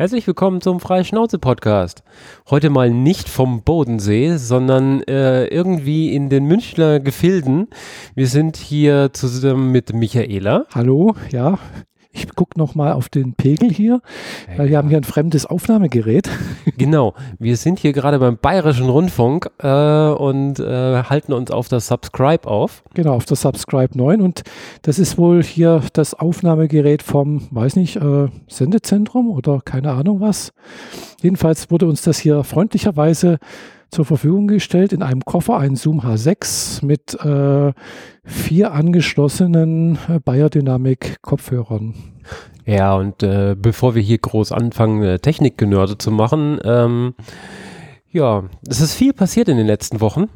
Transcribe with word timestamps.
Herzlich 0.00 0.28
willkommen 0.28 0.60
zum 0.60 0.78
Freischnauze-Podcast. 0.78 2.04
Heute 2.50 2.70
mal 2.70 2.88
nicht 2.88 3.28
vom 3.28 3.64
Bodensee, 3.64 4.36
sondern 4.36 5.02
äh, 5.02 5.46
irgendwie 5.46 6.14
in 6.14 6.28
den 6.28 6.44
Münchner 6.44 7.00
Gefilden. 7.00 7.66
Wir 8.14 8.28
sind 8.28 8.56
hier 8.56 9.12
zusammen 9.12 9.72
mit 9.72 9.94
Michaela. 9.94 10.66
Hallo, 10.72 11.16
ja. 11.30 11.58
Ich 12.10 12.34
gucke 12.34 12.58
nochmal 12.58 12.92
auf 12.92 13.08
den 13.08 13.34
Pegel 13.34 13.70
hier, 13.70 14.00
weil 14.56 14.70
wir 14.70 14.78
haben 14.78 14.88
hier 14.88 14.96
ein 14.96 15.04
fremdes 15.04 15.46
Aufnahmegerät. 15.46 16.28
Genau, 16.76 17.14
wir 17.40 17.56
sind 17.56 17.80
hier 17.80 17.92
gerade 17.92 18.20
beim 18.20 18.38
Bayerischen 18.38 18.88
Rundfunk 18.88 19.50
äh, 19.58 19.66
und 19.66 20.60
äh, 20.60 21.02
halten 21.02 21.32
uns 21.32 21.50
auf 21.50 21.66
das 21.66 21.88
Subscribe 21.88 22.46
auf. 22.46 22.84
Genau, 22.94 23.14
auf 23.14 23.24
das 23.24 23.40
Subscribe 23.40 23.98
9 23.98 24.20
und 24.20 24.42
das 24.82 25.00
ist 25.00 25.18
wohl 25.18 25.42
hier 25.42 25.82
das 25.92 26.14
Aufnahmegerät 26.14 27.02
vom, 27.02 27.48
weiß 27.50 27.74
nicht, 27.74 27.96
äh, 27.96 28.28
Sendezentrum 28.46 29.28
oder 29.28 29.60
keine 29.64 29.90
Ahnung 29.90 30.20
was. 30.20 30.52
Jedenfalls 31.20 31.68
wurde 31.70 31.86
uns 31.86 32.02
das 32.02 32.18
hier 32.18 32.44
freundlicherweise 32.44 33.38
zur 33.90 34.04
Verfügung 34.04 34.48
gestellt 34.48 34.92
in 34.92 35.02
einem 35.02 35.24
Koffer, 35.24 35.58
ein 35.58 35.76
Zoom 35.76 36.00
H6 36.00 36.84
mit 36.84 37.14
äh, 37.24 37.72
vier 38.24 38.72
angeschlossenen 38.72 39.98
äh, 40.08 40.20
Bayer 40.20 40.50
Dynamic 40.50 41.22
Kopfhörern. 41.22 41.94
Ja, 42.66 42.94
und 42.94 43.22
äh, 43.22 43.56
bevor 43.58 43.94
wir 43.94 44.02
hier 44.02 44.18
groß 44.18 44.52
anfangen, 44.52 45.02
äh, 45.02 45.18
Technikgenörde 45.18 45.96
zu 45.96 46.10
machen, 46.10 46.60
ähm, 46.64 47.14
ja, 48.10 48.44
es 48.66 48.80
ist 48.80 48.94
viel 48.94 49.12
passiert 49.12 49.48
in 49.48 49.56
den 49.56 49.66
letzten 49.66 50.00
Wochen. 50.00 50.26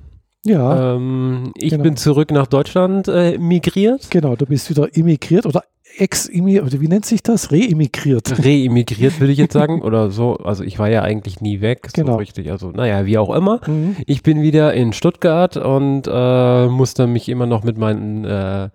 Ja. 0.45 0.95
Ähm, 0.95 1.53
ich 1.57 1.71
genau. 1.71 1.85
bin 1.85 1.97
zurück 1.97 2.31
nach 2.31 2.47
Deutschland 2.47 3.07
äh, 3.09 3.39
migriert. 3.39 4.11
Genau, 4.11 4.35
du 4.35 4.47
bist 4.47 4.71
wieder 4.71 4.95
immigriert 4.97 5.47
oder 5.47 5.63
ex 5.99 6.29
oder 6.31 6.81
wie 6.81 6.89
nennt 6.89 7.05
sich 7.05 7.23
das? 7.23 7.51
Reemigriert. 7.51 8.39
Reemigriert 8.45 9.21
würde 9.21 9.33
ich 9.33 9.39
jetzt 9.39 9.53
sagen 9.53 9.83
oder 9.83 10.11
so. 10.11 10.37
Also 10.37 10.65
ich 10.65 10.79
war 10.79 10.89
ja 10.89 11.03
eigentlich 11.03 11.41
nie 11.41 11.61
weg, 11.61 11.89
genau. 11.93 12.13
so 12.13 12.19
richtig. 12.19 12.51
Also 12.51 12.71
naja, 12.71 13.07
wie 13.07 13.19
auch 13.19 13.35
immer. 13.35 13.61
Mhm. 13.67 13.97
Ich 14.07 14.23
bin 14.23 14.43
wieder 14.43 14.73
in 14.75 14.93
Stuttgart 14.93 15.57
und 15.57 16.03
äh, 16.07 16.67
musste 16.67 17.07
mich 17.07 17.29
immer 17.29 17.47
noch 17.47 17.65
mit 17.65 17.79
meinen 17.79 18.25
äh, 18.25 18.71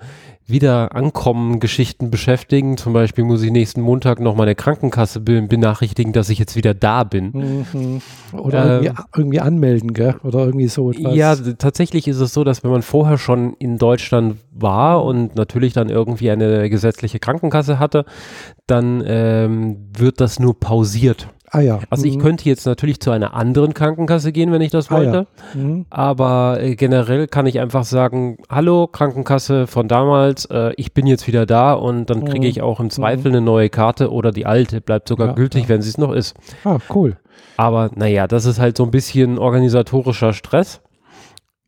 wieder 0.48 0.95
ankommen 0.95 1.59
Geschichten 1.59 2.09
beschäftigen. 2.09 2.78
Zum 2.78 2.94
Beispiel 2.94 3.26
muss 3.26 3.44
ich 3.44 3.52
nächsten 3.52 3.81
Montag 3.81 4.20
noch 4.20 4.36
meine 4.36 4.56
Krankenkasse 4.56 5.20
benachrichtigen, 5.20 6.14
dass 6.14 6.30
ich 6.30 6.40
jetzt 6.40 6.56
wieder 6.56 6.73
da 6.73 7.03
bin. 7.03 7.66
Mhm. 7.73 8.02
Oder 8.31 8.80
ähm, 8.80 8.84
irgendwie, 8.84 9.03
irgendwie, 9.16 9.40
anmelden, 9.42 9.94
gell? 9.94 10.16
Oder 10.23 10.45
irgendwie 10.45 10.68
so 10.68 10.92
etwas. 10.92 11.16
Ja, 11.16 11.36
tatsächlich 11.36 12.08
ist 12.08 12.20
es 12.20 12.34
so, 12.34 12.44
dass 12.44 12.64
wenn 12.64 12.72
man 12.72 12.81
vorher 12.81 13.18
schon 13.18 13.53
in 13.59 13.78
Deutschland 13.78 14.38
war 14.52 15.03
und 15.03 15.36
natürlich 15.36 15.73
dann 15.73 15.90
irgendwie 15.90 16.31
eine 16.31 16.70
gesetzliche 16.70 17.20
Krankenkasse 17.20 17.78
hatte, 17.78 18.06
dann 18.68 19.03
ähm, 19.06 19.90
wird 19.98 20.22
das 20.22 20.40
nur 20.40 20.59
pausiert. 20.59 21.28
Ah 21.50 21.62
ja. 21.62 21.80
Also 21.90 22.06
mhm. 22.06 22.12
ich 22.12 22.20
könnte 22.20 22.45
jetzt 22.45 22.66
natürlich 22.66 23.00
zu 23.00 23.12
einer 23.12 23.34
anderen 23.34 23.73
Krankenkasse 23.73 24.31
gehen, 24.34 24.52
wenn 24.52 24.62
ich 24.62 24.72
das 24.72 24.92
wollte. 24.92 25.28
Ah, 25.28 25.58
ja. 25.58 25.62
mhm. 25.62 25.86
Aber 25.90 26.62
äh, 26.62 26.76
generell 26.76 27.28
kann 27.28 27.45
ich 27.45 27.59
einfach 27.59 27.86
sagen, 27.86 28.38
hallo 28.50 28.88
Krankenkasse 28.88 29.66
von 29.66 29.88
damals, 29.88 30.45
äh, 30.45 30.73
ich 30.75 30.94
bin 30.94 31.08
jetzt 31.08 31.25
wieder 31.28 31.45
da 31.45 31.73
und 31.73 32.09
dann 32.09 32.25
kriege 32.25 32.45
mhm. 32.45 32.52
ich 32.52 32.62
auch 32.62 32.80
im 32.80 32.90
Zweifel 32.90 33.31
mhm. 33.31 33.38
eine 33.38 33.45
neue 33.45 33.70
Karte 33.70 34.12
oder 34.12 34.31
die 34.31 34.45
alte 34.45 34.81
bleibt 34.81 35.08
sogar 35.08 35.28
ja, 35.28 35.34
gültig, 35.34 35.64
ja. 35.64 35.70
wenn 35.70 35.81
sie 35.81 35.90
es 35.90 35.98
noch 35.98 36.12
ist. 36.12 36.36
Ah, 36.66 36.80
cool. 36.94 37.18
Aber 37.56 37.92
naja, 37.95 38.28
das 38.28 38.45
ist 38.45 38.59
halt 38.59 38.75
so 38.75 38.84
ein 38.84 38.92
bisschen 38.92 39.38
organisatorischer 39.38 40.34
Stress. 40.34 40.81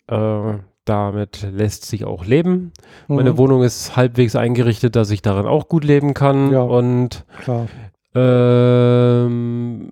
Äh, 0.08 0.56
damit 0.84 1.48
lässt 1.52 1.86
sich 1.86 2.04
auch 2.04 2.26
leben. 2.26 2.74
Meine 3.08 3.34
mhm. 3.34 3.38
Wohnung 3.38 3.64
ist 3.64 3.96
halbwegs 3.96 4.36
eingerichtet, 4.36 4.96
dass 4.96 5.12
ich 5.12 5.22
darin 5.22 5.46
auch 5.46 5.70
gut 5.70 5.84
leben 5.84 6.14
kann. 6.14 6.52
Ja, 6.52 6.62
und 6.62 7.26
klar. 7.44 7.68
Ähm, 8.16 9.92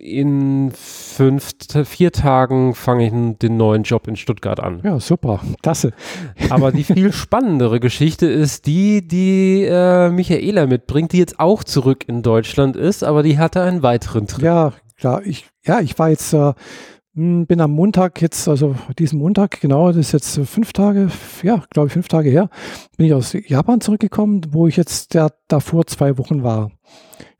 in 0.00 0.72
fünf, 0.72 1.50
vier 1.84 2.10
Tagen 2.10 2.74
fange 2.74 3.06
ich 3.06 3.12
den 3.38 3.56
neuen 3.58 3.82
Job 3.82 4.08
in 4.08 4.16
Stuttgart 4.16 4.58
an. 4.60 4.80
Ja, 4.82 4.98
super, 4.98 5.40
klasse. 5.62 5.92
Aber 6.50 6.72
die 6.72 6.84
viel 6.84 7.12
spannendere 7.12 7.78
Geschichte 7.78 8.26
ist 8.26 8.66
die, 8.66 9.06
die 9.06 9.64
äh, 9.64 10.08
Michaela 10.10 10.66
mitbringt, 10.66 11.12
die 11.12 11.18
jetzt 11.18 11.38
auch 11.38 11.62
zurück 11.62 12.04
in 12.08 12.22
Deutschland 12.22 12.76
ist, 12.76 13.04
aber 13.04 13.22
die 13.22 13.38
hatte 13.38 13.62
einen 13.62 13.82
weiteren 13.82 14.26
Trip. 14.26 14.42
Ja, 14.42 14.72
klar. 14.98 15.22
Ich, 15.24 15.46
ja, 15.64 15.80
ich 15.80 15.98
war 15.98 16.08
jetzt, 16.08 16.32
äh, 16.32 16.54
bin 17.14 17.60
am 17.60 17.72
Montag 17.72 18.22
jetzt, 18.22 18.48
also 18.48 18.76
diesen 18.98 19.18
Montag, 19.18 19.60
genau, 19.60 19.88
das 19.88 19.96
ist 19.96 20.12
jetzt 20.12 20.40
fünf 20.48 20.72
Tage, 20.72 21.08
ja, 21.42 21.62
glaube 21.70 21.88
ich, 21.88 21.92
fünf 21.92 22.08
Tage 22.08 22.30
her, 22.30 22.48
bin 22.96 23.06
ich 23.06 23.14
aus 23.14 23.32
Japan 23.46 23.80
zurückgekommen, 23.80 24.42
wo 24.50 24.68
ich 24.68 24.76
jetzt 24.76 25.14
ja, 25.14 25.28
davor 25.48 25.86
zwei 25.86 26.18
Wochen 26.18 26.42
war. 26.42 26.70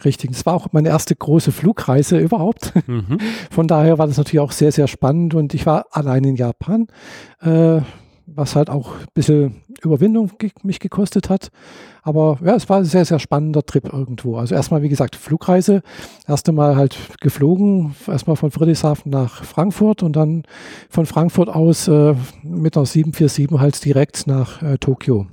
Richtig. 0.05 0.31
Das 0.31 0.47
war 0.47 0.55
auch 0.55 0.69
meine 0.73 0.89
erste 0.89 1.15
große 1.15 1.53
Flugreise 1.53 2.19
überhaupt. 2.19 2.73
Mhm. 2.87 3.19
Von 3.51 3.69
daher 3.69 3.99
war 3.99 4.07
das 4.09 4.17
natürlich 4.17 4.41
auch 4.41 4.51
sehr, 4.51 4.73
sehr 4.73 4.89
spannend 4.89 5.35
und 5.35 5.55
ich 5.55 5.65
war 5.65 5.87
allein 5.93 6.25
in 6.25 6.35
Japan, 6.35 6.89
äh, 7.41 7.83
was 8.35 8.57
halt 8.57 8.71
auch 8.71 8.95
ein 8.95 9.07
bisschen 9.15 9.63
Überwindung 9.83 10.33
mich 10.63 10.81
gekostet 10.81 11.29
hat. 11.29 11.51
Aber 12.03 12.39
ja, 12.45 12.55
es 12.55 12.69
war 12.69 12.79
ein 12.79 12.85
sehr, 12.85 13.05
sehr 13.05 13.19
spannender 13.19 13.65
Trip 13.65 13.93
irgendwo. 13.93 14.37
Also 14.37 14.55
erstmal, 14.55 14.83
wie 14.83 14.89
gesagt, 14.89 15.17
Flugreise. 15.17 15.83
Erst 16.27 16.49
einmal 16.49 16.77
halt 16.77 16.97
geflogen, 17.21 17.95
erstmal 18.07 18.37
von 18.37 18.51
Friedrichshafen 18.51 19.11
nach 19.11 19.45
Frankfurt 19.45 20.03
und 20.03 20.17
dann 20.17 20.45
von 20.89 21.07
Frankfurt 21.07 21.49
aus 21.49 21.89
äh, 21.89 22.15
mit 22.43 22.77
einer 22.77 22.87
747 22.87 23.61
halt 23.61 23.85
direkt 23.85 24.27
nach 24.27 24.63
äh, 24.63 24.79
Tokio. 24.79 25.27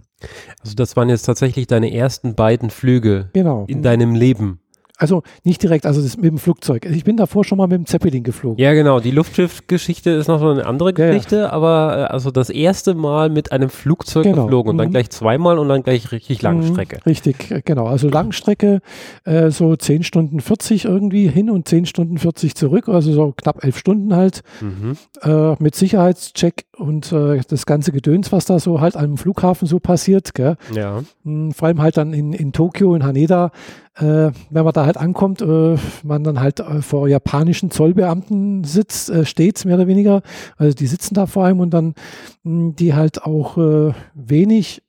Also 0.62 0.76
das 0.76 0.96
waren 0.96 1.10
jetzt 1.10 1.24
tatsächlich 1.24 1.68
deine 1.68 1.94
ersten 1.94 2.36
beiden 2.36 2.70
Flüge 2.70 3.30
genau. 3.34 3.66
in 3.68 3.84
deinem 3.84 4.16
Leben. 4.16 4.60
Also 4.98 5.22
nicht 5.44 5.62
direkt, 5.62 5.86
also 5.86 6.02
das 6.02 6.18
mit 6.18 6.26
dem 6.26 6.40
Flugzeug. 6.40 6.86
Ich 6.86 7.04
bin 7.04 7.18
davor 7.18 7.44
schon 7.44 7.60
mal 7.60 7.68
mit 7.68 7.78
dem 7.78 7.86
Zeppelin 7.86 8.24
geflogen. 8.24 8.58
Ja, 8.58 8.74
genau. 8.74 9.00
Die 9.00 9.12
Luftschiffgeschichte 9.12 10.10
ist 10.10 10.28
noch 10.28 10.40
so 10.40 10.50
eine 10.50 10.66
andere 10.66 10.92
Geschichte, 10.92 11.36
ja, 11.36 11.42
ja. 11.44 11.52
aber 11.52 11.98
äh, 11.98 12.14
also 12.14 12.32
das 12.32 12.50
erste 12.50 12.96
Mal 12.96 13.30
mit 13.30 13.52
einem 13.52 13.70
Flugzeug 13.70 14.24
genau. 14.24 14.46
geflogen 14.46 14.72
und 14.72 14.78
dann 14.80 14.88
mhm. 14.88 14.92
gleich 14.92 15.12
zweimal 15.12 15.60
und 15.60 15.70
dann 15.70 15.84
gleich 15.84 16.12
richtig 16.12 16.42
Langstrecke. 16.42 16.98
Mhm. 16.98 17.02
Richtig, 17.06 17.52
äh, 17.52 17.62
genau. 17.64 17.86
Also 17.86 18.10
Langstrecke, 18.10 18.82
äh, 19.24 19.52
so 19.52 19.76
10 19.76 20.04
Stunden 20.04 20.40
40 20.40 20.86
irgendwie 20.86 21.28
hin 21.28 21.50
und 21.50 21.68
10 21.68 21.86
Stunden 21.86 22.18
40 22.18 22.56
zurück, 22.56 22.90
also 22.90 23.12
so 23.14 23.34
knapp 23.38 23.64
11 23.64 23.78
Stunden 23.78 24.16
halt. 24.16 24.42
Mhm. 24.62 24.98
Äh, 25.22 25.62
mit 25.62 25.76
Sicherheitscheck 25.76 26.66
und 26.78 27.12
äh, 27.12 27.42
das 27.48 27.66
ganze 27.66 27.92
Gedöns, 27.92 28.32
was 28.32 28.46
da 28.46 28.60
so 28.60 28.80
halt 28.82 28.96
am 28.96 29.18
Flughafen 29.18 29.68
so 29.68 29.80
passiert. 29.80 30.34
Gell? 30.34 30.58
Ja. 30.74 31.04
Mhm, 31.24 31.52
vor 31.52 31.68
allem 31.68 31.82
halt 31.82 31.98
dann 31.98 32.14
in, 32.14 32.34
in 32.34 32.54
Tokio, 32.54 32.96
in 32.96 33.04
Haneda, 33.04 33.52
äh, 33.96 34.32
wenn 34.50 34.64
man 34.64 34.74
da 34.74 34.86
halt 34.86 34.98
ankommt, 34.98 35.42
äh, 35.42 35.76
man 36.04 36.24
dann 36.24 36.40
halt 36.40 36.60
äh, 36.60 36.82
vor 36.82 37.08
japanischen 37.08 37.72
Zollbeamten 37.72 38.64
sitzt, 38.64 39.10
äh, 39.10 39.26
steht 39.26 39.66
mehr 39.66 39.76
oder 39.76 39.88
weniger. 39.88 40.22
Also 40.58 40.76
die 40.76 40.88
sitzen 40.88 41.16
da 41.16 41.26
vor 41.26 41.46
allem 41.46 41.60
und 41.60 41.72
dann 41.72 41.96
mh, 42.44 42.60
hm, 42.68 42.76
die 42.76 42.94
halt 42.94 43.24
auch 43.24 43.58
äh, 43.58 43.94
wenig 44.14 44.84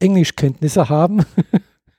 Englischkenntnisse 0.00 0.88
haben. 0.88 1.22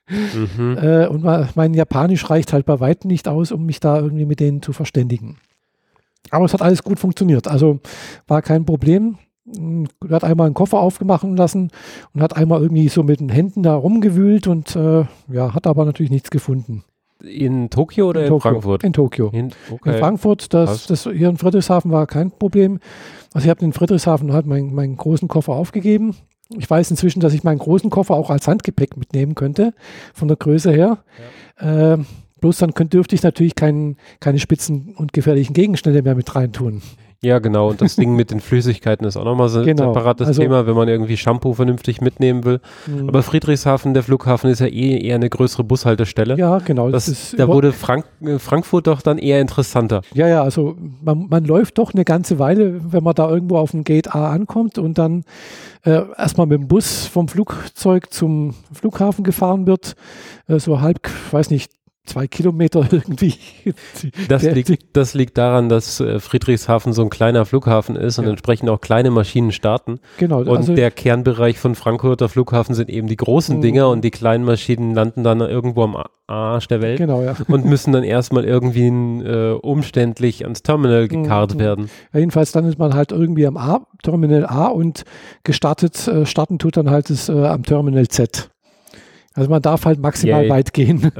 mhm. 0.09 0.77
und 1.09 1.55
mein 1.55 1.73
Japanisch 1.73 2.29
reicht 2.29 2.53
halt 2.53 2.65
bei 2.65 2.79
weitem 2.79 3.07
nicht 3.09 3.27
aus, 3.27 3.51
um 3.51 3.65
mich 3.65 3.79
da 3.79 3.97
irgendwie 3.99 4.25
mit 4.25 4.39
denen 4.39 4.61
zu 4.61 4.73
verständigen. 4.73 5.37
Aber 6.29 6.45
es 6.45 6.53
hat 6.53 6.61
alles 6.61 6.83
gut 6.83 6.99
funktioniert. 6.99 7.47
Also 7.47 7.79
war 8.27 8.41
kein 8.41 8.65
Problem 8.65 9.17
hat 10.09 10.23
einmal 10.23 10.45
einen 10.45 10.53
Koffer 10.53 10.79
aufgemacht 10.79 11.23
lassen 11.23 11.71
und 12.13 12.21
hat 12.21 12.35
einmal 12.35 12.61
irgendwie 12.61 12.89
so 12.89 13.03
mit 13.03 13.19
den 13.19 13.29
Händen 13.29 13.63
da 13.63 13.75
rumgewühlt 13.75 14.47
und 14.47 14.75
äh, 14.75 15.05
ja, 15.31 15.53
hat 15.53 15.67
aber 15.67 15.85
natürlich 15.85 16.11
nichts 16.11 16.31
gefunden. 16.31 16.83
In 17.23 17.69
Tokio 17.69 18.09
oder 18.09 18.21
in, 18.21 18.25
in 18.25 18.29
Tokio, 18.29 18.51
Frankfurt? 18.51 18.83
In 18.83 18.93
Tokio. 18.93 19.29
In, 19.29 19.51
okay. 19.71 19.93
in 19.93 19.99
Frankfurt, 19.99 20.53
das, 20.53 20.85
das, 20.87 21.03
hier 21.03 21.29
in 21.29 21.37
Friedrichshafen 21.37 21.91
war 21.91 22.05
kein 22.05 22.31
Problem. 22.31 22.79
Also 23.33 23.45
ich 23.45 23.49
habe 23.49 23.63
in 23.63 23.73
Friedrichshafen 23.73 24.33
halt 24.33 24.45
meinen, 24.45 24.73
meinen 24.75 24.97
großen 24.97 25.27
Koffer 25.27 25.53
aufgegeben. 25.53 26.15
Ich 26.57 26.69
weiß 26.69 26.91
inzwischen, 26.91 27.19
dass 27.19 27.33
ich 27.33 27.43
meinen 27.43 27.57
großen 27.57 27.89
Koffer 27.89 28.15
auch 28.15 28.29
als 28.29 28.47
Handgepäck 28.47 28.97
mitnehmen 28.97 29.35
könnte, 29.35 29.73
von 30.13 30.27
der 30.27 30.37
Größe 30.37 30.71
her. 30.71 30.99
Ja. 31.59 31.93
Äh, 31.93 31.97
bloß 32.39 32.57
dann 32.57 32.73
könnt, 32.73 32.93
dürfte 32.93 33.15
ich 33.15 33.23
natürlich 33.23 33.55
kein, 33.55 33.97
keine 34.19 34.39
spitzen 34.39 34.93
und 34.95 35.13
gefährlichen 35.13 35.53
Gegenstände 35.53 36.01
mehr 36.01 36.15
mit 36.15 36.35
reintun. 36.35 36.81
Ja, 37.23 37.39
genau. 37.39 37.69
Und 37.69 37.81
das 37.81 37.95
Ding 37.97 38.15
mit 38.15 38.31
den 38.31 38.39
Flüssigkeiten 38.39 39.05
ist 39.05 39.17
auch 39.17 39.25
nochmal 39.25 39.49
so 39.49 39.59
ein 39.59 39.65
genau. 39.65 39.93
separates 39.93 40.27
also, 40.27 40.41
Thema, 40.41 40.67
wenn 40.67 40.75
man 40.75 40.87
irgendwie 40.87 41.17
Shampoo 41.17 41.53
vernünftig 41.53 42.01
mitnehmen 42.01 42.43
will. 42.43 42.59
Mhm. 42.85 43.09
Aber 43.09 43.23
Friedrichshafen, 43.23 43.93
der 43.93 44.03
Flughafen, 44.03 44.49
ist 44.49 44.59
ja 44.59 44.67
eh 44.67 44.99
eher 44.99 45.15
eine 45.15 45.29
größere 45.29 45.63
Bushaltestelle. 45.63 46.37
Ja, 46.37 46.59
genau. 46.59 46.89
Das, 46.89 47.05
das 47.05 47.35
da 47.35 47.47
wurde 47.47 47.71
Frank 47.71 48.05
äh, 48.21 48.37
Frankfurt 48.37 48.87
doch 48.87 49.01
dann 49.01 49.17
eher 49.17 49.41
interessanter. 49.41 50.01
Ja, 50.13 50.27
ja, 50.27 50.43
also 50.43 50.75
man, 51.03 51.27
man 51.29 51.43
läuft 51.45 51.77
doch 51.79 51.93
eine 51.93 52.05
ganze 52.05 52.39
Weile, 52.39 52.79
wenn 52.91 53.03
man 53.03 53.15
da 53.15 53.29
irgendwo 53.29 53.57
auf 53.57 53.71
dem 53.71 53.83
Gate 53.83 54.13
A 54.13 54.31
ankommt 54.31 54.77
und 54.77 54.97
dann 54.97 55.23
äh, 55.83 56.03
erstmal 56.17 56.45
mit 56.45 56.59
dem 56.59 56.67
Bus 56.67 57.07
vom 57.07 57.27
Flugzeug 57.27 58.13
zum 58.13 58.53
Flughafen 58.71 59.23
gefahren 59.23 59.65
wird, 59.65 59.95
äh, 60.47 60.59
so 60.59 60.81
halb, 60.81 61.09
weiß 61.31 61.49
nicht, 61.49 61.71
zwei 62.07 62.27
Kilometer 62.27 62.87
irgendwie. 62.91 63.35
Das, 64.27 64.43
liegt, 64.43 64.95
das 64.95 65.13
liegt 65.13 65.37
daran, 65.37 65.69
dass 65.69 65.99
äh, 65.99 66.19
Friedrichshafen 66.19 66.93
so 66.93 67.03
ein 67.03 67.09
kleiner 67.09 67.45
Flughafen 67.45 67.95
ist 67.95 68.17
und 68.19 68.25
ja. 68.25 68.31
entsprechend 68.31 68.69
auch 68.69 68.81
kleine 68.81 69.11
Maschinen 69.11 69.51
starten. 69.51 69.99
Genau. 70.17 70.39
Und 70.39 70.49
also 70.49 70.75
der 70.75 70.91
Kernbereich 70.91 71.59
von 71.59 71.75
Frankfurter 71.75 72.29
Flughafen 72.29 72.75
sind 72.75 72.89
eben 72.89 73.07
die 73.07 73.17
großen 73.17 73.57
mhm. 73.57 73.61
Dinger 73.61 73.89
und 73.89 74.03
die 74.03 74.11
kleinen 74.11 74.43
Maschinen 74.43 74.93
landen 74.93 75.23
dann 75.23 75.41
irgendwo 75.41 75.83
am 75.83 75.97
Arsch 76.27 76.67
der 76.67 76.81
Welt 76.81 76.97
genau, 76.97 77.21
ja. 77.21 77.35
und 77.47 77.65
müssen 77.65 77.93
dann 77.93 78.03
erstmal 78.03 78.43
irgendwie 78.43 78.87
äh, 78.87 79.53
umständlich 79.53 80.43
ans 80.43 80.61
Terminal 80.61 81.07
gekarrt 81.07 81.55
mhm. 81.55 81.59
werden. 81.59 81.89
Ja, 82.13 82.19
jedenfalls 82.19 82.51
dann 82.51 82.65
ist 82.65 82.77
man 82.77 82.93
halt 82.93 83.13
irgendwie 83.13 83.47
am 83.47 83.55
A, 83.55 83.87
Terminal 84.03 84.45
A 84.45 84.67
und 84.67 85.03
gestartet, 85.43 86.07
äh, 86.07 86.25
starten 86.25 86.59
tut 86.59 86.75
dann 86.75 86.89
halt 86.89 87.09
es 87.09 87.29
äh, 87.29 87.45
am 87.45 87.63
Terminal 87.63 88.07
Z. 88.09 88.49
Also 89.37 89.51
man 89.51 89.61
darf 89.61 89.85
halt 89.85 89.99
maximal 89.99 90.41
Yay. 90.41 90.49
weit 90.49 90.73
gehen. 90.73 91.11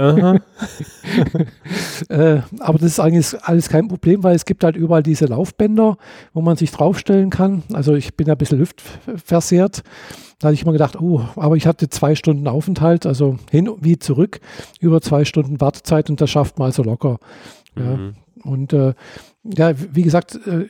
äh, 2.10 2.42
aber 2.60 2.80
das 2.80 2.84
ist 2.88 3.00
eigentlich 3.00 3.36
alles 3.44 3.70
kein 3.70 3.88
Problem, 3.88 4.24
weil 4.24 4.36
es 4.36 4.46
gibt 4.46 4.64
halt 4.64 4.76
überall 4.76 5.04
diese 5.04 5.28
Laufbänder, 5.28 5.98
wo 6.34 6.42
man 6.42 6.58
sich 6.58 6.72
draufstellen 6.72 7.30
kann. 7.30 7.62
Also 7.74 7.94
ich 7.94 8.16
bin 8.16 8.26
ja 8.26 8.34
ein 8.34 8.40
bisschen 8.40 8.58
lüftversehrt. 8.58 9.84
Da 10.40 10.48
hatte 10.48 10.56
ich 10.56 10.64
immer 10.64 10.72
gedacht, 10.72 11.00
oh, 11.00 11.22
aber 11.36 11.58
ich 11.58 11.68
hatte 11.68 11.90
zwei 11.90 12.16
Stunden 12.16 12.48
Aufenthalt, 12.48 13.06
also 13.06 13.38
hin 13.52 13.70
wie 13.82 14.00
zurück, 14.00 14.40
über 14.80 15.00
zwei 15.00 15.24
Stunden 15.24 15.62
Wartezeit 15.62 16.10
und 16.10 16.20
das 16.20 16.32
schafft 16.32 16.58
man 16.58 16.66
also 16.68 16.82
locker. 16.82 17.20
Mhm. 17.76 17.84
Ja. 17.84 18.52
Und 18.52 18.74
äh, 18.74 18.96
ja, 19.44 19.74
wie 19.94 20.02
gesagt, 20.02 20.40
äh, 20.48 20.66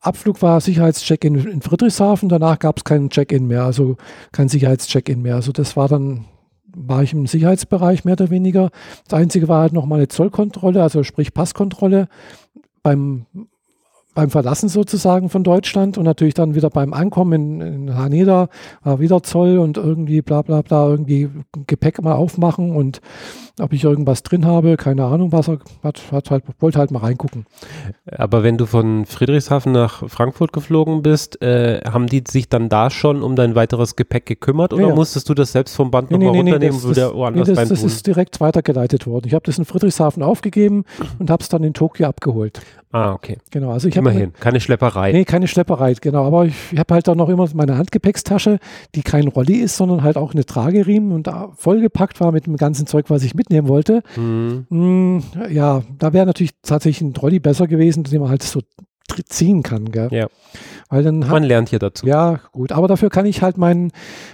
Abflug 0.00 0.42
war 0.42 0.60
Sicherheitscheck-in 0.60 1.34
in 1.44 1.60
Friedrichshafen, 1.60 2.28
danach 2.28 2.60
gab 2.60 2.76
es 2.76 2.84
keinen 2.84 3.10
Check-in 3.10 3.48
mehr, 3.48 3.64
also 3.64 3.96
kein 4.30 4.48
Sicherheitscheck-in 4.48 5.22
mehr. 5.22 5.34
Also 5.34 5.50
das 5.50 5.76
war 5.76 5.88
dann 5.88 6.26
war 6.74 7.02
ich 7.02 7.12
im 7.12 7.26
Sicherheitsbereich 7.26 8.04
mehr 8.04 8.14
oder 8.14 8.30
weniger. 8.30 8.70
Das 9.08 9.18
Einzige 9.18 9.48
war 9.48 9.62
halt 9.62 9.72
nochmal 9.72 9.98
eine 10.00 10.08
Zollkontrolle, 10.08 10.82
also 10.82 11.02
sprich 11.02 11.34
Passkontrolle 11.34 12.08
beim, 12.82 13.26
beim 14.14 14.30
Verlassen 14.30 14.68
sozusagen 14.68 15.28
von 15.28 15.42
Deutschland 15.42 15.98
und 15.98 16.04
natürlich 16.04 16.34
dann 16.34 16.54
wieder 16.54 16.70
beim 16.70 16.92
Ankommen 16.92 17.60
in, 17.60 17.60
in 17.60 17.96
Haneda 17.96 18.48
war 18.82 19.00
wieder 19.00 19.22
Zoll 19.22 19.58
und 19.58 19.76
irgendwie 19.76 20.22
bla 20.22 20.42
bla 20.42 20.62
bla, 20.62 20.88
irgendwie 20.88 21.28
Gepäck 21.66 22.02
mal 22.02 22.14
aufmachen 22.14 22.74
und 22.74 23.00
ob 23.60 23.72
ich 23.72 23.84
irgendwas 23.84 24.24
drin 24.24 24.46
habe, 24.46 24.76
keine 24.76 25.04
Ahnung, 25.04 25.30
was 25.30 25.48
er 25.48 25.58
hat, 25.84 26.00
hat 26.10 26.30
halt, 26.30 26.44
wollte 26.58 26.78
halt 26.80 26.90
mal 26.90 27.00
reingucken. 27.00 27.46
Aber 28.10 28.42
wenn 28.42 28.58
du 28.58 28.66
von 28.66 29.06
Friedrichshafen 29.06 29.70
nach 29.70 30.08
Frankfurt 30.08 30.52
geflogen 30.52 31.02
bist, 31.02 31.40
äh, 31.40 31.80
haben 31.84 32.08
die 32.08 32.24
sich 32.26 32.48
dann 32.48 32.68
da 32.68 32.90
schon 32.90 33.22
um 33.22 33.36
dein 33.36 33.54
weiteres 33.54 33.94
Gepäck 33.94 34.26
gekümmert 34.26 34.72
oder 34.72 34.88
ja, 34.88 34.94
musstest 34.94 35.28
du 35.28 35.34
das 35.34 35.52
selbst 35.52 35.76
vom 35.76 35.92
Band 35.92 36.10
nee, 36.10 36.18
nochmal 36.18 36.32
nee, 36.32 36.50
runternehmen 36.50 36.80
nee, 36.82 36.90
wieder 36.90 37.14
woanders 37.14 37.48
nee, 37.48 37.54
das, 37.54 37.68
das 37.68 37.84
ist 37.84 38.06
direkt 38.08 38.40
weitergeleitet 38.40 39.06
worden. 39.06 39.26
Ich 39.26 39.34
habe 39.34 39.44
das 39.44 39.56
in 39.58 39.64
Friedrichshafen 39.64 40.24
aufgegeben 40.24 40.84
und 41.20 41.30
habe 41.30 41.42
es 41.42 41.48
dann 41.48 41.62
in 41.62 41.74
Tokio 41.74 42.08
abgeholt. 42.08 42.60
Ah, 42.94 43.12
okay. 43.12 43.38
Genau, 43.50 43.72
also 43.72 43.88
ich 43.88 43.96
Immerhin, 44.10 44.32
keine 44.34 44.60
Schlepperei. 44.60 45.12
Nee, 45.12 45.24
keine 45.24 45.48
Schlepperei, 45.48 45.94
genau. 45.94 46.24
Aber 46.24 46.46
ich, 46.46 46.54
ich 46.72 46.78
habe 46.78 46.94
halt 46.94 47.08
dann 47.08 47.18
noch 47.18 47.28
immer 47.28 47.48
meine 47.54 47.78
Handgepäckstasche, 47.78 48.58
die 48.94 49.02
kein 49.02 49.28
Rolli 49.28 49.54
ist, 49.54 49.76
sondern 49.76 50.02
halt 50.02 50.16
auch 50.16 50.32
eine 50.34 50.44
Trageriemen 50.44 51.12
und 51.12 51.28
vollgepackt 51.56 52.20
war 52.20 52.32
mit 52.32 52.46
dem 52.46 52.56
ganzen 52.56 52.86
Zeug, 52.86 53.06
was 53.08 53.22
ich 53.22 53.34
mitnehmen 53.34 53.68
wollte. 53.68 54.02
Mhm. 54.16 54.66
Mm, 54.68 55.18
ja, 55.50 55.82
da 55.98 56.12
wäre 56.12 56.26
natürlich 56.26 56.52
tatsächlich 56.62 57.00
ein 57.02 57.16
Rolli 57.16 57.40
besser 57.40 57.66
gewesen, 57.66 58.04
den 58.04 58.20
man 58.20 58.30
halt 58.30 58.42
so 58.42 58.60
ziehen 59.26 59.62
kann. 59.62 59.90
Gell? 59.90 60.08
Ja. 60.10 60.26
Weil 60.88 61.02
dann 61.02 61.20
man 61.20 61.42
lernt 61.42 61.68
hier 61.68 61.78
dazu. 61.78 62.06
Ja, 62.06 62.40
gut. 62.52 62.72
Aber 62.72 62.88
dafür 62.88 63.10
kann 63.10 63.26
ich 63.26 63.42
halt 63.42 63.58
meine 63.58 63.88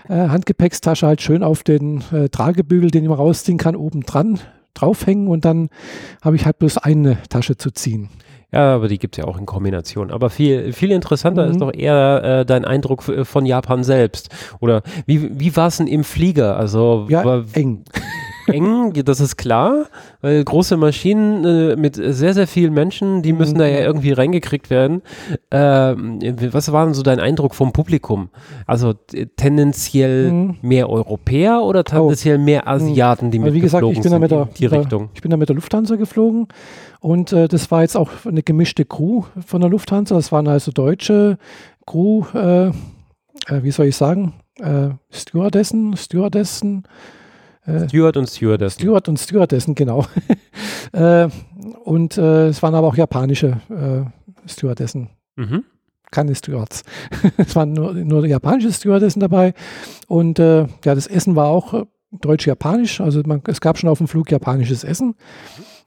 äh, 0.08 0.14
Handgepäckstasche 0.14 1.06
halt 1.06 1.22
schön 1.22 1.42
auf 1.42 1.62
den 1.62 2.02
äh, 2.12 2.28
Tragebügel, 2.28 2.90
den 2.90 3.02
ich 3.02 3.08
mal 3.08 3.16
rausziehen 3.16 3.58
kann, 3.58 3.76
oben 3.76 4.02
dran 4.02 4.40
draufhängen 4.74 5.28
und 5.28 5.44
dann 5.44 5.68
habe 6.22 6.36
ich 6.36 6.46
halt 6.46 6.58
bloß 6.58 6.78
eine 6.78 7.18
Tasche 7.28 7.56
zu 7.56 7.70
ziehen. 7.70 8.08
Ja, 8.52 8.74
aber 8.74 8.88
die 8.88 8.98
gibt 8.98 9.16
es 9.16 9.22
ja 9.22 9.30
auch 9.30 9.38
in 9.38 9.46
Kombination. 9.46 10.10
Aber 10.10 10.28
viel, 10.28 10.72
viel 10.72 10.90
interessanter 10.90 11.46
mhm. 11.46 11.50
ist 11.52 11.60
doch 11.60 11.72
eher 11.72 12.40
äh, 12.40 12.44
dein 12.44 12.64
Eindruck 12.64 13.02
von 13.02 13.46
Japan 13.46 13.84
selbst. 13.84 14.30
Oder 14.58 14.82
wie, 15.06 15.38
wie 15.38 15.56
war 15.56 15.68
es 15.68 15.76
denn 15.76 15.86
im 15.86 16.02
Flieger? 16.02 16.56
Also 16.56 17.06
ja, 17.08 17.24
war, 17.24 17.44
eng 17.52 17.84
eng, 18.52 18.92
das 19.04 19.20
ist 19.20 19.36
klar, 19.36 19.86
weil 20.20 20.44
große 20.44 20.76
Maschinen 20.76 21.44
äh, 21.44 21.76
mit 21.76 21.96
sehr, 21.96 22.34
sehr 22.34 22.46
vielen 22.46 22.74
Menschen, 22.74 23.22
die 23.22 23.32
müssen 23.32 23.54
mhm. 23.54 23.58
da 23.58 23.66
ja 23.66 23.80
irgendwie 23.80 24.12
reingekriegt 24.12 24.70
werden. 24.70 25.02
Ähm, 25.50 26.18
was 26.52 26.72
war 26.72 26.84
denn 26.84 26.94
so 26.94 27.02
dein 27.02 27.20
Eindruck 27.20 27.54
vom 27.54 27.72
Publikum? 27.72 28.30
Also 28.66 28.94
tendenziell 29.36 30.32
mhm. 30.32 30.56
mehr 30.62 30.88
Europäer 30.88 31.62
oder 31.62 31.80
oh. 31.80 31.82
tendenziell 31.82 32.38
mehr 32.38 32.68
Asiaten, 32.68 33.30
die 33.30 33.38
mit 33.38 33.54
Wie 33.54 33.60
gesagt, 33.60 33.86
ich 33.86 34.00
bin 34.00 34.12
da 34.12 34.18
mit 34.18 34.30
der, 34.30 34.48
die 34.56 34.66
Richtung? 34.66 35.10
Ich 35.14 35.22
bin 35.22 35.30
da 35.30 35.36
mit 35.36 35.48
der 35.48 35.56
Lufthansa 35.56 35.96
geflogen 35.96 36.48
und 37.00 37.32
äh, 37.32 37.48
das 37.48 37.70
war 37.70 37.82
jetzt 37.82 37.96
auch 37.96 38.10
eine 38.24 38.42
gemischte 38.42 38.84
Crew 38.84 39.22
von 39.44 39.60
der 39.60 39.70
Lufthansa. 39.70 40.14
Das 40.14 40.32
waren 40.32 40.48
also 40.48 40.72
deutsche 40.72 41.38
Crew, 41.86 42.24
äh, 42.34 42.68
äh, 42.68 42.72
wie 43.62 43.70
soll 43.70 43.86
ich 43.86 43.96
sagen, 43.96 44.34
äh, 44.58 44.90
Stewardessen, 45.10 45.96
Stewardessen, 45.96 46.84
äh, 46.84 47.19
Steward 47.88 48.16
und 48.16 48.28
Stewardessen. 48.28 48.80
Steward 48.80 49.08
und 49.08 49.18
Stewardessen, 49.18 49.74
genau. 49.74 50.06
äh, 50.92 51.28
und 51.84 52.16
äh, 52.18 52.48
es 52.48 52.62
waren 52.62 52.74
aber 52.74 52.88
auch 52.88 52.96
japanische 52.96 53.60
äh, 53.68 54.48
Stewardessen. 54.48 55.10
Mhm. 55.36 55.64
Keine 56.10 56.34
Stewards. 56.34 56.82
es 57.36 57.54
waren 57.54 57.72
nur, 57.72 57.94
nur 57.94 58.26
japanische 58.26 58.72
Stewardessen 58.72 59.20
dabei. 59.20 59.54
Und 60.08 60.38
äh, 60.38 60.66
ja, 60.84 60.94
das 60.94 61.06
Essen 61.06 61.36
war 61.36 61.48
auch 61.48 61.74
äh, 61.74 61.84
deutsch-japanisch. 62.12 63.00
Also 63.00 63.22
man, 63.24 63.42
es 63.46 63.60
gab 63.60 63.78
schon 63.78 63.88
auf 63.88 63.98
dem 63.98 64.08
Flug 64.08 64.30
japanisches 64.30 64.84
Essen. 64.84 65.14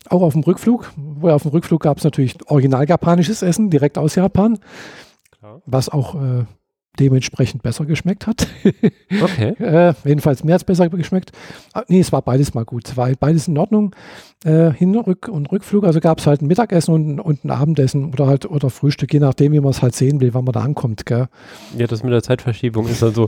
Auch 0.09 0.21
auf 0.21 0.33
dem 0.33 0.43
Rückflug. 0.43 0.91
Wo 0.95 1.29
auf 1.29 1.43
dem 1.43 1.51
Rückflug 1.51 1.81
gab 1.81 1.97
es 1.97 2.03
natürlich 2.03 2.35
original 2.49 2.87
japanisches 2.87 3.41
Essen, 3.41 3.69
direkt 3.69 3.97
aus 3.97 4.15
Japan. 4.15 4.59
Klar. 5.31 5.61
Was 5.65 5.89
auch 5.89 6.15
äh, 6.15 6.45
dementsprechend 6.99 7.63
besser 7.63 7.85
geschmeckt 7.85 8.27
hat. 8.27 8.47
Okay. 9.21 9.49
äh, 9.59 9.93
jedenfalls 10.05 10.43
mehr 10.43 10.55
als 10.55 10.63
besser 10.63 10.89
geschmeckt. 10.89 11.31
Ah, 11.73 11.83
nee, 11.87 11.99
es 11.99 12.11
war 12.11 12.21
beides 12.21 12.53
mal 12.53 12.65
gut. 12.65 12.89
Es 12.89 12.97
war 12.97 13.11
beides 13.19 13.47
in 13.47 13.57
Ordnung. 13.57 13.95
Äh, 14.43 14.71
Hin-, 14.71 14.95
Rück- 14.95 15.29
und 15.29 15.51
Rückflug. 15.51 15.83
Also 15.83 15.99
gab 15.99 16.19
es 16.19 16.27
halt 16.27 16.41
ein 16.41 16.47
Mittagessen 16.47 16.93
und, 16.93 17.19
und, 17.19 17.45
ein 17.45 17.51
Abendessen 17.51 18.11
oder 18.11 18.27
halt 18.27 18.45
oder 18.45 18.69
Frühstück, 18.69 19.13
je 19.13 19.19
nachdem, 19.19 19.53
wie 19.53 19.59
man 19.59 19.69
es 19.69 19.81
halt 19.81 19.95
sehen 19.95 20.19
will, 20.19 20.33
wann 20.33 20.45
man 20.45 20.53
da 20.53 20.61
ankommt. 20.61 21.05
Gell? 21.05 21.27
Ja, 21.77 21.87
das 21.87 22.03
mit 22.03 22.11
der 22.11 22.23
Zeitverschiebung 22.23 22.87
ist 22.87 23.03
also, 23.03 23.27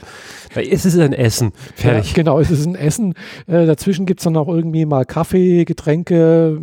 es 0.56 0.86
ist 0.86 0.98
ein 0.98 1.14
Essen. 1.14 1.52
Fertig. 1.76 2.10
Ja, 2.10 2.16
genau, 2.16 2.40
es 2.40 2.52
ist 2.52 2.66
ein 2.66 2.76
Essen. 2.76 3.14
Äh, 3.48 3.66
dazwischen 3.66 4.06
gibt 4.06 4.22
es 4.22 4.24
dann 4.24 4.38
auch 4.38 4.48
irgendwie 4.48 4.86
mal 4.86 5.06
Kaffee, 5.06 5.66
Getränke, 5.66 6.60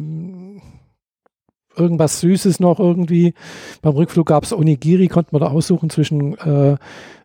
irgendwas 1.76 2.20
Süßes 2.20 2.60
noch 2.60 2.78
irgendwie. 2.78 3.34
Beim 3.80 3.94
Rückflug 3.94 4.26
gab 4.26 4.44
es 4.44 4.52
Onigiri, 4.52 5.08
konnte 5.08 5.30
man 5.32 5.40
da 5.40 5.48
aussuchen 5.48 5.90
zwischen 5.90 6.36
äh, 6.38 6.76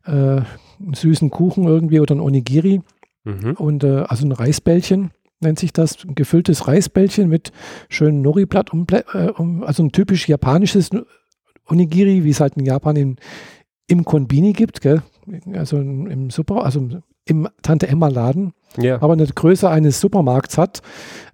äh, 0.06 0.42
süßen 0.94 1.30
Kuchen 1.30 1.66
irgendwie 1.66 2.00
oder 2.00 2.16
ein 2.16 2.22
Onigiri. 2.22 2.82
Mhm. 3.24 3.54
Und 3.58 3.84
äh, 3.84 4.06
also 4.08 4.26
ein 4.26 4.32
Reisbällchen 4.32 5.12
nennt 5.40 5.60
sich 5.60 5.74
das, 5.74 6.04
ein 6.04 6.16
gefülltes 6.16 6.68
Reisbällchen 6.68 7.30
mit 7.30 7.52
schönem 7.90 8.22
Nori-Blatt, 8.22 8.74
um, 8.74 8.86
äh, 8.92 9.30
um, 9.30 9.64
also 9.64 9.84
ein 9.84 9.92
typisch 9.92 10.28
japanisches 10.28 10.90
Onigiri, 11.68 12.24
wie 12.24 12.30
es 12.30 12.40
halt 12.40 12.58
in 12.58 12.66
Japan 12.66 12.96
in, 12.96 13.16
im 13.88 14.06
Konbini 14.06 14.54
gibt, 14.54 14.82
gell? 14.82 15.04
also 15.54 15.78
im 15.78 16.30
Super, 16.30 16.64
also 16.64 16.88
im 17.26 17.48
Tante 17.62 17.88
Emma 17.88 18.08
Laden, 18.08 18.54
ja. 18.78 19.02
aber 19.02 19.14
eine 19.14 19.26
Größe 19.26 19.70
eines 19.70 20.00
Supermarkts 20.00 20.58
hat. 20.58 20.82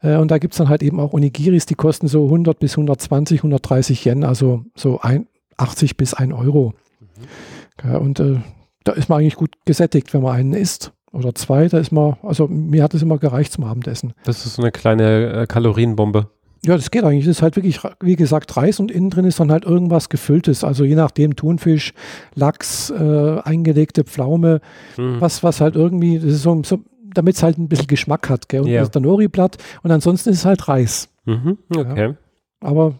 Äh, 0.02 0.18
und 0.18 0.32
da 0.32 0.38
gibt 0.38 0.54
es 0.54 0.58
dann 0.58 0.70
halt 0.70 0.84
eben 0.84 1.00
auch 1.00 1.14
Onigiris, 1.14 1.66
die 1.66 1.76
kosten 1.76 2.08
so 2.08 2.26
100 2.26 2.60
bis 2.60 2.74
120, 2.74 3.40
130 3.40 4.06
Yen, 4.06 4.24
also 4.24 4.64
so 4.76 5.00
ein, 5.02 5.28
80 5.58 5.98
bis 5.98 6.14
1 6.14 6.34
Euro. 6.34 6.74
Mhm. 7.00 7.90
Ja, 7.90 7.98
und 7.98 8.20
äh, 8.20 8.38
da 8.84 8.94
ist 8.94 9.10
man 9.10 9.20
eigentlich 9.20 9.36
gut 9.36 9.56
gesättigt, 9.66 10.14
wenn 10.14 10.22
man 10.22 10.36
einen 10.36 10.54
isst. 10.54 10.92
Oder 11.12 11.36
zwei, 11.36 11.68
da 11.68 11.78
ist 11.78 11.92
man, 11.92 12.16
also 12.24 12.48
mir 12.48 12.82
hat 12.82 12.96
es 12.96 13.04
immer 13.04 13.20
gereicht 13.20 13.54
zum 13.54 13.64
Abendessen. 13.66 14.14
Das 14.24 14.46
ist 14.48 14.56
so 14.56 14.64
eine 14.64 14.72
kleine 14.72 15.44
äh, 15.44 15.46
Kalorienbombe. 15.46 16.28
Ja, 16.66 16.76
das 16.76 16.92
geht 16.92 17.04
eigentlich. 17.04 17.26
Das 17.26 17.38
ist 17.38 17.42
halt 17.42 17.56
wirklich, 17.56 17.82
wie 18.02 18.16
gesagt, 18.16 18.56
Reis 18.56 18.80
und 18.80 18.90
innen 18.90 19.10
drin 19.10 19.26
ist 19.26 19.40
dann 19.40 19.52
halt 19.52 19.66
irgendwas 19.66 20.10
Gefülltes. 20.10 20.64
Also 20.64 20.86
je 20.86 20.96
nachdem 20.96 21.36
Thunfisch, 21.36 21.94
Lachs, 22.36 22.90
äh, 22.90 23.40
eingelegte 23.44 24.06
Pflaume, 24.06 24.62
mhm. 24.98 25.20
was, 25.20 25.44
was 25.44 25.60
halt 25.60 25.76
irgendwie, 25.76 26.18
das 26.18 26.32
ist 26.32 26.44
so, 26.44 26.64
so 26.64 26.80
damit 27.14 27.36
es 27.36 27.44
halt 27.44 27.58
ein 27.58 27.68
bisschen 27.68 27.88
Geschmack 27.88 28.30
hat. 28.30 28.50
Gell? 28.50 28.62
Und 28.62 28.68
yeah. 28.68 28.86
das 28.86 29.02
Nori-Blatt 29.02 29.58
und 29.84 29.92
ansonsten 29.92 30.30
ist 30.30 30.40
es 30.40 30.46
halt 30.46 30.68
Reis. 30.68 31.10
Mhm. 31.26 31.58
Okay. 31.76 32.10
Ja. 32.10 32.16
Aber 32.62 32.96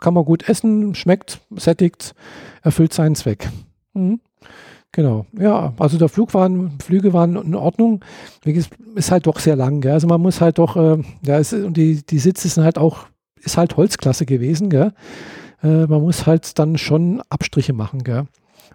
kann 0.00 0.14
man 0.14 0.24
gut 0.24 0.48
essen, 0.48 0.94
schmeckt, 0.94 1.40
sättigt, 1.50 2.14
erfüllt 2.62 2.92
seinen 2.92 3.14
Zweck. 3.14 3.48
Mhm. 3.94 4.20
Genau, 4.92 5.26
ja, 5.38 5.72
also 5.78 5.98
der 5.98 6.08
Flug 6.08 6.34
waren, 6.34 6.78
Flüge 6.80 7.12
waren 7.12 7.36
in 7.36 7.54
Ordnung. 7.54 8.04
Ist 8.44 9.12
halt 9.12 9.28
doch 9.28 9.38
sehr 9.38 9.54
lang, 9.54 9.80
gell? 9.80 9.92
Also 9.92 10.08
man 10.08 10.20
muss 10.20 10.40
halt 10.40 10.58
doch, 10.58 10.76
äh, 10.76 11.00
ja, 11.24 11.38
ist, 11.38 11.52
und 11.52 11.76
die, 11.76 12.04
die 12.04 12.18
Sitze 12.18 12.48
sind 12.48 12.64
halt 12.64 12.76
auch, 12.76 13.06
ist 13.36 13.56
halt 13.56 13.76
Holzklasse 13.76 14.26
gewesen, 14.26 14.68
gell? 14.68 14.92
Äh, 15.62 15.86
man 15.86 16.02
muss 16.02 16.26
halt 16.26 16.58
dann 16.58 16.76
schon 16.76 17.22
Abstriche 17.30 17.72
machen, 17.72 18.02
gell? 18.02 18.26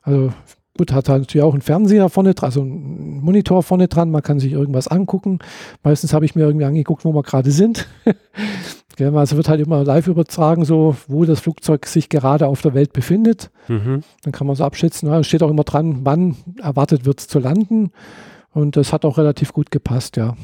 Also 0.04 0.32
gut, 0.78 0.92
hat 0.92 1.10
halt 1.10 1.22
natürlich 1.22 1.44
auch 1.44 1.54
einen 1.54 1.62
Fernseher 1.62 2.10
vorne 2.10 2.34
dran, 2.34 2.48
also 2.48 2.62
einen 2.62 3.22
Monitor 3.22 3.64
vorne 3.64 3.88
dran, 3.88 4.12
man 4.12 4.22
kann 4.22 4.40
sich 4.40 4.52
irgendwas 4.52 4.88
angucken. 4.88 5.40
Meistens 5.84 6.14
habe 6.14 6.26
ich 6.26 6.36
mir 6.36 6.44
irgendwie 6.44 6.66
angeguckt, 6.66 7.06
wo 7.06 7.14
wir 7.14 7.24
gerade 7.24 7.52
sind. 7.52 7.88
also 9.00 9.38
wird 9.38 9.50
halt 9.50 9.62
immer 9.62 9.84
live 9.84 10.08
übertragen, 10.08 10.66
so 10.66 10.96
wo 11.08 11.26
das 11.26 11.40
Flugzeug 11.40 11.86
sich 11.86 12.10
gerade 12.10 12.48
auf 12.48 12.62
der 12.62 12.74
Welt 12.74 12.94
befindet. 12.94 13.52
Mhm. 13.68 14.02
Dann 14.24 14.34
kann 14.34 14.48
man 14.48 14.56
so 14.56 14.64
abschätzen. 14.64 15.10
Ja, 15.10 15.24
steht 15.24 15.44
auch 15.44 15.50
immer 15.50 15.64
dran, 15.64 16.02
wann 16.04 16.36
erwartet 16.62 17.06
wird 17.06 17.20
zu 17.20 17.40
landen. 17.40 17.92
Und 18.52 18.78
das 18.78 18.94
hat 18.94 19.06
auch 19.06 19.18
relativ 19.18 19.54
gut 19.54 19.72
gepasst, 19.72 20.18
ja. 20.18 20.36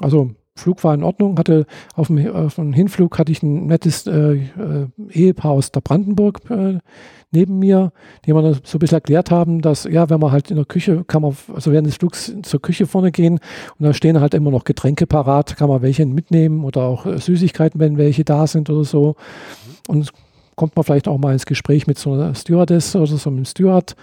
Also 0.00 0.30
Flug 0.56 0.84
war 0.84 0.94
in 0.94 1.02
Ordnung, 1.02 1.36
hatte 1.36 1.66
auf 1.94 2.06
dem, 2.06 2.32
auf 2.32 2.54
dem 2.54 2.72
Hinflug 2.72 3.18
hatte 3.18 3.32
ich 3.32 3.42
ein 3.42 3.66
nettes 3.66 4.06
äh, 4.06 4.34
äh, 4.34 4.86
Ehepaar 5.10 5.50
aus 5.50 5.72
der 5.72 5.80
Brandenburg 5.80 6.48
äh, 6.48 6.78
neben 7.32 7.58
mir, 7.58 7.92
die 8.24 8.32
mir 8.32 8.54
so 8.62 8.76
ein 8.76 8.78
bisschen 8.78 8.96
erklärt 8.96 9.32
haben, 9.32 9.60
dass 9.60 9.84
ja, 9.84 10.08
wenn 10.10 10.20
man 10.20 10.30
halt 10.30 10.50
in 10.50 10.56
der 10.56 10.64
Küche 10.64 11.02
kann 11.04 11.22
man, 11.22 11.36
also 11.52 11.72
während 11.72 11.88
des 11.88 11.96
Flugs 11.96 12.32
zur 12.42 12.62
Küche 12.62 12.86
vorne 12.86 13.10
gehen 13.10 13.40
und 13.78 13.84
da 13.84 13.92
stehen 13.92 14.20
halt 14.20 14.32
immer 14.32 14.52
noch 14.52 14.62
Getränke 14.62 15.08
parat, 15.08 15.56
kann 15.56 15.68
man 15.68 15.82
welche 15.82 16.06
mitnehmen 16.06 16.64
oder 16.64 16.82
auch 16.82 17.04
äh, 17.04 17.18
Süßigkeiten, 17.18 17.80
wenn 17.80 17.98
welche 17.98 18.24
da 18.24 18.46
sind 18.46 18.70
oder 18.70 18.84
so. 18.84 19.16
Und 19.88 20.12
kommt 20.54 20.76
man 20.76 20.84
vielleicht 20.84 21.08
auch 21.08 21.18
mal 21.18 21.32
ins 21.32 21.46
Gespräch 21.46 21.88
mit 21.88 21.98
so 21.98 22.12
einer 22.12 22.34
Stewardess 22.34 22.94
oder 22.94 23.06
so 23.06 23.28
einem 23.28 23.44
Steward. 23.44 23.96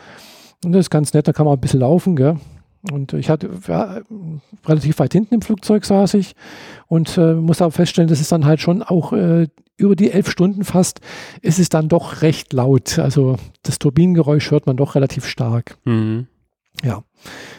Und 0.65 0.73
das 0.73 0.81
ist 0.81 0.89
ganz 0.89 1.13
nett, 1.13 1.27
da 1.27 1.33
kann 1.33 1.45
man 1.45 1.55
ein 1.55 1.61
bisschen 1.61 1.79
laufen, 1.79 2.17
gell? 2.17 2.37
Und 2.89 3.13
ich 3.13 3.29
hatte 3.29 3.49
ja, 3.67 4.01
relativ 4.65 4.99
weit 4.99 5.13
hinten 5.13 5.35
im 5.35 5.41
Flugzeug 5.41 5.85
saß 5.85 6.15
ich 6.15 6.33
und 6.87 7.17
äh, 7.17 7.35
muss 7.35 7.61
aber 7.61 7.71
feststellen, 7.71 8.09
dass 8.09 8.21
es 8.21 8.29
dann 8.29 8.45
halt 8.45 8.59
schon 8.59 8.81
auch 8.81 9.13
äh, 9.13 9.47
über 9.77 9.95
die 9.95 10.11
elf 10.11 10.29
Stunden 10.29 10.63
fast 10.63 10.99
ist 11.41 11.59
es 11.59 11.69
dann 11.69 11.89
doch 11.89 12.21
recht 12.21 12.53
laut. 12.53 12.97
Also 12.99 13.37
das 13.63 13.79
Turbinengeräusch 13.79 14.51
hört 14.51 14.65
man 14.65 14.77
doch 14.77 14.95
relativ 14.95 15.25
stark. 15.25 15.77
Mhm. 15.85 16.27
Ja, 16.83 17.03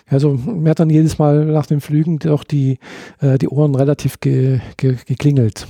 also 0.09 0.35
mir 0.35 0.71
hat 0.71 0.81
dann 0.81 0.91
jedes 0.91 1.19
Mal 1.19 1.45
nach 1.45 1.67
den 1.67 1.81
Flügen 1.81 2.19
doch 2.19 2.45
die, 2.45 2.79
äh, 3.21 3.39
die 3.39 3.49
Ohren 3.49 3.75
relativ 3.75 4.21
ge, 4.21 4.61
ge, 4.77 4.97
geklingelt. 5.07 5.69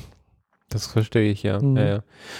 Das 0.72 0.86
verstehe 0.86 1.30
ich, 1.30 1.42
ja. 1.42 1.60
Mhm. 1.60 1.76
ja, 1.76 1.84
ja. 1.84 1.98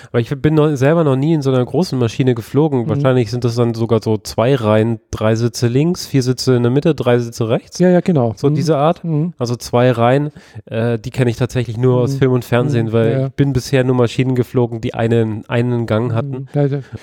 Aber 0.09 0.21
ich 0.21 0.31
bin 0.31 0.55
noch, 0.55 0.75
selber 0.75 1.05
noch 1.05 1.17
nie 1.17 1.35
in 1.35 1.43
so 1.43 1.51
einer 1.51 1.65
großen 1.65 1.99
Maschine 1.99 2.35
geflogen. 2.35 2.85
Mhm. 2.85 2.89
Wahrscheinlich 2.89 3.31
sind 3.31 3.45
das 3.45 3.57
dann 3.57 3.75
sogar 3.75 4.01
so 4.03 4.17
zwei 4.17 4.55
Reihen, 4.55 5.01
drei 5.11 5.35
Sitze 5.35 5.69
links, 5.69 6.07
vier 6.07 6.23
Sitze 6.23 6.55
in 6.55 6.63
der 6.63 6.73
Mitte, 6.73 6.95
drei 6.95 7.19
Sitze 7.19 7.49
rechts. 7.49 7.79
Ja, 7.79 7.91
ja, 7.91 8.01
genau. 8.01 8.33
So 8.37 8.49
mhm. 8.49 8.55
diese 8.55 8.77
Art. 8.79 9.05
Mhm. 9.05 9.35
Also 9.39 9.57
zwei 9.57 9.91
Reihen, 9.91 10.31
äh, 10.65 10.99
die 10.99 11.11
kenne 11.11 11.31
ich 11.31 11.37
tatsächlich 11.37 11.77
nur 11.77 12.01
aus 12.01 12.15
mhm. 12.15 12.19
Film 12.19 12.33
und 12.33 12.45
Fernsehen, 12.45 12.87
mhm. 12.87 12.93
weil 12.93 13.13
ja, 13.13 13.27
ich 13.27 13.33
bin 13.33 13.53
bisher 13.53 13.85
nur 13.85 13.97
Maschinen 13.97 14.35
geflogen, 14.35 14.81
die 14.81 14.95
einen, 14.95 15.45
einen 15.49 15.87
Gang 15.87 16.15
hatten. 16.15 16.47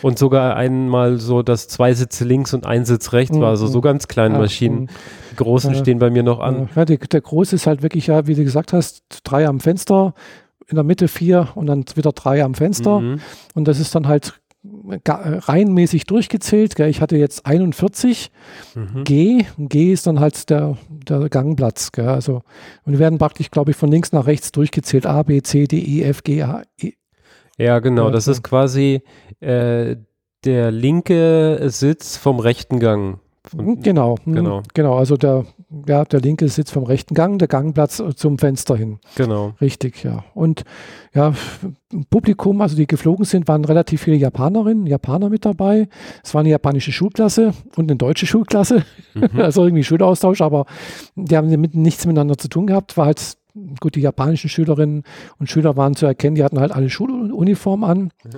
und 0.02 0.18
sogar 0.18 0.56
einmal 0.56 1.20
so, 1.20 1.44
dass 1.44 1.68
zwei 1.68 1.94
Sitze 1.94 2.26
links 2.26 2.54
und 2.54 2.66
ein 2.66 2.86
Sitz 2.86 3.14
rechts 3.14 3.40
war. 3.40 3.50
Also 3.50 3.68
so 3.68 3.82
ganz 3.82 4.08
kleine 4.08 4.38
Maschinen. 4.38 4.90
Die 5.32 5.36
großen 5.36 5.76
stehen 5.76 6.00
bei 6.00 6.10
mir 6.10 6.24
noch 6.24 6.40
an. 6.40 6.70
Ja, 6.76 6.86
der, 6.86 6.98
der 6.98 7.22
große 7.22 7.56
ist 7.56 7.68
halt 7.68 7.84
wirklich, 7.84 8.08
ja, 8.08 8.26
wie 8.26 8.36
du 8.36 8.44
gesagt 8.44 8.74
hast, 8.74 9.04
drei 9.24 9.48
am 9.48 9.60
Fenster 9.60 10.14
in 10.70 10.76
der 10.76 10.84
Mitte 10.84 11.08
vier 11.08 11.50
und 11.56 11.68
dann 11.68 11.86
wieder 11.96 12.12
drei 12.12 12.44
am 12.44 12.54
Fenster. 12.54 13.00
Mhm. 13.00 13.20
Und 13.56 13.68
das 13.68 13.80
ist 13.80 13.96
dann 13.96 14.08
halt 14.08 14.40
reihenmäßig 15.06 16.04
durchgezählt. 16.04 16.76
Gell. 16.76 16.90
Ich 16.90 17.02
hatte 17.02 17.18
jetzt 17.18 17.46
41 17.46 18.32
mhm. 18.76 19.04
G. 19.06 19.46
G 19.58 19.94
ist 19.94 20.06
dann 20.06 20.20
halt 20.20 20.50
der, 20.50 20.78
der 20.90 21.30
Gangplatz. 21.30 21.92
Gell. 21.92 22.10
Also, 22.10 22.42
und 22.86 22.94
die 22.94 23.00
werden 23.00 23.18
praktisch, 23.20 23.52
glaube 23.52 23.72
ich, 23.72 23.78
von 23.78 23.90
links 23.90 24.12
nach 24.12 24.28
rechts 24.28 24.52
durchgezählt. 24.52 25.06
A, 25.06 25.24
B, 25.24 25.42
C, 25.42 25.66
D, 25.66 25.80
E, 25.80 26.04
F, 26.04 26.24
G, 26.24 26.44
A, 26.44 26.64
E. 26.78 26.94
Ja, 27.58 27.80
genau. 27.80 28.10
Das 28.10 28.28
ist 28.28 28.44
quasi 28.44 29.02
äh, 29.40 29.96
der 30.46 30.72
linke 30.72 31.60
Sitz 31.68 32.18
vom 32.18 32.40
rechten 32.40 32.80
Gang. 32.80 33.20
Von, 33.46 33.82
genau, 33.82 34.18
hm, 34.24 34.36
genau. 34.36 34.64
Genau, 34.74 34.98
also 34.98 35.18
der, 35.18 35.46
ja, 35.88 36.04
der 36.04 36.20
linke 36.20 36.48
sitzt 36.48 36.72
vom 36.72 36.84
rechten 36.84 37.14
Gang, 37.14 37.38
der 37.38 37.48
Gangplatz 37.48 38.02
zum 38.16 38.40
Fenster 38.40 38.76
hin. 38.76 39.00
Genau. 39.16 39.54
Richtig, 39.62 40.04
ja. 40.04 40.24
Und 40.34 40.64
ja, 41.14 41.34
Publikum, 42.10 42.62
also 42.62 42.76
die 42.76 42.88
geflogen 42.88 43.26
sind, 43.26 43.48
waren 43.48 43.64
relativ 43.66 44.02
viele 44.02 44.18
Japanerinnen, 44.18 44.88
Japaner 44.88 45.30
mit 45.30 45.46
dabei. 45.46 45.88
Es 46.24 46.34
war 46.34 46.42
eine 46.42 46.50
japanische 46.50 46.92
Schulklasse 46.92 47.54
und 47.76 47.90
eine 47.90 47.98
deutsche 47.98 48.26
Schulklasse. 48.26 48.84
Mhm. 49.14 49.30
also 49.40 49.64
irgendwie 49.64 49.84
Schulaustausch, 49.84 50.42
aber 50.42 50.66
die 51.16 51.38
haben 51.38 51.50
mit, 51.50 51.76
nichts 51.76 52.06
miteinander 52.06 52.38
zu 52.38 52.48
tun 52.48 52.66
gehabt. 52.66 52.98
War 52.98 53.06
halt 53.06 53.38
gut, 53.80 53.96
die 53.96 54.02
japanischen 54.02 54.50
Schülerinnen 54.50 55.04
und 55.38 55.50
Schüler 55.50 55.78
waren 55.78 55.96
zu 55.96 56.06
erkennen, 56.06 56.36
die 56.36 56.44
hatten 56.44 56.60
halt 56.60 56.72
alle 56.72 56.90
Schuluniform 56.90 57.84
an. 57.84 58.00
Mhm. 58.24 58.30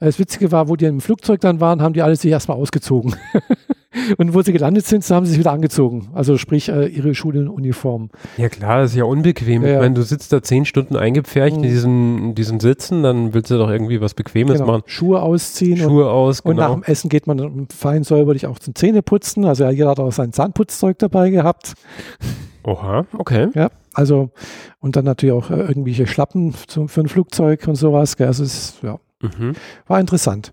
Das 0.00 0.18
Witzige 0.18 0.52
war, 0.52 0.68
wo 0.68 0.76
die 0.76 0.86
im 0.86 1.00
Flugzeug 1.00 1.40
dann 1.40 1.60
waren, 1.60 1.82
haben 1.82 1.92
die 1.92 2.02
alle 2.02 2.16
sich 2.16 2.30
erstmal 2.30 2.56
ausgezogen. 2.56 3.14
Und 4.18 4.34
wo 4.34 4.42
sie 4.42 4.52
gelandet 4.52 4.86
sind, 4.86 5.08
haben 5.10 5.26
sie 5.26 5.32
sich 5.32 5.40
wieder 5.40 5.52
angezogen. 5.52 6.08
Also 6.14 6.36
sprich 6.38 6.68
äh, 6.68 6.86
ihre 6.86 7.14
Schulenuniform. 7.14 8.10
Ja 8.36 8.48
klar, 8.48 8.82
das 8.82 8.92
ist 8.92 8.96
ja 8.96 9.04
unbequem. 9.04 9.62
Ja, 9.62 9.68
ja. 9.68 9.74
Ich 9.74 9.80
meine, 9.80 9.94
du 9.94 10.02
sitzt 10.02 10.32
da 10.32 10.42
zehn 10.42 10.64
Stunden 10.64 10.96
eingepfercht 10.96 11.56
mhm. 11.56 11.64
in, 11.64 11.70
diesem, 11.70 12.18
in 12.18 12.34
diesem 12.34 12.60
Sitzen, 12.60 13.02
dann 13.02 13.34
willst 13.34 13.50
du 13.50 13.58
doch 13.58 13.70
irgendwie 13.70 14.00
was 14.00 14.14
Bequemes 14.14 14.54
genau. 14.54 14.66
machen. 14.66 14.82
Schuhe 14.86 15.22
ausziehen. 15.22 15.76
Schuhe 15.76 16.04
und, 16.04 16.10
aus, 16.10 16.42
genau. 16.42 16.50
Und 16.50 16.56
nach 16.56 16.72
dem 16.74 16.82
Essen 16.82 17.08
geht 17.08 17.26
man 17.26 17.66
fein 17.68 18.04
säuberlich 18.04 18.46
auch 18.46 18.58
zum 18.58 18.74
Zähneputzen. 18.74 19.44
Also 19.44 19.64
ja, 19.64 19.70
jeder 19.70 19.90
hat 19.90 20.00
auch 20.00 20.12
sein 20.12 20.32
Zahnputzzeug 20.32 20.98
dabei 20.98 21.30
gehabt. 21.30 21.74
Oha, 22.64 23.06
okay. 23.16 23.48
Ja, 23.54 23.70
also 23.94 24.30
und 24.80 24.96
dann 24.96 25.04
natürlich 25.04 25.34
auch 25.34 25.50
äh, 25.50 25.60
irgendwelche 25.60 26.06
Schlappen 26.06 26.54
zum, 26.66 26.88
für 26.88 27.00
ein 27.00 27.08
Flugzeug 27.08 27.66
und 27.66 27.76
sowas. 27.76 28.16
Gell? 28.16 28.26
Also 28.26 28.44
es 28.44 28.78
ja, 28.82 28.98
mhm. 29.20 29.54
war 29.86 30.00
interessant. 30.00 30.52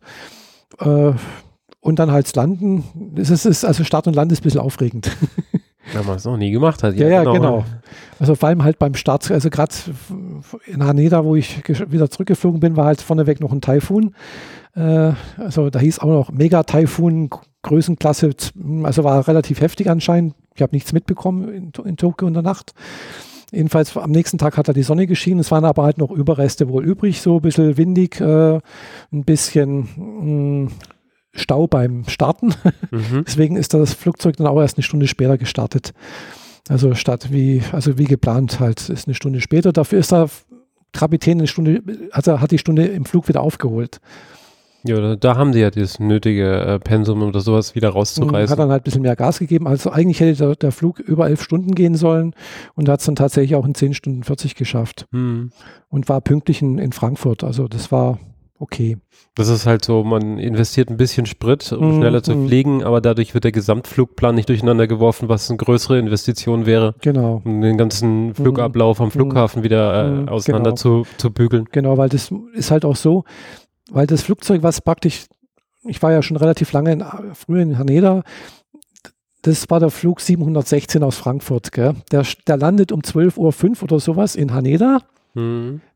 Äh, 0.79 1.11
und 1.85 1.99
dann 1.99 2.11
halt 2.11 2.35
landen. 2.35 2.83
Es 3.15 3.29
ist, 3.29 3.63
also 3.63 3.83
Start 3.83 4.07
und 4.07 4.15
Land 4.15 4.31
ist 4.31 4.39
ein 4.39 4.43
bisschen 4.43 4.59
aufregend. 4.59 5.15
Wenn 5.93 6.03
man 6.07 6.15
es 6.15 6.25
noch 6.25 6.35
nie 6.35 6.49
gemacht 6.49 6.81
hat. 6.81 6.95
Ja, 6.95 7.07
ja, 7.07 7.19
genau. 7.19 7.33
genau. 7.33 7.65
Also 8.19 8.33
vor 8.33 8.49
allem 8.49 8.63
halt 8.63 8.79
beim 8.79 8.95
Start, 8.95 9.29
also 9.29 9.51
gerade 9.51 9.71
in 10.65 10.83
Haneda, 10.83 11.23
wo 11.23 11.35
ich 11.35 11.61
wieder 11.91 12.09
zurückgeflogen 12.09 12.59
bin, 12.59 12.75
war 12.75 12.85
halt 12.85 13.01
vorneweg 13.01 13.39
noch 13.39 13.51
ein 13.51 13.61
Taifun. 13.61 14.15
Äh, 14.75 15.11
also 15.37 15.69
da 15.69 15.77
hieß 15.77 15.99
auch 15.99 16.07
noch 16.07 16.31
Mega-Taifun, 16.31 17.29
Größenklasse, 17.61 18.31
also 18.81 19.03
war 19.03 19.27
relativ 19.27 19.61
heftig 19.61 19.87
anscheinend. 19.87 20.33
Ich 20.55 20.63
habe 20.63 20.73
nichts 20.75 20.91
mitbekommen 20.91 21.49
in, 21.49 21.71
in 21.85 21.97
Tokio 21.97 22.27
in 22.27 22.33
der 22.33 22.41
Nacht. 22.41 22.73
Jedenfalls 23.51 23.95
am 23.95 24.09
nächsten 24.09 24.39
Tag 24.39 24.57
hat 24.57 24.67
da 24.67 24.73
die 24.73 24.81
Sonne 24.81 25.05
geschienen. 25.05 25.39
Es 25.39 25.51
waren 25.51 25.65
aber 25.65 25.83
halt 25.83 25.99
noch 25.99 26.09
Überreste 26.09 26.67
wohl 26.67 26.83
übrig, 26.83 27.21
so 27.21 27.35
ein 27.35 27.41
bisschen 27.41 27.77
windig, 27.77 28.19
äh, 28.19 28.55
ein 28.55 29.23
bisschen 29.23 30.65
mh, 30.65 30.71
Stau 31.35 31.67
beim 31.67 32.07
Starten. 32.07 32.53
Mhm. 32.91 33.23
Deswegen 33.27 33.55
ist 33.55 33.73
das 33.73 33.93
Flugzeug 33.93 34.37
dann 34.37 34.47
auch 34.47 34.59
erst 34.59 34.77
eine 34.77 34.83
Stunde 34.83 35.07
später 35.07 35.37
gestartet. 35.37 35.93
Also 36.67 36.95
statt 36.95 37.31
wie, 37.31 37.61
also 37.71 37.97
wie 37.97 38.05
geplant 38.05 38.59
halt, 38.59 38.89
ist 38.89 39.07
eine 39.07 39.13
Stunde 39.13 39.41
später. 39.41 39.71
Dafür 39.71 39.99
ist 39.99 40.11
der 40.11 40.29
Kapitän 40.93 41.37
eine 41.37 41.47
Stunde, 41.47 41.83
also 42.11 42.39
hat 42.39 42.51
die 42.51 42.57
Stunde 42.57 42.85
im 42.85 43.05
Flug 43.05 43.27
wieder 43.27 43.41
aufgeholt. 43.41 43.99
Ja, 44.87 44.99
da, 44.99 45.15
da 45.15 45.35
haben 45.35 45.51
sie 45.51 45.61
ja 45.61 45.71
das 45.71 45.99
nötige 45.99 46.59
äh, 46.59 46.79
Pensum, 46.79 47.23
um 47.23 47.31
das 47.31 47.45
sowas 47.45 47.73
wieder 47.73 47.89
rauszureißen. 47.89 48.51
Hat 48.51 48.59
dann 48.59 48.69
halt 48.69 48.81
ein 48.81 48.83
bisschen 48.83 49.01
mehr 49.01 49.15
Gas 49.15 49.39
gegeben. 49.39 49.67
Also 49.67 49.89
eigentlich 49.89 50.19
hätte 50.19 50.37
der, 50.37 50.55
der 50.55 50.71
Flug 50.71 50.99
über 50.99 51.27
elf 51.27 51.41
Stunden 51.41 51.73
gehen 51.73 51.95
sollen 51.95 52.35
und 52.75 52.87
hat 52.87 52.99
es 52.99 53.05
dann 53.07 53.15
tatsächlich 53.15 53.55
auch 53.55 53.65
in 53.65 53.73
zehn 53.73 53.95
Stunden 53.95 54.23
40 54.23 54.53
geschafft. 54.53 55.07
Hm. 55.11 55.51
Und 55.89 56.07
war 56.07 56.21
pünktlich 56.21 56.61
in, 56.61 56.77
in 56.77 56.91
Frankfurt. 56.91 57.43
Also 57.43 57.67
das 57.67 57.91
war 57.91 58.19
okay. 58.65 58.97
Das 59.35 59.47
ist 59.47 59.65
halt 59.65 59.85
so, 59.85 60.03
man 60.03 60.39
investiert 60.39 60.89
ein 60.89 60.97
bisschen 60.97 61.25
Sprit, 61.25 61.71
um 61.71 61.89
mm, 61.89 61.97
schneller 61.97 62.23
zu 62.23 62.35
mm. 62.35 62.47
fliegen, 62.47 62.83
aber 62.83 62.99
dadurch 62.99 63.33
wird 63.33 63.43
der 63.43 63.51
Gesamtflugplan 63.51 64.33
nicht 64.33 64.49
durcheinander 64.49 64.87
geworfen, 64.87 65.29
was 65.29 65.49
eine 65.49 65.57
größere 65.57 65.99
Investition 65.99 66.65
wäre. 66.65 66.95
Genau. 67.01 67.41
Um 67.45 67.61
den 67.61 67.77
ganzen 67.77 68.27
mhm. 68.27 68.35
Flugablauf 68.35 68.99
am 68.99 69.09
mm. 69.09 69.11
Flughafen 69.11 69.63
wieder 69.63 70.05
äh, 70.05 70.09
mhm. 70.09 70.29
auseinander 70.29 70.71
genau. 70.71 71.03
zu, 71.03 71.07
zu 71.17 71.31
bügeln. 71.31 71.67
Genau, 71.71 71.97
weil 71.97 72.09
das 72.09 72.33
ist 72.53 72.71
halt 72.71 72.85
auch 72.85 72.95
so, 72.95 73.23
weil 73.91 74.07
das 74.07 74.23
Flugzeug, 74.23 74.63
was 74.63 74.81
praktisch, 74.81 75.25
ich 75.83 76.01
war 76.01 76.11
ja 76.11 76.23
schon 76.23 76.37
relativ 76.37 76.71
lange 76.71 76.91
in, 76.91 77.05
früher 77.33 77.61
in 77.61 77.77
Haneda, 77.77 78.23
das 79.43 79.69
war 79.69 79.79
der 79.79 79.91
Flug 79.91 80.21
716 80.21 81.03
aus 81.03 81.17
Frankfurt. 81.17 81.71
Gell? 81.71 81.93
Der, 82.11 82.25
der 82.47 82.57
landet 82.57 82.91
um 82.91 83.01
12.05 83.01 83.37
Uhr 83.37 83.83
oder 83.83 83.99
sowas 83.99 84.35
in 84.35 84.53
Haneda. 84.53 85.01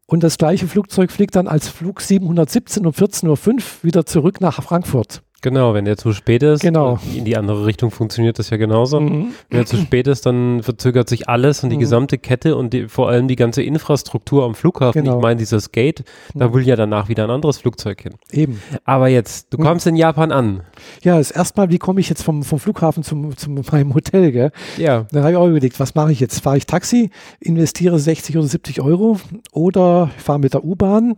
Und 0.10 0.24
das 0.24 0.40
gleiche 0.40 0.68
Flugzeug 0.68 1.12
fliegt 1.12 1.36
dann 1.36 1.48
als 1.48 1.70
Flug 1.70 2.02
717 2.02 2.84
um 2.88 2.92
14.05 2.92 3.28
Uhr 3.28 3.62
wieder 3.84 4.08
zurück 4.08 4.42
nach 4.42 4.64
Frankfurt. 4.64 5.22
Genau, 5.42 5.74
wenn 5.74 5.86
der 5.86 5.98
zu 5.98 6.12
spät 6.14 6.44
ist, 6.44 6.62
genau. 6.62 7.00
in 7.16 7.24
die 7.26 7.38
andere 7.38 7.66
Richtung 7.66 7.92
funktioniert 7.92 8.40
das 8.40 8.50
ja 8.50 8.58
genauso. 8.58 9.00
Mhm. 9.00 9.34
Wenn 9.50 9.60
er 9.60 9.66
zu 9.66 9.78
spät 9.78 10.08
ist, 10.08 10.26
dann 10.26 10.64
verzögert 10.64 11.08
sich 11.08 11.30
alles 11.30 11.64
und 11.64 11.70
die 11.70 11.78
mhm. 11.78 11.82
gesamte 11.82 12.18
Kette 12.18 12.56
und 12.58 12.74
die, 12.74 12.90
vor 12.90 13.08
allem 13.08 13.28
die 13.28 13.38
ganze 13.38 13.62
Infrastruktur 13.62 14.44
am 14.44 14.56
Flughafen. 14.56 15.04
Genau. 15.04 15.18
Ich 15.18 15.22
meine, 15.22 15.38
dieses 15.38 15.72
Gate, 15.72 16.04
da 16.34 16.50
mhm. 16.50 16.54
will 16.56 16.68
ja 16.68 16.76
danach 16.76 17.08
wieder 17.08 17.24
ein 17.24 17.30
anderes 17.30 17.60
Flugzeug 17.60 18.02
hin. 18.02 18.16
Eben. 18.32 18.62
Aber 18.84 19.08
jetzt, 19.08 19.54
du 19.54 19.60
mhm. 19.60 19.64
kommst 19.64 19.88
in 19.88 19.96
Japan 19.96 20.32
an. 20.32 20.64
Ja, 21.04 21.18
das 21.18 21.32
erste 21.32 21.60
Mal, 21.60 21.70
wie 21.70 21.78
komme 21.78 22.00
ich 22.00 22.10
jetzt 22.10 22.24
vom, 22.24 22.44
vom 22.44 22.60
Flughafen 22.60 23.04
zum, 23.04 23.36
zum 23.38 23.62
meinem 23.72 23.94
Hotel, 23.94 24.32
gell? 24.32 24.52
Ja. 24.78 25.06
Da 25.12 25.22
habe 25.22 25.32
ich 25.32 25.38
auch 25.38 25.48
überlegt, 25.48 25.80
was 25.80 25.96
mache 25.96 26.12
ich 26.12 26.20
jetzt? 26.20 26.42
Fahre 26.42 26.58
ich 26.58 26.66
Taxi, 26.66 27.10
investiere 27.40 28.00
60 28.00 28.38
oder 28.38 28.48
70 28.48 28.82
Euro 28.82 29.18
oder 29.52 30.10
fahre 30.18 30.40
mit 30.40 30.54
der 30.54 30.64
U-Bahn, 30.64 31.16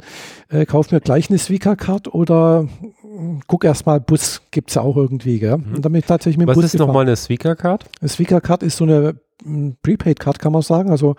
äh, 0.49 0.65
kaufe 0.65 0.93
mir 0.93 1.01
gleich 1.01 1.29
eine 1.29 1.39
Swika-Card 1.39 2.13
oder 2.13 2.67
guck 3.47 3.63
erstmal, 3.63 3.99
Bus 3.99 4.41
gibt 4.51 4.69
es 4.69 4.75
ja 4.75 4.81
auch 4.81 4.97
irgendwie, 4.97 5.39
gell? 5.39 5.57
Mhm. 5.57 5.75
Und 5.75 5.85
damit 5.85 6.07
tatsächlich 6.07 6.37
mit 6.37 6.47
Was 6.47 6.55
Bus 6.55 6.65
ist 6.65 6.79
nochmal 6.79 7.03
eine 7.03 7.15
Speaker-Card? 7.15 7.85
Eine 7.99 8.09
Speaker-Card 8.09 8.63
ist 8.63 8.77
so 8.77 8.85
eine 8.85 9.15
Prepaid-Card, 9.81 10.39
kann 10.39 10.51
man 10.53 10.61
sagen, 10.61 10.89
also 10.89 11.15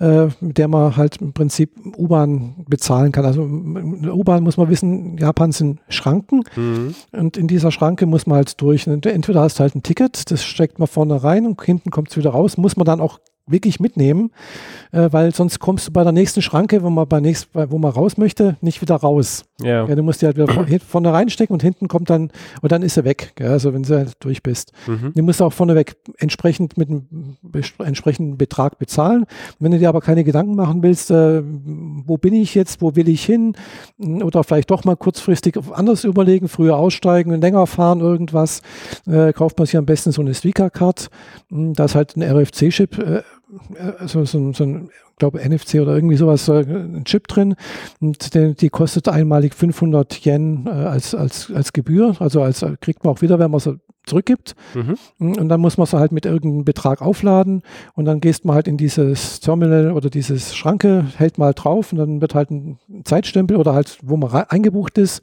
äh, 0.00 0.28
mit 0.40 0.58
der 0.58 0.68
man 0.68 0.96
halt 0.96 1.18
im 1.18 1.32
Prinzip 1.32 1.72
U-Bahn 1.96 2.64
bezahlen 2.68 3.12
kann. 3.12 3.24
Also 3.24 3.42
U-Bahn 3.42 4.42
muss 4.42 4.56
man 4.56 4.68
wissen, 4.68 5.16
Japan 5.18 5.52
sind 5.52 5.80
Schranken 5.88 6.44
mhm. 6.56 6.94
und 7.12 7.36
in 7.36 7.48
dieser 7.48 7.70
Schranke 7.70 8.06
muss 8.06 8.26
man 8.26 8.36
halt 8.36 8.60
durch. 8.60 8.86
Entweder 8.86 9.40
hast 9.40 9.58
du 9.58 9.60
halt 9.60 9.74
ein 9.74 9.82
Ticket, 9.82 10.30
das 10.30 10.44
steckt 10.44 10.78
man 10.78 10.88
vorne 10.88 11.22
rein 11.22 11.46
und 11.46 11.62
hinten 11.62 11.90
kommt 11.90 12.10
es 12.10 12.16
wieder 12.16 12.30
raus, 12.30 12.56
muss 12.56 12.76
man 12.76 12.84
dann 12.84 13.00
auch 13.00 13.18
wirklich 13.46 13.80
mitnehmen, 13.80 14.30
äh, 14.92 15.08
weil 15.10 15.34
sonst 15.34 15.58
kommst 15.58 15.88
du 15.88 15.92
bei 15.92 16.04
der 16.04 16.12
nächsten 16.12 16.42
Schranke, 16.42 16.82
wo 16.82 16.90
man 16.90 17.08
bei 17.08 17.20
nächst, 17.20 17.48
wo 17.52 17.78
man 17.78 17.90
raus 17.90 18.16
möchte, 18.16 18.56
nicht 18.60 18.80
wieder 18.80 18.96
raus. 18.96 19.44
Ja. 19.60 19.86
ja 19.86 19.94
du 19.94 20.02
musst 20.02 20.22
die 20.22 20.26
halt 20.26 20.36
wieder 20.36 20.48
vorne 20.86 21.12
reinstecken 21.12 21.52
und 21.52 21.62
hinten 21.62 21.88
kommt 21.88 22.10
dann, 22.10 22.30
und 22.60 22.72
dann 22.72 22.82
ist 22.82 22.96
er 22.96 23.04
weg, 23.04 23.32
gell, 23.34 23.50
also 23.50 23.74
wenn 23.74 23.82
du 23.82 23.96
halt 23.96 24.12
durch 24.20 24.42
bist. 24.42 24.72
Mhm. 24.86 25.12
Du 25.14 25.22
musst 25.22 25.42
auch 25.42 25.52
vorneweg 25.52 25.96
entsprechend 26.18 26.76
mit 26.78 26.88
einem 26.88 27.36
entsprechenden 27.78 28.38
Betrag 28.38 28.78
bezahlen. 28.78 29.26
Wenn 29.58 29.72
du 29.72 29.78
dir 29.78 29.88
aber 29.88 30.00
keine 30.00 30.24
Gedanken 30.24 30.54
machen 30.54 30.82
willst, 30.82 31.10
äh, 31.10 31.42
wo 31.44 32.16
bin 32.18 32.34
ich 32.34 32.54
jetzt, 32.54 32.80
wo 32.80 32.94
will 32.94 33.08
ich 33.08 33.24
hin, 33.24 33.56
oder 33.98 34.44
vielleicht 34.44 34.70
doch 34.70 34.84
mal 34.84 34.96
kurzfristig 34.96 35.58
anders 35.72 36.04
überlegen, 36.04 36.48
früher 36.48 36.76
aussteigen, 36.76 37.40
länger 37.40 37.66
fahren, 37.66 38.00
irgendwas, 38.00 38.62
äh, 39.06 39.32
kauft 39.32 39.58
man 39.58 39.66
sich 39.66 39.76
am 39.76 39.86
besten 39.86 40.12
so 40.12 40.22
eine 40.22 40.34
Swika-Card. 40.34 41.10
Da 41.50 41.84
ist 41.84 41.94
halt 41.94 42.16
ein 42.16 42.22
RFC-Chip 42.22 42.98
äh, 42.98 43.22
also 43.98 44.24
so, 44.24 44.52
so 44.52 44.64
ein, 44.64 44.90
glaube 45.18 45.38
NFC 45.38 45.74
oder 45.76 45.94
irgendwie 45.94 46.16
sowas, 46.16 46.48
ein 46.48 47.04
Chip 47.04 47.28
drin. 47.28 47.54
Und 48.00 48.34
die, 48.34 48.54
die 48.54 48.68
kostet 48.70 49.08
einmalig 49.08 49.54
500 49.54 50.24
Yen 50.24 50.66
äh, 50.66 50.70
als, 50.70 51.14
als, 51.14 51.50
als 51.54 51.72
Gebühr, 51.72 52.16
also 52.18 52.42
als 52.42 52.64
kriegt 52.80 53.04
man 53.04 53.14
auch 53.14 53.22
wieder, 53.22 53.38
wenn 53.38 53.50
man 53.50 53.60
sie 53.60 53.78
zurückgibt. 54.04 54.54
Mhm. 54.74 54.96
Und 55.38 55.48
dann 55.48 55.60
muss 55.60 55.78
man 55.78 55.84
es 55.84 55.92
halt 55.92 56.12
mit 56.12 56.26
irgendeinem 56.26 56.64
Betrag 56.64 57.02
aufladen 57.02 57.62
und 57.94 58.04
dann 58.04 58.20
gehst 58.20 58.44
man 58.44 58.54
halt 58.54 58.68
in 58.68 58.76
dieses 58.76 59.40
Terminal 59.40 59.92
oder 59.92 60.10
dieses 60.10 60.54
Schranke, 60.54 61.06
hält 61.16 61.38
mal 61.38 61.52
drauf 61.54 61.92
und 61.92 61.98
dann 61.98 62.20
wird 62.20 62.34
halt 62.34 62.50
ein 62.50 62.78
Zeitstempel 63.04 63.56
oder 63.56 63.74
halt, 63.74 63.98
wo 64.02 64.16
man 64.16 64.32
eingebucht 64.48 64.98
ist. 64.98 65.22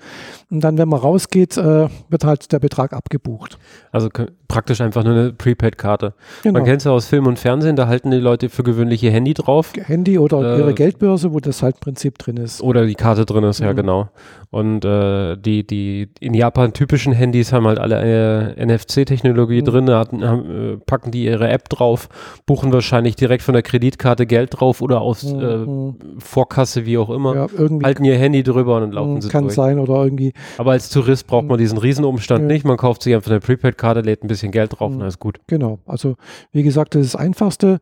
Und 0.49 0.61
dann, 0.61 0.77
wenn 0.77 0.89
man 0.89 0.99
rausgeht, 0.99 1.57
äh, 1.57 1.89
wird 2.09 2.23
halt 2.23 2.51
der 2.51 2.59
Betrag 2.59 2.93
abgebucht. 2.93 3.57
Also 3.91 4.09
praktisch 4.47 4.81
einfach 4.81 5.03
nur 5.03 5.13
eine 5.13 5.33
Prepaid-Karte. 5.33 6.13
Genau. 6.43 6.59
Man 6.59 6.65
kennt 6.65 6.79
es 6.79 6.85
ja 6.85 6.91
aus 6.91 7.05
Film 7.05 7.27
und 7.27 7.37
Fernsehen, 7.37 7.75
da 7.75 7.87
halten 7.87 8.11
die 8.11 8.17
Leute 8.17 8.49
für 8.49 8.63
gewöhnliche 8.63 9.11
Handy 9.11 9.33
drauf. 9.33 9.73
Handy 9.75 10.17
oder 10.17 10.55
äh, 10.55 10.59
ihre 10.59 10.73
Geldbörse, 10.73 11.33
wo 11.33 11.39
das 11.39 11.61
halt 11.61 11.75
im 11.75 11.81
Prinzip 11.81 12.17
drin 12.17 12.37
ist. 12.37 12.61
Oder 12.61 12.85
die 12.85 12.95
Karte 12.95 13.25
drin 13.25 13.43
ist, 13.43 13.59
mhm. 13.59 13.65
ja 13.67 13.73
genau. 13.73 14.09
Und 14.51 14.83
äh, 14.83 15.37
die, 15.37 15.65
die 15.65 16.09
in 16.19 16.33
Japan 16.33 16.73
typischen 16.73 17.13
Handys 17.13 17.53
haben 17.53 17.67
halt 17.67 17.77
alle 17.77 18.55
äh, 18.57 18.65
NFC-Technologie 18.65 19.61
mhm. 19.61 19.65
drin, 19.65 19.89
hatten, 19.91 20.27
haben, 20.27 20.73
äh, 20.73 20.77
packen 20.77 21.11
die 21.11 21.25
ihre 21.25 21.49
App 21.49 21.69
drauf, 21.69 22.09
buchen 22.47 22.73
wahrscheinlich 22.73 23.15
direkt 23.15 23.43
von 23.43 23.53
der 23.53 23.61
Kreditkarte 23.61 24.25
Geld 24.25 24.59
drauf 24.59 24.81
oder 24.81 25.01
aus 25.01 25.23
mhm. 25.23 25.97
äh, 26.17 26.19
Vorkasse, 26.19 26.87
wie 26.87 26.97
auch 26.97 27.11
immer, 27.11 27.35
ja, 27.35 27.47
halten 27.83 28.03
ihr 28.05 28.17
Handy 28.17 28.41
drüber 28.41 28.77
und 28.77 28.81
dann 28.81 28.91
laufen 28.93 29.13
mhm, 29.13 29.21
sie 29.21 29.29
kann 29.29 29.43
durch. 29.43 29.55
Kann 29.55 29.67
sein 29.67 29.79
oder 29.79 30.03
irgendwie. 30.03 30.33
Aber 30.57 30.71
als 30.71 30.89
Tourist 30.89 31.27
braucht 31.27 31.45
man 31.45 31.57
mhm. 31.57 31.61
diesen 31.61 31.77
Riesenumstand 31.77 32.41
ja. 32.41 32.47
nicht, 32.47 32.65
man 32.65 32.77
kauft 32.77 33.03
sich 33.03 33.13
einfach 33.13 33.29
eine 33.29 33.41
Prepaid-Karte, 33.41 34.01
lädt 34.01 34.23
ein 34.23 34.27
bisschen 34.27 34.51
Geld 34.51 34.79
drauf 34.79 34.91
und 34.91 35.03
alles 35.03 35.19
gut. 35.19 35.39
Genau, 35.45 35.77
also 35.85 36.15
wie 36.51 36.63
gesagt, 36.63 36.95
das 36.95 37.05
ist 37.05 37.13
das 37.13 37.21
Einfachste. 37.21 37.81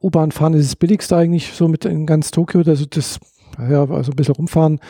U-Bahn 0.00 0.30
fahren 0.30 0.54
ist 0.54 0.68
das 0.68 0.76
Billigste 0.76 1.16
eigentlich 1.16 1.52
so 1.52 1.66
mit 1.66 1.84
in 1.84 2.06
ganz 2.06 2.30
Tokio, 2.30 2.62
also 2.64 2.84
das 2.88 3.18
ja, 3.58 3.88
also 3.88 4.12
ein 4.12 4.16
bisschen 4.16 4.34
rumfahren. 4.34 4.80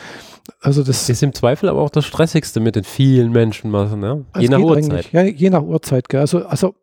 Also 0.61 0.83
das 0.83 1.09
ist 1.09 1.23
im 1.23 1.33
Zweifel 1.33 1.69
aber 1.69 1.81
auch 1.81 1.89
das 1.89 2.05
Stressigste 2.05 2.59
mit 2.59 2.75
den 2.75 2.83
vielen 2.83 3.31
Menschenmassen, 3.31 4.01
ja? 4.01 4.19
Je 4.37 4.47
nach 4.47 4.59
Uhrzeit. 4.59 5.11
Ja, 5.11 5.23
je 5.23 5.49
nach 5.49 5.63
Uhrzeit, 5.63 6.09
gell? 6.09 6.21
Also, 6.21 6.45
also 6.45 6.73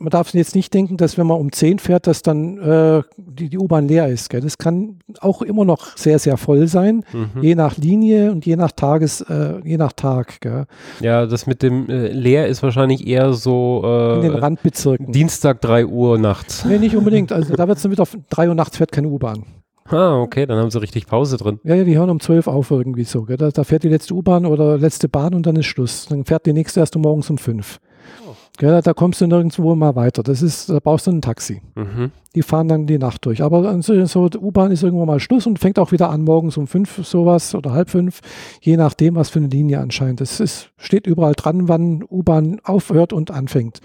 man 0.00 0.10
darf 0.10 0.32
jetzt 0.32 0.54
nicht 0.54 0.72
denken, 0.72 0.96
dass 0.96 1.18
wenn 1.18 1.26
man 1.26 1.38
um 1.38 1.52
10 1.52 1.78
fährt, 1.78 2.06
dass 2.06 2.22
dann 2.22 2.58
äh, 2.58 3.02
die, 3.18 3.50
die 3.50 3.58
U-Bahn 3.58 3.86
leer 3.86 4.08
ist. 4.08 4.30
Gell? 4.30 4.40
Das 4.40 4.56
kann 4.56 4.98
auch 5.20 5.42
immer 5.42 5.66
noch 5.66 5.96
sehr, 5.96 6.18
sehr 6.18 6.38
voll 6.38 6.66
sein, 6.66 7.04
mhm. 7.12 7.42
je 7.42 7.54
nach 7.54 7.76
Linie 7.76 8.32
und 8.32 8.46
je 8.46 8.56
nach 8.56 8.72
Tages, 8.72 9.20
äh, 9.20 9.60
je 9.62 9.76
nach 9.76 9.92
Tag. 9.92 10.40
Gell? 10.40 10.64
Ja, 11.00 11.26
das 11.26 11.46
mit 11.46 11.62
dem 11.62 11.88
äh, 11.90 12.08
leer 12.08 12.48
ist 12.48 12.62
wahrscheinlich 12.62 13.06
eher 13.06 13.34
so 13.34 13.82
äh, 13.84 14.14
in 14.16 14.22
den 14.22 14.34
Randbezirken. 14.34 15.12
Dienstag 15.12 15.60
3 15.60 15.86
Uhr 15.86 16.18
nachts. 16.18 16.64
Nee, 16.64 16.78
nicht 16.78 16.96
unbedingt. 16.96 17.30
Also 17.40 17.54
da 17.54 17.68
wird 17.68 17.76
es 17.76 17.82
dann 17.82 17.92
wieder 17.92 18.04
3 18.30 18.48
Uhr 18.48 18.54
nachts 18.54 18.76
fährt 18.76 18.92
keine 18.92 19.08
U-Bahn. 19.08 19.44
Ah, 19.90 20.20
okay, 20.20 20.46
dann 20.46 20.58
haben 20.58 20.70
sie 20.70 20.80
richtig 20.80 21.06
Pause 21.06 21.36
drin. 21.36 21.58
Ja, 21.64 21.74
ja, 21.74 21.84
die 21.84 21.96
hören 21.96 22.10
um 22.10 22.20
12 22.20 22.46
auf 22.46 22.70
irgendwie 22.70 23.04
so. 23.04 23.24
Da, 23.26 23.50
da 23.50 23.64
fährt 23.64 23.82
die 23.82 23.88
letzte 23.88 24.14
U-Bahn 24.14 24.46
oder 24.46 24.78
letzte 24.78 25.08
Bahn 25.08 25.34
und 25.34 25.46
dann 25.46 25.56
ist 25.56 25.66
Schluss. 25.66 26.06
Dann 26.06 26.24
fährt 26.24 26.46
die 26.46 26.52
nächste 26.52 26.80
erst 26.80 26.96
um 26.96 27.02
morgens 27.02 27.28
um 27.30 27.38
5. 27.38 27.80
Oh. 28.26 28.34
Gell? 28.58 28.80
Da 28.82 28.92
kommst 28.94 29.20
du 29.20 29.26
nirgendwo 29.26 29.74
mal 29.74 29.96
weiter. 29.96 30.22
Das 30.22 30.42
ist, 30.42 30.70
da 30.70 30.78
brauchst 30.78 31.06
du 31.06 31.10
ein 31.10 31.22
Taxi. 31.22 31.62
Mhm. 31.74 32.12
Die 32.34 32.42
fahren 32.42 32.68
dann 32.68 32.86
die 32.86 32.98
Nacht 32.98 33.24
durch. 33.26 33.42
Aber 33.42 33.82
so, 33.82 34.04
so 34.04 34.28
U-Bahn 34.38 34.70
ist 34.70 34.82
irgendwann 34.82 35.08
mal 35.08 35.20
Schluss 35.20 35.46
und 35.46 35.58
fängt 35.58 35.78
auch 35.78 35.90
wieder 35.90 36.10
an 36.10 36.22
morgens 36.22 36.56
um 36.56 36.66
5 36.66 37.04
sowas 37.04 37.54
oder 37.54 37.72
halb 37.72 37.90
fünf, 37.90 38.20
je 38.60 38.76
nachdem, 38.76 39.16
was 39.16 39.30
für 39.30 39.40
eine 39.40 39.48
Linie 39.48 39.80
anscheinend. 39.80 40.20
Es 40.20 40.38
ist, 40.38 40.70
steht 40.76 41.06
überall 41.06 41.34
dran, 41.34 41.68
wann 41.68 42.04
U-Bahn 42.08 42.60
aufhört 42.62 43.12
und 43.12 43.30
anfängt. 43.30 43.80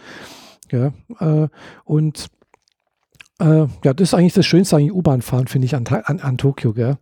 Ja, 0.71 0.93
äh, 1.19 1.47
und 1.83 2.27
äh, 3.39 3.65
ja, 3.83 3.93
das 3.93 4.09
ist 4.09 4.13
eigentlich 4.13 4.33
das 4.33 4.45
Schönste, 4.45 4.77
eigentlich 4.77 4.93
U-Bahn 4.93 5.21
fahren, 5.21 5.47
finde 5.47 5.65
ich, 5.65 5.75
an, 5.75 5.85
an, 5.87 6.19
an 6.19 6.37
Tokio. 6.37 6.73
Gell? 6.73 6.97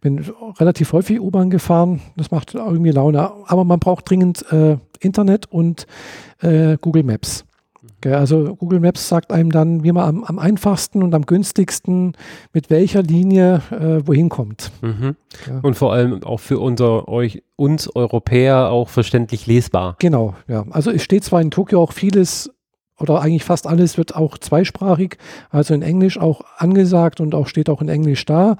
Bin 0.00 0.24
relativ 0.58 0.92
häufig 0.92 1.20
U-Bahn 1.20 1.50
gefahren, 1.50 2.00
das 2.16 2.30
macht 2.30 2.54
irgendwie 2.54 2.90
Laune. 2.90 3.30
Aber 3.46 3.64
man 3.64 3.80
braucht 3.80 4.08
dringend 4.08 4.44
äh, 4.52 4.76
Internet 5.00 5.46
und 5.46 5.86
äh, 6.40 6.76
Google 6.80 7.02
Maps. 7.02 7.44
Gell? 8.00 8.14
Also 8.14 8.54
Google 8.56 8.80
Maps 8.80 9.08
sagt 9.08 9.32
einem 9.32 9.50
dann, 9.50 9.82
wie 9.82 9.90
man 9.90 10.04
am, 10.08 10.24
am 10.24 10.38
einfachsten 10.38 11.02
und 11.02 11.14
am 11.14 11.26
günstigsten 11.26 12.16
mit 12.52 12.70
welcher 12.70 13.02
Linie 13.02 13.62
äh, 13.70 14.06
wohin 14.06 14.28
kommt. 14.28 14.70
Mhm. 14.82 15.16
Ja. 15.48 15.60
Und 15.62 15.74
vor 15.74 15.92
allem 15.92 16.22
auch 16.22 16.40
für 16.40 16.60
unser, 16.60 17.08
euch, 17.08 17.42
uns 17.56 17.94
Europäer 17.94 18.70
auch 18.70 18.88
verständlich 18.88 19.46
lesbar. 19.46 19.96
Genau, 19.98 20.34
ja. 20.46 20.64
Also 20.70 20.92
es 20.92 21.02
steht 21.02 21.24
zwar 21.24 21.40
in 21.40 21.50
Tokio 21.50 21.82
auch 21.82 21.92
vieles 21.92 22.51
oder 23.02 23.20
eigentlich 23.20 23.44
fast 23.44 23.66
alles 23.66 23.98
wird 23.98 24.14
auch 24.14 24.38
zweisprachig, 24.38 25.18
also 25.50 25.74
in 25.74 25.82
Englisch 25.82 26.18
auch 26.18 26.42
angesagt 26.56 27.20
und 27.20 27.34
auch 27.34 27.46
steht 27.46 27.68
auch 27.68 27.82
in 27.82 27.88
Englisch 27.88 28.24
da. 28.24 28.56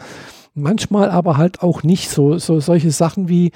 Manchmal 0.55 1.11
aber 1.11 1.37
halt 1.37 1.63
auch 1.63 1.83
nicht 1.83 2.11
so, 2.11 2.39
so 2.39 2.61
solche 2.61 2.91
Sachen 2.91 3.29
wie, 3.29 3.53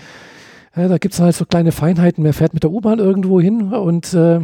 ja, 0.75 0.89
da 0.89 0.99
gibt 0.99 1.15
es 1.15 1.21
halt 1.21 1.35
so 1.35 1.45
kleine 1.45 1.73
Feinheiten, 1.73 2.25
wer 2.25 2.33
fährt 2.33 2.55
mit 2.55 2.63
der 2.63 2.71
U-Bahn 2.71 2.99
irgendwo 2.99 3.41
hin 3.41 3.73
und 3.73 4.15
äh, 4.15 4.41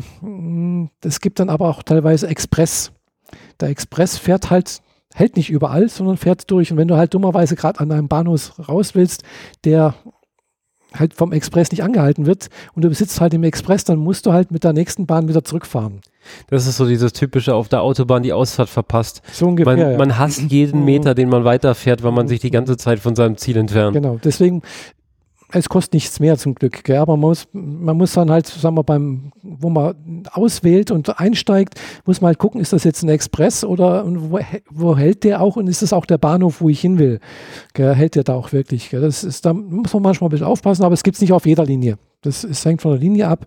es 1.03 1.21
gibt 1.21 1.41
dann 1.41 1.49
aber 1.49 1.69
auch 1.69 1.83
teilweise 1.83 2.27
Express. 2.27 2.93
Der 3.61 3.69
Express 3.69 4.19
fährt 4.19 4.51
halt, 4.51 4.83
hält 5.15 5.37
nicht 5.37 5.51
überall, 5.51 5.89
sondern 5.89 6.17
fährt 6.17 6.51
durch 6.51 6.71
und 6.73 6.79
wenn 6.79 6.89
du 6.89 6.97
halt 6.97 7.15
dummerweise 7.15 7.57
gerade 7.57 7.81
an 7.81 7.93
einem 7.93 8.09
Bahnhof 8.09 8.59
raus 8.69 8.95
willst, 8.95 9.23
der 9.65 9.95
halt 10.95 11.15
vom 11.15 11.33
Express 11.33 11.71
nicht 11.71 11.83
angehalten 11.83 12.27
wird 12.27 12.49
und 12.75 12.83
du 12.83 12.93
sitzt 12.95 13.21
halt 13.21 13.35
im 13.35 13.45
Express, 13.45 13.85
dann 13.85 13.99
musst 13.99 14.27
du 14.27 14.33
halt 14.33 14.51
mit 14.51 14.65
der 14.65 14.73
nächsten 14.73 15.07
Bahn 15.07 15.29
wieder 15.29 15.45
zurückfahren. 15.45 16.01
Das 16.49 16.67
ist 16.67 16.77
so 16.77 16.87
dieses 16.87 17.13
typische 17.13 17.55
auf 17.55 17.69
der 17.69 17.83
Autobahn 17.83 18.23
die 18.23 18.33
Ausfahrt 18.33 18.69
verpasst. 18.69 19.23
So 19.33 19.47
ungefähr. 19.49 19.77
Man, 19.77 19.93
ja. 19.93 19.99
man 19.99 20.19
hasst 20.19 20.41
jeden 20.41 20.81
mhm. 20.81 20.87
Meter, 20.87 21.15
den 21.15 21.29
man 21.29 21.45
weiterfährt, 21.45 22.03
weil 22.03 22.13
man 22.13 22.29
sich 22.29 22.41
die 22.41 22.51
ganze 22.51 22.77
Zeit 22.77 23.01
von 23.01 23.17
seinem 23.17 23.37
Ziel 23.37 23.57
entfernt. 23.57 23.95
Genau, 23.95 24.19
deswegen 24.23 24.63
es 25.53 25.69
kostet 25.69 25.95
nichts 25.95 26.19
mehr 26.19 26.39
zum 26.39 26.55
Glück, 26.55 26.83
gell? 26.85 26.97
aber 26.97 27.17
man 27.17 27.31
muss, 27.31 27.47
man 27.53 27.97
muss 27.97 28.13
dann 28.13 28.31
halt, 28.31 28.47
sagen 28.47 28.77
wir, 28.77 28.83
beim, 28.83 29.33
wo 29.43 29.69
man 29.69 29.95
auswählt 30.33 30.91
und 30.91 31.19
einsteigt, 31.19 31.81
muss 32.05 32.21
man 32.21 32.29
halt 32.29 32.39
gucken, 32.39 32.61
ist 32.61 32.73
das 32.73 32.85
jetzt 32.85 33.03
ein 33.03 33.09
Express 33.09 33.65
oder 33.65 34.05
wo, 34.07 34.39
wo 34.71 34.97
hält 34.97 35.25
der 35.25 35.41
auch 35.41 35.57
und 35.57 35.69
ist 35.69 35.83
das 35.83 35.93
auch 35.93 36.07
der 36.07 36.19
Bahnhof, 36.19 36.61
wo 36.61 36.69
ich 36.69 36.81
hin 36.81 36.99
will? 36.99 37.21
Gell? 37.75 37.95
Hält 37.95 38.15
der 38.15 38.25
da 38.25 38.35
auch 38.35 38.53
wirklich? 38.53 38.91
Gell? 38.91 39.01
Das 39.01 39.25
ist, 39.25 39.45
da 39.45 39.53
muss 39.53 39.93
man 39.93 40.03
manchmal 40.03 40.29
ein 40.29 40.33
bisschen 40.33 40.47
aufpassen, 40.47 40.85
aber 40.85 40.95
es 40.95 41.03
gibt 41.03 41.17
es 41.17 41.21
nicht 41.21 41.33
auf 41.33 41.47
jeder 41.47 41.65
Linie. 41.65 41.99
Das 42.23 42.45
ist, 42.45 42.65
hängt 42.65 42.83
von 42.83 42.93
der 42.93 43.01
Linie 43.01 43.29
ab. 43.29 43.47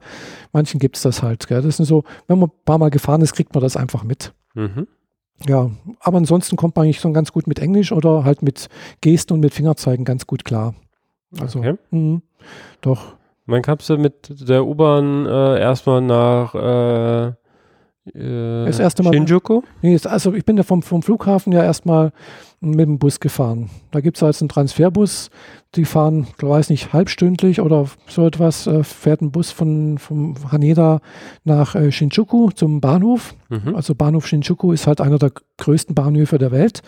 Manchen 0.52 0.80
gibt 0.80 0.98
es 0.98 1.04
das 1.04 1.24
halt. 1.24 1.48
Gell? 1.48 1.62
Das 1.62 1.80
ist 1.80 1.88
so, 1.88 2.04
wenn 2.28 2.40
man 2.40 2.50
ein 2.50 2.66
paar 2.66 2.78
Mal 2.78 2.90
gefahren 2.90 3.22
ist, 3.22 3.34
kriegt 3.34 3.54
man 3.54 3.64
das 3.64 3.78
einfach 3.78 4.04
mit. 4.04 4.34
Mhm. 4.54 4.88
Ja, 5.48 5.70
aber 6.00 6.18
ansonsten 6.18 6.56
kommt 6.56 6.76
man 6.76 6.86
eigentlich 6.86 7.00
schon 7.00 7.14
ganz 7.14 7.32
gut 7.32 7.48
mit 7.48 7.60
Englisch 7.60 7.92
oder 7.92 8.24
halt 8.24 8.42
mit 8.42 8.68
Gesten 9.02 9.34
und 9.34 9.42
mit 9.42 9.54
Fingerzeigen 9.54 10.06
ganz 10.06 10.28
gut 10.28 10.46
klar. 10.46 10.76
Also, 11.40 11.60
okay. 11.60 11.76
mh, 11.92 12.22
doch. 12.82 13.16
Man 13.46 13.62
kamst 13.62 13.90
du 13.90 13.98
mit 13.98 14.48
der 14.48 14.66
U-Bahn 14.66 15.26
äh, 15.26 15.60
erstmal 15.60 16.02
nach 16.02 16.56
äh, 16.56 17.34
äh, 18.14 18.66
das 18.66 18.80
erste 18.80 19.04
Mal, 19.04 19.14
Shinjuku? 19.14 19.62
Nee, 19.82 20.00
also 20.04 20.34
ich 20.34 20.46
bin 20.46 20.58
ja 20.58 20.64
vom, 20.64 20.84
vom 20.84 21.02
Flughafen 21.02 21.52
ja 21.52 21.64
erstmal 21.64 22.12
mit 22.60 22.88
dem 22.88 23.00
Bus 23.00 23.20
gefahren. 23.20 23.70
Da 23.92 24.02
gibt 24.02 24.18
es 24.18 24.24
also 24.24 24.44
einen 24.44 24.50
Transferbus, 24.50 25.30
die 25.76 25.86
fahren, 25.86 26.28
ich 26.38 26.44
weiß 26.44 26.70
nicht, 26.70 26.94
halbstündlich 26.94 27.62
oder 27.62 27.88
so 28.08 28.26
etwas, 28.26 28.68
äh, 28.68 28.84
fährt 28.84 29.22
ein 29.22 29.32
Bus 29.32 29.52
von, 29.52 29.98
von 29.98 30.36
Haneda 30.52 31.02
nach 31.44 31.76
äh, 31.76 31.92
Shinjuku 31.92 32.52
zum 32.52 32.80
Bahnhof. 32.82 33.36
Mhm. 33.50 33.76
Also 33.76 33.96
Bahnhof 33.96 34.28
Shinjuku 34.28 34.72
ist 34.72 34.88
halt 34.88 35.02
einer 35.02 35.18
der 35.20 35.32
größten 35.58 35.96
Bahnhöfe 35.96 36.38
der 36.38 36.52
Welt 36.52 36.82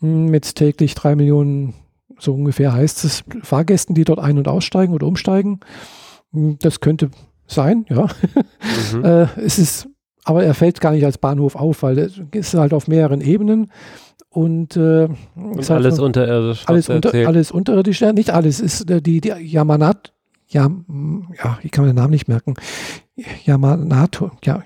mit 0.00 0.54
täglich 0.54 0.94
drei 0.94 1.16
Millionen 1.16 1.74
so 2.18 2.34
ungefähr 2.34 2.72
heißt 2.72 3.04
es, 3.04 3.24
Fahrgästen, 3.42 3.94
die 3.94 4.04
dort 4.04 4.18
ein- 4.18 4.38
und 4.38 4.48
aussteigen 4.48 4.94
oder 4.94 5.06
umsteigen. 5.06 5.60
Hm, 6.32 6.58
das 6.60 6.80
könnte 6.80 7.10
sein, 7.46 7.86
ja. 7.88 8.06
Mhm. 8.92 9.04
äh, 9.04 9.26
es 9.40 9.58
ist, 9.58 9.88
aber 10.24 10.44
er 10.44 10.54
fällt 10.54 10.80
gar 10.80 10.92
nicht 10.92 11.04
als 11.04 11.18
Bahnhof 11.18 11.56
auf, 11.56 11.82
weil 11.82 11.98
es 11.98 12.20
ist 12.32 12.54
halt 12.54 12.74
auf 12.74 12.88
mehreren 12.88 13.20
Ebenen. 13.20 13.70
Und, 14.30 14.76
äh, 14.76 15.08
und 15.34 15.70
alles 15.70 15.70
halt, 15.70 16.00
unterirdisch. 16.00 16.64
Alles, 16.66 16.88
unter, 16.88 17.14
alles 17.14 17.50
unterirdisch, 17.50 18.00
ja, 18.00 18.12
nicht 18.12 18.30
alles. 18.30 18.60
Ist 18.60 18.90
äh, 18.90 19.00
die, 19.00 19.20
die 19.20 19.30
Yamanat, 19.30 20.12
ja, 20.48 20.70
ja, 21.42 21.58
ich 21.62 21.70
kann 21.70 21.84
mir 21.84 21.92
den 21.92 21.96
Namen 21.96 22.12
nicht 22.12 22.28
merken. 22.28 22.54
Yamanato, 23.44 24.30
ja, 24.44 24.62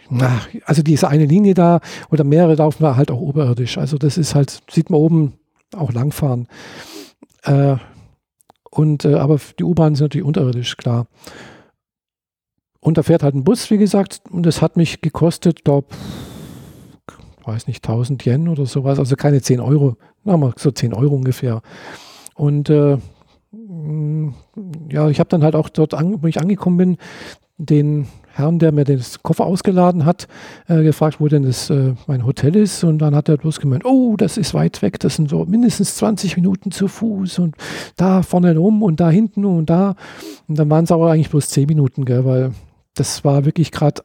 also 0.64 0.82
diese 0.82 1.08
eine 1.08 1.24
Linie 1.24 1.54
da 1.54 1.80
oder 2.10 2.22
mehrere 2.24 2.54
laufen 2.54 2.86
halt 2.96 3.10
auch 3.10 3.20
oberirdisch. 3.20 3.78
Also 3.78 3.98
das 3.98 4.18
ist 4.18 4.34
halt, 4.34 4.60
sieht 4.70 4.90
man 4.90 5.00
oben 5.00 5.32
auch 5.74 5.92
langfahren. 5.92 6.48
Äh, 7.42 7.76
und, 8.70 9.04
äh, 9.04 9.14
aber 9.14 9.38
die 9.58 9.64
U-Bahnen 9.64 9.94
sind 9.94 10.06
natürlich 10.06 10.26
unterirdisch, 10.26 10.76
klar. 10.76 11.06
Und 12.80 12.98
da 12.98 13.02
fährt 13.02 13.22
halt 13.22 13.34
ein 13.34 13.44
Bus, 13.44 13.70
wie 13.70 13.78
gesagt, 13.78 14.22
und 14.30 14.44
das 14.44 14.60
hat 14.60 14.76
mich 14.76 15.00
gekostet, 15.00 15.64
glaube 15.64 15.88
weiß 17.44 17.66
nicht, 17.66 17.84
1000 17.84 18.24
Yen 18.24 18.48
oder 18.48 18.66
sowas, 18.66 18.98
also 18.98 19.16
keine 19.16 19.42
10 19.42 19.60
Euro, 19.60 19.96
na 20.24 20.52
so 20.56 20.70
10 20.70 20.94
Euro 20.94 21.14
ungefähr. 21.14 21.62
Und 22.34 22.70
äh, 22.70 22.98
ja, 24.88 25.08
ich 25.08 25.20
habe 25.20 25.28
dann 25.28 25.42
halt 25.42 25.54
auch 25.54 25.68
dort, 25.68 25.94
an, 25.94 26.22
wo 26.22 26.26
ich 26.26 26.40
angekommen 26.40 26.76
bin, 26.76 26.96
den 27.58 28.06
Herrn, 28.34 28.58
der 28.58 28.72
mir 28.72 28.84
den 28.84 29.00
Koffer 29.22 29.44
ausgeladen 29.44 30.06
hat, 30.06 30.26
äh, 30.66 30.82
gefragt, 30.82 31.20
wo 31.20 31.28
denn 31.28 31.42
das 31.42 31.68
äh, 31.70 31.94
mein 32.06 32.24
Hotel 32.24 32.56
ist. 32.56 32.82
Und 32.82 32.98
dann 32.98 33.14
hat 33.14 33.28
er 33.28 33.36
bloß 33.36 33.60
gemeint, 33.60 33.84
oh, 33.84 34.16
das 34.16 34.38
ist 34.38 34.54
weit 34.54 34.80
weg, 34.80 34.98
das 35.00 35.16
sind 35.16 35.28
so 35.28 35.44
mindestens 35.44 35.96
20 35.96 36.36
Minuten 36.36 36.70
zu 36.70 36.88
Fuß 36.88 37.38
und 37.40 37.56
da 37.96 38.22
vorne 38.22 38.56
rum 38.56 38.82
und 38.82 39.00
da 39.00 39.10
hinten 39.10 39.44
und 39.44 39.68
da. 39.68 39.96
Und 40.48 40.58
dann 40.58 40.70
waren 40.70 40.84
es 40.84 40.92
aber 40.92 41.10
eigentlich 41.10 41.30
bloß 41.30 41.48
10 41.50 41.66
Minuten, 41.66 42.04
gell, 42.04 42.24
weil 42.24 42.52
das 42.94 43.24
war 43.24 43.44
wirklich 43.44 43.70
gerade, 43.70 44.02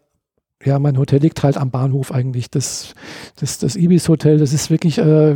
ja, 0.63 0.78
mein 0.80 0.98
Hotel 0.98 1.22
liegt 1.22 1.44
halt 1.44 1.58
am 1.58 1.72
Bahnhof 1.72 2.12
eigentlich. 2.12 2.50
Das, 2.50 2.96
das, 3.40 3.60
das 3.60 3.76
Ibis 3.76 4.10
Hotel, 4.10 4.38
das 4.38 4.52
ist 4.52 4.70
wirklich, 4.70 4.98
äh, 4.98 5.36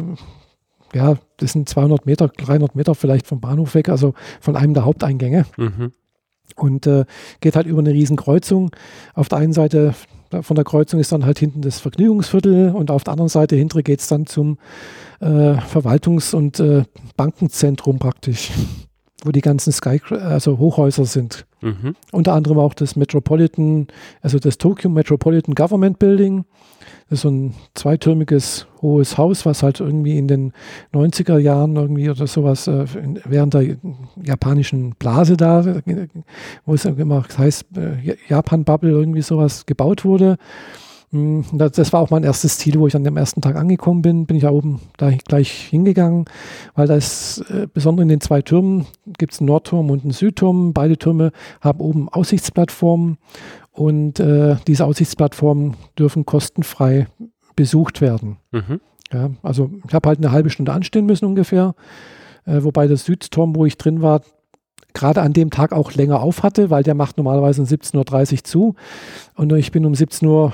ja, 0.94 1.16
das 1.38 1.54
sind 1.54 1.70
200 1.70 2.06
Meter, 2.06 2.28
300 2.28 2.76
Meter 2.76 2.94
vielleicht 2.96 3.26
vom 3.28 3.40
Bahnhof 3.40 3.74
weg, 3.74 3.88
also 3.88 4.14
von 4.42 4.58
einem 4.58 4.74
der 4.74 4.84
Haupteingänge. 4.84 5.46
Mhm. 5.58 5.94
Und 6.56 6.88
äh, 6.88 7.06
geht 7.40 7.56
halt 7.56 7.68
über 7.68 7.80
eine 7.80 7.92
riesen 7.92 8.18
Kreuzung. 8.18 8.72
Auf 9.14 9.30
der 9.30 9.40
einen 9.40 9.54
Seite 9.54 9.94
von 10.42 10.56
der 10.56 10.64
Kreuzung 10.64 11.00
ist 11.00 11.12
dann 11.12 11.26
halt 11.26 11.40
hinten 11.40 11.62
das 11.62 11.80
Vergnügungsviertel 11.80 12.72
und 12.72 12.90
auf 12.90 13.04
der 13.04 13.12
anderen 13.14 13.30
Seite 13.30 13.56
hintere 13.58 13.84
geht 13.84 14.00
es 14.00 14.08
dann 14.08 14.26
zum 14.26 14.58
äh, 15.20 15.26
Verwaltungs- 15.26 16.34
und 16.34 16.60
äh, 16.60 16.84
Bankenzentrum 17.18 18.00
praktisch, 18.00 18.52
wo 19.24 19.32
die 19.32 19.42
ganzen 19.42 19.72
Sky, 19.72 20.02
also 20.10 20.58
Hochhäuser 20.58 21.06
sind. 21.06 21.46
Mhm. 21.62 21.96
Unter 22.12 22.34
anderem 22.34 22.58
auch 22.60 22.74
das 22.74 22.96
Metropolitan, 22.96 23.88
also 24.22 24.40
das 24.40 24.58
Tokyo 24.58 24.90
Metropolitan 24.90 25.56
Government 25.56 26.00
Building. 26.00 26.46
Das 27.10 27.20
ist 27.20 27.22
so 27.24 27.30
ein 27.30 27.54
zweitürmiges 27.76 28.68
hohes 28.82 29.18
Haus, 29.18 29.46
was 29.46 29.64
halt 29.64 29.80
irgendwie 29.80 30.18
in 30.18 30.28
den 30.28 30.54
90er 30.94 31.38
Jahren 31.38 31.76
irgendwie 31.76 32.10
oder 32.10 32.26
sowas 32.26 32.68
äh, 32.68 32.86
während 33.26 33.54
der 33.54 33.76
japanischen 34.24 34.96
Blase 34.98 35.38
da, 35.38 35.82
wo 36.66 36.74
es 36.74 36.86
immer 36.86 37.24
heißt 37.38 37.66
äh, 37.78 38.16
Japan 38.28 38.64
Bubble 38.64 38.92
irgendwie 38.92 39.22
sowas 39.22 39.66
gebaut 39.66 40.06
wurde. 40.06 40.38
Hm, 41.12 41.44
das 41.52 41.92
war 41.92 42.00
auch 42.00 42.10
mein 42.10 42.24
erstes 42.24 42.58
Ziel, 42.58 42.80
wo 42.80 42.88
ich 42.88 42.96
an 42.96 43.04
dem 43.04 43.18
ersten 43.18 43.42
Tag 43.42 43.58
angekommen 43.58 44.02
bin. 44.02 44.26
Bin 44.26 44.38
ich 44.38 44.44
da 44.44 44.52
oben 44.52 44.80
da 44.98 45.12
gleich 45.12 45.52
hingegangen, 45.52 46.26
weil 46.74 46.88
da 46.88 46.96
ist, 46.96 47.44
äh, 47.50 47.68
besonders 47.72 48.04
in 48.04 48.10
den 48.10 48.22
zwei 48.22 48.42
Türmen, 48.42 48.86
gibt 49.18 49.34
es 49.34 49.40
einen 49.40 49.48
Nordturm 49.48 49.90
und 49.90 50.04
einen 50.04 50.14
Südturm. 50.14 50.74
Beide 50.74 50.98
Türme 50.98 51.32
haben 51.60 51.82
oben 51.82 52.08
Aussichtsplattformen 52.08 53.18
und 53.72 54.20
äh, 54.20 54.56
diese 54.68 54.86
Aussichtsplattformen 54.86 55.76
dürfen 56.00 56.26
kostenfrei 56.26 57.08
besucht 57.58 58.00
werden. 58.00 58.38
Mhm. 58.52 58.80
Ja, 59.12 59.32
also 59.44 59.70
ich 59.86 59.94
habe 59.94 60.08
halt 60.08 60.20
eine 60.20 60.32
halbe 60.32 60.50
Stunde 60.50 60.72
anstehen 60.72 61.06
müssen 61.06 61.26
ungefähr, 61.26 61.76
äh, 62.46 62.64
wobei 62.64 62.88
der 62.88 62.96
Südturm, 62.96 63.56
wo 63.56 63.66
ich 63.66 63.78
drin 63.78 64.02
war, 64.02 64.22
gerade 64.94 65.22
an 65.22 65.34
dem 65.34 65.50
Tag 65.50 65.74
auch 65.74 65.94
länger 65.94 66.22
auf 66.22 66.44
hatte, 66.44 66.70
weil 66.70 66.84
der 66.84 66.96
macht 66.96 67.18
normalerweise 67.18 67.62
um 67.62 67.68
17.30 67.68 68.32
Uhr 68.32 68.44
zu. 68.44 68.76
Und 69.36 69.54
ich 69.54 69.72
bin 69.72 69.86
um 69.86 69.96
17 69.96 70.28
Uhr 70.28 70.54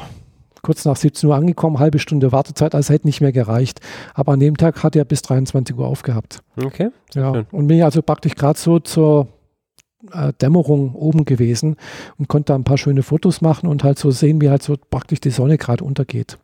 kurz 0.61 0.85
nach 0.85 0.95
17 0.95 1.29
Uhr 1.29 1.35
angekommen, 1.35 1.79
halbe 1.79 1.99
Stunde 1.99 2.31
Wartezeit, 2.31 2.75
also 2.75 2.93
hätte 2.93 3.07
nicht 3.07 3.21
mehr 3.21 3.31
gereicht. 3.31 3.79
Aber 4.13 4.33
an 4.33 4.39
dem 4.39 4.57
Tag 4.57 4.83
hat 4.83 4.95
er 4.95 5.05
bis 5.05 5.21
23 5.21 5.77
Uhr 5.77 5.87
aufgehabt. 5.87 6.39
Okay. 6.63 6.89
Ja, 7.13 7.33
schön. 7.33 7.45
und 7.51 7.67
bin 7.67 7.81
also 7.81 8.01
praktisch 8.01 8.35
gerade 8.35 8.59
so 8.59 8.79
zur 8.79 9.27
äh, 10.11 10.33
Dämmerung 10.41 10.93
oben 10.95 11.25
gewesen 11.25 11.75
und 12.17 12.27
konnte 12.27 12.53
da 12.53 12.55
ein 12.55 12.63
paar 12.63 12.77
schöne 12.77 13.03
Fotos 13.03 13.41
machen 13.41 13.67
und 13.67 13.83
halt 13.83 13.99
so 13.99 14.11
sehen, 14.11 14.41
wie 14.41 14.49
halt 14.49 14.63
so 14.63 14.75
praktisch 14.89 15.19
die 15.21 15.31
Sonne 15.31 15.57
gerade 15.57 15.83
untergeht. 15.83 16.37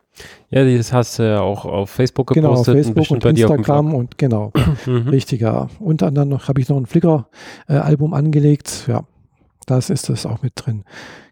Ja, 0.50 0.64
das 0.64 0.94
hast 0.94 1.18
du 1.18 1.24
ja 1.24 1.42
auch 1.42 1.66
auf 1.66 1.90
Facebook 1.90 2.28
gepostet. 2.28 2.44
Genau, 2.44 2.60
auf 2.60 2.66
Facebook 2.66 3.12
und, 3.12 3.26
und 3.26 3.40
Instagram 3.40 3.96
und 3.96 4.18
genau, 4.18 4.52
richtig, 4.88 5.42
ja. 5.42 5.70
Unter 5.80 6.08
anderem 6.08 6.48
habe 6.48 6.62
ich 6.62 6.70
noch 6.70 6.78
ein 6.78 6.86
Flickr-Album 6.86 8.14
äh, 8.14 8.16
angelegt, 8.16 8.86
ja, 8.88 9.04
das 9.66 9.90
ist 9.90 10.10
das 10.10 10.26
auch 10.26 10.44
mit 10.44 10.54
drin. 10.56 10.84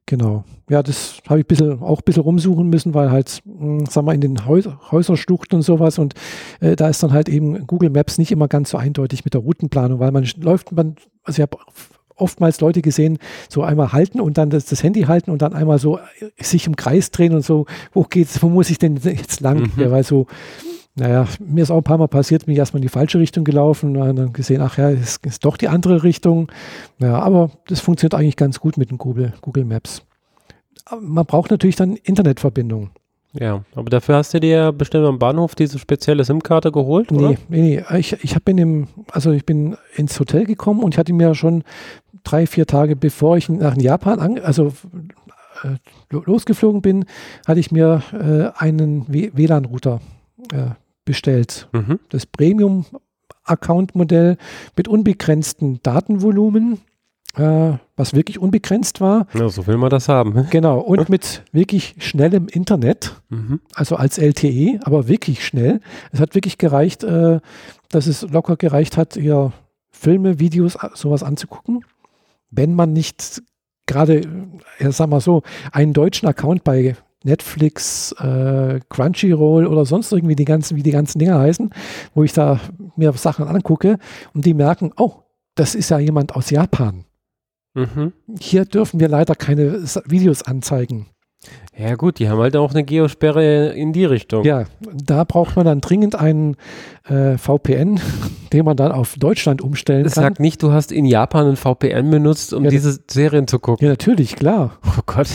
Genau. 0.05 0.43
Ja, 0.69 0.83
das 0.83 1.21
habe 1.29 1.39
ich 1.39 1.47
bisschen, 1.47 1.81
auch 1.81 1.99
ein 1.99 2.03
bisschen 2.03 2.23
rumsuchen 2.23 2.69
müssen, 2.69 2.93
weil 2.93 3.11
halt, 3.11 3.41
mh, 3.45 3.59
hm, 3.59 3.85
sagen 3.85 4.07
wir, 4.07 4.13
in 4.13 4.21
den 4.21 4.45
Häus 4.45 4.67
Häuserstuchten 4.91 5.57
und 5.57 5.61
sowas 5.61 5.99
und 5.99 6.15
äh, 6.59 6.75
da 6.75 6.89
ist 6.89 7.01
dann 7.03 7.13
halt 7.13 7.29
eben 7.29 7.65
Google 7.67 7.89
Maps 7.89 8.17
nicht 8.17 8.31
immer 8.31 8.47
ganz 8.47 8.71
so 8.71 8.77
eindeutig 8.77 9.23
mit 9.23 9.33
der 9.33 9.41
Routenplanung, 9.41 9.99
weil 9.99 10.11
man 10.11 10.27
läuft, 10.37 10.71
man, 10.71 10.95
also 11.23 11.41
ich 11.41 11.41
habe 11.41 11.57
oftmals 12.21 12.61
Leute 12.61 12.81
gesehen, 12.81 13.17
so 13.49 13.63
einmal 13.63 13.91
halten 13.91 14.21
und 14.21 14.37
dann 14.37 14.49
das, 14.49 14.65
das, 14.65 14.83
Handy 14.83 15.03
halten 15.03 15.31
und 15.31 15.41
dann 15.41 15.53
einmal 15.53 15.79
so 15.79 15.97
äh, 15.97 16.43
sich 16.43 16.67
im 16.67 16.75
Kreis 16.75 17.11
drehen 17.11 17.33
und 17.33 17.43
so, 17.43 17.65
wo 17.93 18.03
geht's, 18.03 18.41
wo 18.43 18.49
muss 18.49 18.69
ich 18.69 18.77
denn 18.77 18.97
jetzt 18.97 19.39
lang? 19.41 19.59
Mhm. 19.59 19.71
Ja, 19.77 19.91
weil 19.91 20.03
so, 20.03 20.27
naja, 20.95 21.25
mir 21.39 21.63
ist 21.63 21.71
auch 21.71 21.77
ein 21.77 21.83
paar 21.83 21.97
Mal 21.97 22.07
passiert, 22.07 22.45
bin 22.45 22.53
ich 22.53 22.59
erstmal 22.59 22.79
in 22.79 22.83
die 22.83 22.89
falsche 22.89 23.19
Richtung 23.19 23.43
gelaufen 23.43 23.95
und 23.95 24.15
dann 24.15 24.33
gesehen, 24.33 24.61
ach 24.61 24.77
ja, 24.77 24.89
es 24.89 25.19
ist 25.23 25.45
doch 25.45 25.55
die 25.55 25.69
andere 25.69 26.03
Richtung. 26.03 26.51
Ja, 26.99 27.19
aber 27.19 27.51
das 27.67 27.79
funktioniert 27.79 28.13
eigentlich 28.13 28.35
ganz 28.35 28.59
gut 28.59 28.77
mit 28.77 28.91
den 28.91 28.97
Google, 28.97 29.33
Google 29.41 29.63
Maps. 29.63 30.03
Aber 30.85 31.01
man 31.01 31.25
braucht 31.25 31.51
natürlich 31.51 31.77
dann 31.77 31.95
Internetverbindung. 31.95 32.89
Ja, 33.33 33.63
aber 33.75 33.89
dafür 33.89 34.15
hast 34.15 34.33
du 34.33 34.41
dir 34.41 34.73
bestimmt 34.73 35.05
am 35.05 35.17
Bahnhof 35.17 35.55
diese 35.55 35.79
spezielle 35.79 36.25
SIM-Karte 36.25 36.73
geholt, 36.73 37.11
nee, 37.11 37.17
oder? 37.17 37.29
Nee, 37.47 37.83
nee, 37.89 37.97
ich, 37.97 38.21
ich 38.23 38.35
bin 38.43 38.57
im, 38.57 38.87
also 39.09 39.31
ich 39.31 39.45
bin 39.45 39.77
ins 39.95 40.19
Hotel 40.19 40.45
gekommen 40.45 40.83
und 40.83 40.93
ich 40.93 40.97
hatte 40.99 41.13
mir 41.13 41.33
schon 41.33 41.63
drei, 42.25 42.45
vier 42.45 42.67
Tage 42.67 42.97
bevor 42.97 43.37
ich 43.37 43.47
nach 43.47 43.77
Japan, 43.77 44.19
an, 44.19 44.39
also 44.39 44.73
äh, 45.63 45.77
losgeflogen 46.09 46.81
bin, 46.81 47.05
hatte 47.47 47.61
ich 47.61 47.71
mir 47.71 48.03
äh, 48.11 48.61
einen 48.61 49.05
WLAN-Router 49.07 50.01
äh, 50.51 50.71
bestellt. 51.05 51.69
Mhm. 51.71 51.99
Das 52.09 52.25
Premium-Account-Modell 52.25 54.37
mit 54.75 54.87
unbegrenztem 54.87 55.83
Datenvolumen, 55.83 56.79
äh, 57.35 57.73
was 57.95 58.13
wirklich 58.13 58.39
unbegrenzt 58.39 59.01
war. 59.01 59.27
Ja, 59.33 59.49
so 59.49 59.67
will 59.67 59.77
man 59.77 59.89
das 59.89 60.09
haben. 60.09 60.47
Genau, 60.51 60.79
und 60.79 61.09
mit 61.09 61.43
wirklich 61.51 61.95
schnellem 61.99 62.47
Internet, 62.47 63.21
mhm. 63.29 63.61
also 63.73 63.95
als 63.95 64.17
LTE, 64.17 64.79
aber 64.83 65.07
wirklich 65.07 65.45
schnell. 65.45 65.79
Es 66.11 66.19
hat 66.19 66.35
wirklich 66.35 66.57
gereicht, 66.57 67.03
äh, 67.03 67.39
dass 67.89 68.07
es 68.07 68.23
locker 68.23 68.57
gereicht 68.57 68.97
hat, 68.97 69.15
hier 69.15 69.53
Filme, 69.91 70.39
Videos, 70.39 70.77
sowas 70.93 71.23
anzugucken. 71.23 71.85
Wenn 72.49 72.73
man 72.73 72.93
nicht 72.93 73.43
gerade, 73.85 74.21
ja, 74.79 74.91
sag 74.91 75.09
mal 75.09 75.21
so, 75.21 75.43
einen 75.71 75.93
deutschen 75.93 76.27
Account 76.27 76.63
bei 76.63 76.95
Netflix, 77.23 78.11
äh, 78.13 78.79
Crunchyroll 78.89 79.67
oder 79.67 79.85
sonst 79.85 80.11
irgendwie 80.11 80.35
die 80.35 80.45
ganzen, 80.45 80.75
wie 80.77 80.83
die 80.83 80.91
ganzen 80.91 81.19
Dinger 81.19 81.39
heißen, 81.39 81.71
wo 82.13 82.23
ich 82.23 82.33
da 82.33 82.59
mir 82.95 83.13
Sachen 83.13 83.47
angucke 83.47 83.97
und 84.33 84.45
die 84.45 84.53
merken, 84.53 84.91
oh, 84.97 85.23
das 85.55 85.75
ist 85.75 85.89
ja 85.89 85.99
jemand 85.99 86.35
aus 86.35 86.49
Japan. 86.49 87.05
Mhm. 87.73 88.13
Hier 88.39 88.65
dürfen 88.65 88.99
wir 88.99 89.07
leider 89.07 89.35
keine 89.35 89.83
Videos 90.05 90.43
anzeigen. 90.43 91.07
Ja 91.81 91.95
gut, 91.95 92.19
die 92.19 92.29
haben 92.29 92.39
halt 92.39 92.55
auch 92.55 92.71
eine 92.71 92.83
Geosperre 92.83 93.69
in 93.69 93.91
die 93.91 94.05
Richtung. 94.05 94.43
Ja, 94.43 94.65
da 94.93 95.23
braucht 95.23 95.55
man 95.55 95.65
dann 95.65 95.81
dringend 95.81 96.15
einen 96.15 96.55
äh, 97.07 97.37
VPN, 97.37 97.99
den 98.53 98.65
man 98.65 98.77
dann 98.77 98.91
auf 98.91 99.15
Deutschland 99.17 99.61
umstellen 99.61 100.03
das 100.03 100.13
kann. 100.13 100.23
Sag 100.23 100.39
nicht, 100.39 100.61
du 100.61 100.71
hast 100.71 100.91
in 100.91 101.05
Japan 101.05 101.47
ein 101.47 101.55
VPN 101.55 102.11
benutzt, 102.11 102.53
um 102.53 102.65
ja, 102.65 102.69
diese 102.69 102.99
Serien 103.09 103.47
zu 103.47 103.57
gucken. 103.57 103.83
Ja, 103.83 103.91
natürlich, 103.91 104.35
klar. 104.35 104.77
Oh 104.85 105.01
Gott. 105.07 105.27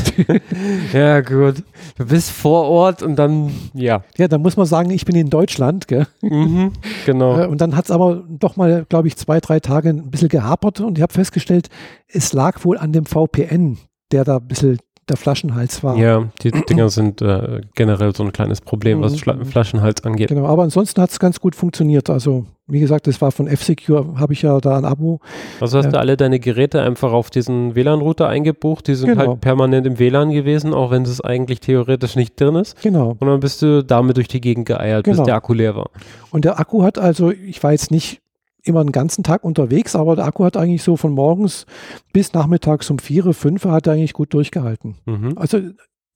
ja, 0.93 1.21
gut. 1.21 1.65
Du 1.99 2.07
bist 2.07 2.31
vor 2.31 2.65
Ort 2.65 3.03
und 3.03 3.17
dann, 3.17 3.51
ja. 3.75 4.05
Ja, 4.17 4.29
dann 4.29 4.43
muss 4.43 4.57
man 4.57 4.67
sagen, 4.67 4.91
ich 4.91 5.05
bin 5.05 5.17
in 5.17 5.31
Deutschland, 5.31 5.89
gell? 5.89 6.07
Mhm, 6.23 6.73
genau. 7.07 7.41
Äh, 7.41 7.47
und 7.47 7.61
dann 7.61 7.75
hat 7.75 7.87
es 7.87 7.91
aber 7.91 8.23
doch 8.29 8.57
mal, 8.57 8.87
glaube 8.89 9.09
ich, 9.09 9.17
zwei, 9.17 9.41
drei 9.41 9.59
Tage 9.59 9.89
ein 9.89 10.11
bisschen 10.11 10.29
gehapert 10.29 10.81
und 10.81 10.97
ich 10.97 11.03
habe 11.03 11.13
festgestellt, 11.13 11.71
es 12.07 12.33
lag 12.33 12.65
wohl 12.65 12.79
an 12.79 12.93
dem 12.93 13.05
VPN, 13.05 13.79
der 14.13 14.25
da 14.25 14.37
ein 14.37 14.47
bisschen 14.47 14.79
der 15.09 15.17
Flaschenhals 15.17 15.85
war. 15.85 15.97
Ja, 15.97 16.29
die 16.43 16.51
Dinger 16.51 16.89
sind 16.91 17.23
äh, 17.23 17.61
generell 17.75 18.15
so 18.15 18.25
ein 18.25 18.33
kleines 18.33 18.61
Problem, 18.61 19.01
was 19.01 19.19
Schla 19.19 19.35
mhm. 19.35 19.45
Flaschenhals 19.45 20.05
angeht. 20.05 20.29
Genau, 20.29 20.47
aber 20.47 20.65
ansonsten 20.65 21.01
hat 21.01 21.11
es 21.11 21.19
ganz 21.19 21.41
gut 21.41 21.55
funktioniert. 21.55 22.11
Also 22.11 22.47
wie 22.69 22.81
gesagt, 22.81 23.07
das 23.07 23.21
war 23.21 23.31
von 23.31 23.47
F-Secure, 23.47 24.19
habe 24.19 24.33
ich 24.33 24.43
ja 24.43 24.59
da 24.59 24.77
ein 24.77 24.85
Abo. 24.85 25.21
Also 25.61 25.79
hast 25.79 25.87
äh, 25.87 25.91
du 25.91 25.99
alle 26.01 26.17
deine 26.17 26.41
Geräte 26.41 26.83
einfach 26.83 27.13
auf 27.13 27.31
diesen 27.31 27.77
WLAN-Router 27.77 28.29
eingebucht, 28.29 28.89
die 28.89 28.97
sind 28.97 29.11
genau. 29.11 29.29
halt 29.29 29.41
permanent 29.41 29.87
im 29.87 30.01
WLAN 30.01 30.31
gewesen, 30.31 30.75
auch 30.75 30.91
wenn 30.91 31.03
es 31.03 31.21
eigentlich 31.21 31.61
theoretisch 31.61 32.17
nicht 32.17 32.41
drin 32.41 32.57
ist. 32.57 32.81
Genau. 32.83 33.17
Und 33.19 33.29
dann 33.29 33.39
bist 33.39 33.63
du 33.63 33.85
damit 33.85 34.17
durch 34.17 34.27
die 34.27 34.41
Gegend 34.41 34.67
geeiert, 34.67 35.05
genau. 35.05 35.19
bis 35.19 35.27
der 35.27 35.37
Akku 35.37 35.55
leer 35.55 35.77
war. 35.77 35.91
Und 36.33 36.45
der 36.45 36.59
Akku 36.59 36.83
hat 36.83 36.99
also, 36.99 37.31
ich 37.31 37.63
war 37.63 37.71
jetzt 37.71 37.93
nicht 37.93 38.21
immer 38.67 38.85
den 38.85 38.93
ganzen 38.93 39.25
Tag 39.25 39.45
unterwegs, 39.45 39.95
aber 39.97 40.17
der 40.17 40.27
Akku 40.27 40.45
hat 40.45 40.57
eigentlich 40.57 40.83
so 40.83 40.97
von 40.97 41.13
morgens 41.13 41.67
bis 42.13 42.33
nachmittags 42.33 42.91
um 42.91 42.99
vier, 42.99 43.33
fünf 43.33 43.65
hat 43.65 43.87
er 43.87 43.95
eigentlich 43.95 44.13
gut 44.13 44.33
durchgehalten. 44.35 44.97
Mhm. 45.07 45.35
Also 45.37 45.61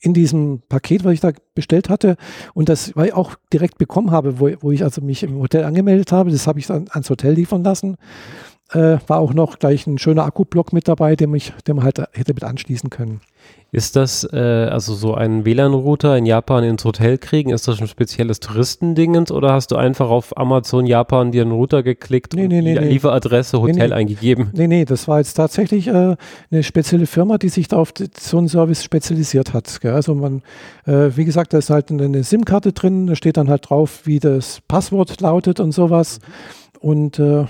in 0.03 0.15
diesem 0.15 0.63
Paket, 0.69 1.05
was 1.05 1.13
ich 1.13 1.21
da 1.21 1.31
bestellt 1.55 1.91
hatte 1.91 2.17
und 2.55 2.69
das, 2.69 2.97
weil 2.97 3.09
ich 3.09 3.15
auch 3.15 3.35
direkt 3.53 3.77
bekommen 3.79 4.11
habe, 4.11 4.41
wo, 4.41 4.51
wo 4.61 4.71
ich 4.71 4.83
also 4.83 5.03
mich 5.03 5.23
im 5.23 5.39
Hotel 5.39 5.65
angemeldet 5.65 6.11
habe, 6.11 6.31
das 6.31 6.47
habe 6.47 6.59
ich 6.59 6.67
dann 6.67 6.87
ans 6.91 7.11
Hotel 7.11 7.35
liefern 7.35 7.63
lassen, 7.63 7.97
äh, 8.73 8.99
war 9.07 9.19
auch 9.19 9.35
noch 9.35 9.59
gleich 9.59 9.87
ein 9.87 9.99
schöner 9.99 10.25
Akkublock 10.25 10.73
mit 10.73 10.89
dabei, 10.89 11.17
den, 11.17 11.35
ich, 11.35 11.53
den 11.67 11.77
man 11.77 11.85
halt 11.85 11.99
hätte 12.13 12.35
mit 12.35 12.45
anschließen 12.45 12.91
können. 12.91 13.21
Ist 13.73 13.95
das, 13.95 14.25
äh, 14.33 14.37
also 14.37 14.95
so 14.95 15.15
ein 15.15 15.45
WLAN-Router 15.45 16.17
in 16.17 16.27
Japan 16.27 16.65
ins 16.65 16.85
Hotel 16.85 17.19
kriegen, 17.19 17.51
ist 17.51 17.69
das 17.69 17.81
ein 17.81 17.87
spezielles 17.87 18.41
Touristendingens 18.41 19.31
oder 19.31 19.53
hast 19.53 19.71
du 19.71 19.77
einfach 19.77 20.11
auf 20.11 20.37
Amazon 20.37 20.87
Japan 20.87 21.31
dir 21.31 21.43
einen 21.43 21.53
Router 21.53 21.85
geklickt 21.85 22.35
nee, 22.35 22.49
nee, 22.49 22.59
und 22.59 22.65
nee, 22.65 22.77
die 22.77 22.85
Lieferadresse 22.85 23.61
Hotel 23.61 23.93
eingegeben? 23.93 24.51
Nee, 24.55 24.67
nee, 24.67 24.85
das 24.85 25.07
war 25.07 25.19
jetzt 25.19 25.35
tatsächlich 25.35 25.87
äh, 25.87 26.17
eine 26.51 26.63
spezielle 26.65 27.07
Firma, 27.07 27.39
die 27.39 27.49
sich 27.49 27.69
da 27.69 27.77
auf 27.77 27.93
so 28.19 28.39
einen 28.39 28.49
Service 28.49 28.83
spezialisiert 28.83 29.55
hat. 29.55 29.81
Gell? 29.81 29.93
Also 29.93 30.17
man, 30.17 30.43
äh, 30.87 31.11
wie 31.15 31.25
gesagt, 31.25 31.53
da 31.53 31.59
ist 31.59 31.71
halt 31.71 31.93
eine 31.93 32.25
SIM-Karte 32.25 32.73
drin, 32.73 33.07
da 33.07 33.15
steht 33.15 33.37
dann 33.37 33.49
halt 33.49 33.71
drauf, 33.71 34.01
wie 34.05 34.19
das 34.19 34.63
Passwort 34.67 35.21
lautet 35.21 35.61
und 35.61 35.71
sowas. 35.71 36.19
Mhm. 36.19 36.61
Und 36.81 37.19
äh, 37.21 37.45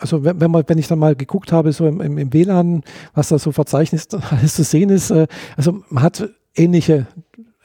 also 0.00 0.24
wenn, 0.24 0.40
wenn, 0.40 0.50
man, 0.50 0.64
wenn 0.66 0.78
ich 0.78 0.88
dann 0.88 0.98
mal 0.98 1.14
geguckt 1.14 1.52
habe, 1.52 1.72
so 1.72 1.86
im, 1.86 2.00
im, 2.00 2.18
im 2.18 2.32
WLAN, 2.32 2.82
was 3.14 3.28
da 3.28 3.38
so 3.38 3.52
verzeichnet 3.52 4.08
alles 4.30 4.54
zu 4.54 4.64
sehen 4.64 4.90
ist, 4.90 5.10
äh, 5.10 5.26
also 5.56 5.82
man 5.88 6.02
hat 6.02 6.28
ähnliche 6.54 7.06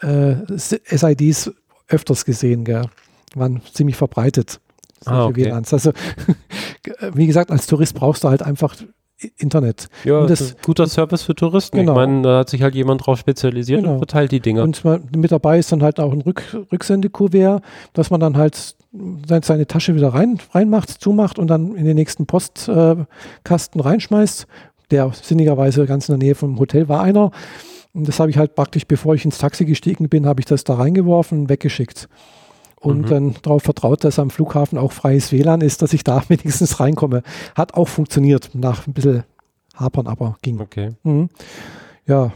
äh, 0.01 0.35
SIDs 0.55 1.51
öfters 1.87 2.25
gesehen, 2.25 2.65
gell? 2.65 2.85
waren 3.35 3.61
ziemlich 3.73 3.95
verbreitet. 3.95 4.59
Ah, 5.05 5.25
okay. 5.25 5.45
WLANs. 5.45 5.73
Also 5.73 5.91
wie 7.13 7.27
gesagt, 7.27 7.51
als 7.51 7.67
Tourist 7.67 7.95
brauchst 7.95 8.23
du 8.23 8.29
halt 8.29 8.41
einfach 8.41 8.75
Internet. 9.37 9.87
Ja, 10.03 10.25
das, 10.25 10.39
das 10.39 10.57
guter 10.61 10.87
Service 10.87 11.23
für 11.23 11.35
Touristen. 11.35 11.77
Genau. 11.77 11.93
Ich 11.93 11.95
meine, 11.95 12.21
da 12.21 12.39
hat 12.39 12.49
sich 12.49 12.61
halt 12.61 12.75
jemand 12.75 13.05
drauf 13.05 13.17
spezialisiert 13.17 13.81
genau. 13.81 13.93
und 13.93 13.99
verteilt 13.99 14.31
die 14.31 14.41
Dinger. 14.41 14.63
Und 14.63 14.83
mit 15.15 15.31
dabei 15.31 15.57
ist 15.57 15.71
dann 15.71 15.81
halt 15.81 15.99
auch 15.99 16.11
ein 16.11 16.21
Rück 16.21 16.43
Rücksendekuvert, 16.71 17.63
dass 17.93 18.09
man 18.09 18.19
dann 18.19 18.35
halt 18.35 18.75
seine 19.27 19.67
Tasche 19.67 19.95
wieder 19.95 20.09
rein, 20.09 20.39
reinmacht, 20.51 20.89
zumacht 20.89 21.39
und 21.39 21.47
dann 21.47 21.75
in 21.75 21.85
den 21.85 21.95
nächsten 21.95 22.25
Postkasten 22.25 23.81
reinschmeißt. 23.81 24.47
Der 24.91 25.11
sinnigerweise 25.13 25.85
ganz 25.85 26.09
in 26.09 26.19
der 26.19 26.27
Nähe 26.27 26.35
vom 26.35 26.59
Hotel 26.59 26.89
war 26.89 27.01
einer. 27.01 27.31
Und 27.93 28.07
das 28.07 28.19
habe 28.19 28.29
ich 28.29 28.37
halt 28.37 28.55
praktisch, 28.55 28.85
bevor 28.85 29.15
ich 29.15 29.23
ins 29.23 29.37
Taxi 29.37 29.65
gestiegen 29.65 30.09
bin, 30.09 30.25
habe 30.25 30.41
ich 30.41 30.45
das 30.45 30.65
da 30.65 30.75
reingeworfen 30.75 31.41
und 31.41 31.49
weggeschickt 31.49 32.09
und 32.85 33.01
mhm. 33.01 33.05
dann 33.05 33.35
darauf 33.41 33.63
vertraut, 33.63 34.03
dass 34.03 34.19
am 34.19 34.29
Flughafen 34.29 34.77
auch 34.77 34.91
freies 34.91 35.31
WLAN 35.31 35.61
ist, 35.61 35.81
dass 35.81 35.93
ich 35.93 36.03
da 36.03 36.23
wenigstens 36.29 36.79
reinkomme. 36.79 37.23
Hat 37.55 37.73
auch 37.73 37.87
funktioniert, 37.87 38.51
nach 38.53 38.85
ein 38.87 38.93
bisschen 38.93 39.23
hapern, 39.75 40.07
aber 40.07 40.37
ging. 40.41 40.59
Okay. 40.59 40.91
Mhm. 41.03 41.29
Ja. 42.05 42.31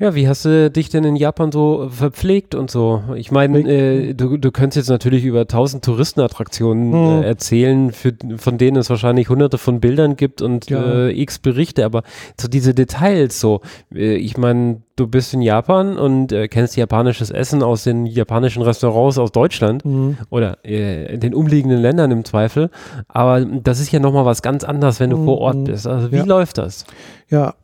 Ja, 0.00 0.14
wie 0.14 0.28
hast 0.28 0.44
du 0.44 0.70
dich 0.70 0.90
denn 0.90 1.02
in 1.02 1.16
Japan 1.16 1.50
so 1.50 1.88
verpflegt 1.90 2.54
und 2.54 2.70
so? 2.70 3.02
Ich 3.16 3.32
meine, 3.32 3.58
äh, 3.58 4.14
du, 4.14 4.36
du 4.36 4.52
könntest 4.52 4.76
jetzt 4.76 4.90
natürlich 4.90 5.24
über 5.24 5.48
tausend 5.48 5.84
Touristenattraktionen 5.84 6.94
äh, 6.94 7.26
erzählen, 7.26 7.90
für, 7.90 8.14
von 8.36 8.58
denen 8.58 8.76
es 8.76 8.90
wahrscheinlich 8.90 9.28
hunderte 9.28 9.58
von 9.58 9.80
Bildern 9.80 10.14
gibt 10.14 10.40
und 10.40 10.70
ja. 10.70 11.08
äh, 11.08 11.20
x 11.20 11.40
Berichte, 11.40 11.84
aber 11.84 12.04
so 12.40 12.46
diese 12.46 12.74
Details 12.74 13.40
so, 13.40 13.60
äh, 13.92 14.14
ich 14.14 14.36
meine, 14.36 14.82
du 14.94 15.08
bist 15.08 15.34
in 15.34 15.42
Japan 15.42 15.98
und 15.98 16.30
äh, 16.30 16.46
kennst 16.46 16.76
japanisches 16.76 17.32
Essen 17.32 17.64
aus 17.64 17.82
den 17.82 18.06
japanischen 18.06 18.62
Restaurants 18.62 19.18
aus 19.18 19.32
Deutschland 19.32 19.84
mhm. 19.84 20.16
oder 20.30 20.58
äh, 20.64 21.12
in 21.12 21.18
den 21.18 21.34
umliegenden 21.34 21.80
Ländern 21.80 22.12
im 22.12 22.24
Zweifel, 22.24 22.70
aber 23.08 23.44
das 23.44 23.80
ist 23.80 23.90
ja 23.90 23.98
nochmal 23.98 24.24
was 24.26 24.42
ganz 24.42 24.62
anderes, 24.62 25.00
wenn 25.00 25.10
du 25.10 25.16
mhm. 25.16 25.24
vor 25.24 25.38
Ort 25.38 25.64
bist. 25.64 25.88
Also 25.88 26.12
wie 26.12 26.18
ja. 26.18 26.24
läuft 26.24 26.58
das? 26.58 26.84
Ja, 27.28 27.54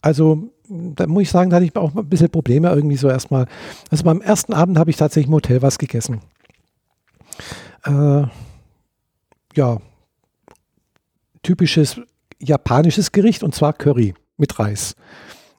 also 0.00 0.50
da 0.70 1.06
muss 1.06 1.24
ich 1.24 1.30
sagen, 1.30 1.50
da 1.50 1.56
hatte 1.56 1.66
ich 1.66 1.76
auch 1.76 1.94
ein 1.94 2.08
bisschen 2.08 2.30
Probleme 2.30 2.68
irgendwie 2.68 2.96
so 2.96 3.08
erstmal. 3.08 3.46
Also 3.90 4.04
beim 4.04 4.20
ersten 4.20 4.52
Abend 4.52 4.78
habe 4.78 4.90
ich 4.90 4.96
tatsächlich 4.96 5.26
im 5.26 5.34
Hotel 5.34 5.62
was 5.62 5.78
gegessen. 5.78 6.20
Äh, 7.84 8.24
ja, 9.56 9.78
typisches 11.42 12.00
japanisches 12.38 13.12
Gericht 13.12 13.42
und 13.42 13.54
zwar 13.54 13.72
Curry 13.72 14.14
mit 14.36 14.58
Reis. 14.58 14.94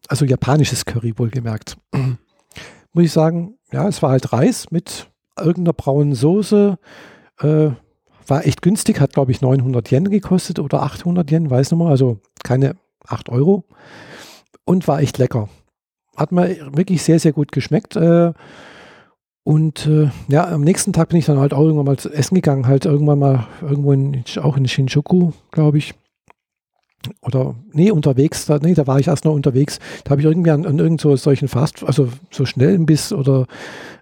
Also 0.07 0.25
japanisches 0.25 0.85
Curry 0.85 1.13
wohlgemerkt. 1.17 1.77
muss 2.93 3.03
ich 3.03 3.11
sagen, 3.11 3.55
ja, 3.71 3.87
es 3.87 4.01
war 4.01 4.11
halt 4.11 4.31
Reis 4.31 4.71
mit 4.71 5.09
irgendeiner 5.37 5.73
braunen 5.73 6.15
Soße. 6.15 6.77
Äh, 7.39 7.71
war 8.27 8.45
echt 8.45 8.61
günstig, 8.61 9.01
hat 9.01 9.13
glaube 9.13 9.31
ich 9.31 9.41
900 9.41 9.91
Yen 9.91 10.09
gekostet 10.09 10.59
oder 10.59 10.83
800 10.83 11.29
Yen, 11.31 11.49
weiß 11.49 11.71
mehr, 11.73 11.87
also 11.87 12.19
keine 12.43 12.75
8 13.07 13.29
Euro 13.29 13.65
und 14.65 14.87
war 14.87 15.01
echt 15.01 15.17
lecker. 15.17 15.49
Hat 16.15 16.31
mir 16.31 16.75
wirklich 16.75 17.03
sehr, 17.03 17.19
sehr 17.19 17.33
gut 17.33 17.51
geschmeckt. 17.51 17.95
Äh, 17.95 18.33
und 19.43 19.87
äh, 19.87 20.09
ja, 20.27 20.47
am 20.47 20.61
nächsten 20.61 20.93
Tag 20.93 21.09
bin 21.09 21.17
ich 21.17 21.25
dann 21.25 21.39
halt 21.39 21.53
auch 21.53 21.61
irgendwann 21.61 21.85
mal 21.85 21.97
zu 21.97 22.11
essen 22.11 22.35
gegangen, 22.35 22.67
halt 22.67 22.85
irgendwann 22.85 23.19
mal 23.19 23.47
irgendwo 23.61 23.91
in, 23.91 24.23
auch 24.41 24.55
in 24.55 24.67
Shinjuku, 24.67 25.31
glaube 25.51 25.79
ich. 25.79 25.95
Oder, 27.21 27.55
nee, 27.73 27.89
unterwegs, 27.89 28.45
da, 28.45 28.59
nee, 28.59 28.75
da 28.75 28.85
war 28.85 28.99
ich 28.99 29.07
erst 29.07 29.25
noch 29.25 29.33
unterwegs. 29.33 29.79
Da 30.03 30.11
habe 30.11 30.21
ich 30.21 30.27
irgendwie 30.27 30.51
an, 30.51 30.67
an 30.67 30.77
irgend 30.77 31.01
so 31.01 31.15
solchen 31.15 31.47
Fast, 31.47 31.83
also 31.83 32.09
so 32.29 32.45
schnell 32.45 32.75
ein 32.75 32.85
Biss 32.85 33.11
oder 33.11 33.47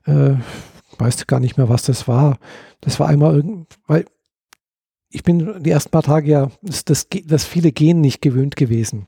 äh, 0.05 0.33
weiß 0.97 1.25
gar 1.27 1.39
nicht 1.39 1.57
mehr, 1.57 1.69
was 1.69 1.83
das 1.83 2.09
war. 2.09 2.37
Das 2.81 2.99
war 2.99 3.07
einmal 3.07 3.35
irgend, 3.35 3.77
weil 3.87 4.05
ich 5.09 5.23
bin 5.23 5.63
die 5.63 5.69
ersten 5.69 5.91
paar 5.91 6.03
Tage 6.03 6.29
ja 6.29 6.51
das, 6.61 6.83
das, 6.83 7.07
das 7.25 7.45
viele 7.45 7.71
Gehen 7.71 8.01
nicht 8.01 8.21
gewöhnt 8.21 8.57
gewesen. 8.57 9.07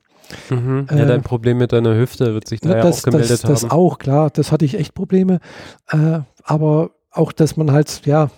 Mhm. 0.50 0.86
Ja, 0.90 1.04
dein 1.04 1.22
Problem 1.22 1.58
mit 1.58 1.72
deiner 1.72 1.96
Hüfte 1.96 2.34
wird 2.34 2.48
sich 2.48 2.60
da 2.60 2.76
ja 2.76 2.84
auch 2.84 3.02
gemeldet 3.02 3.30
das, 3.30 3.44
haben. 3.44 3.52
Das 3.52 3.70
auch, 3.70 3.98
klar, 3.98 4.30
das 4.30 4.52
hatte 4.52 4.64
ich 4.64 4.74
echt 4.74 4.94
Probleme. 4.94 5.40
Äh, 5.88 6.20
aber 6.44 6.90
auch, 7.10 7.32
dass 7.32 7.56
man 7.56 7.72
halt, 7.72 8.02
ja, 8.04 8.30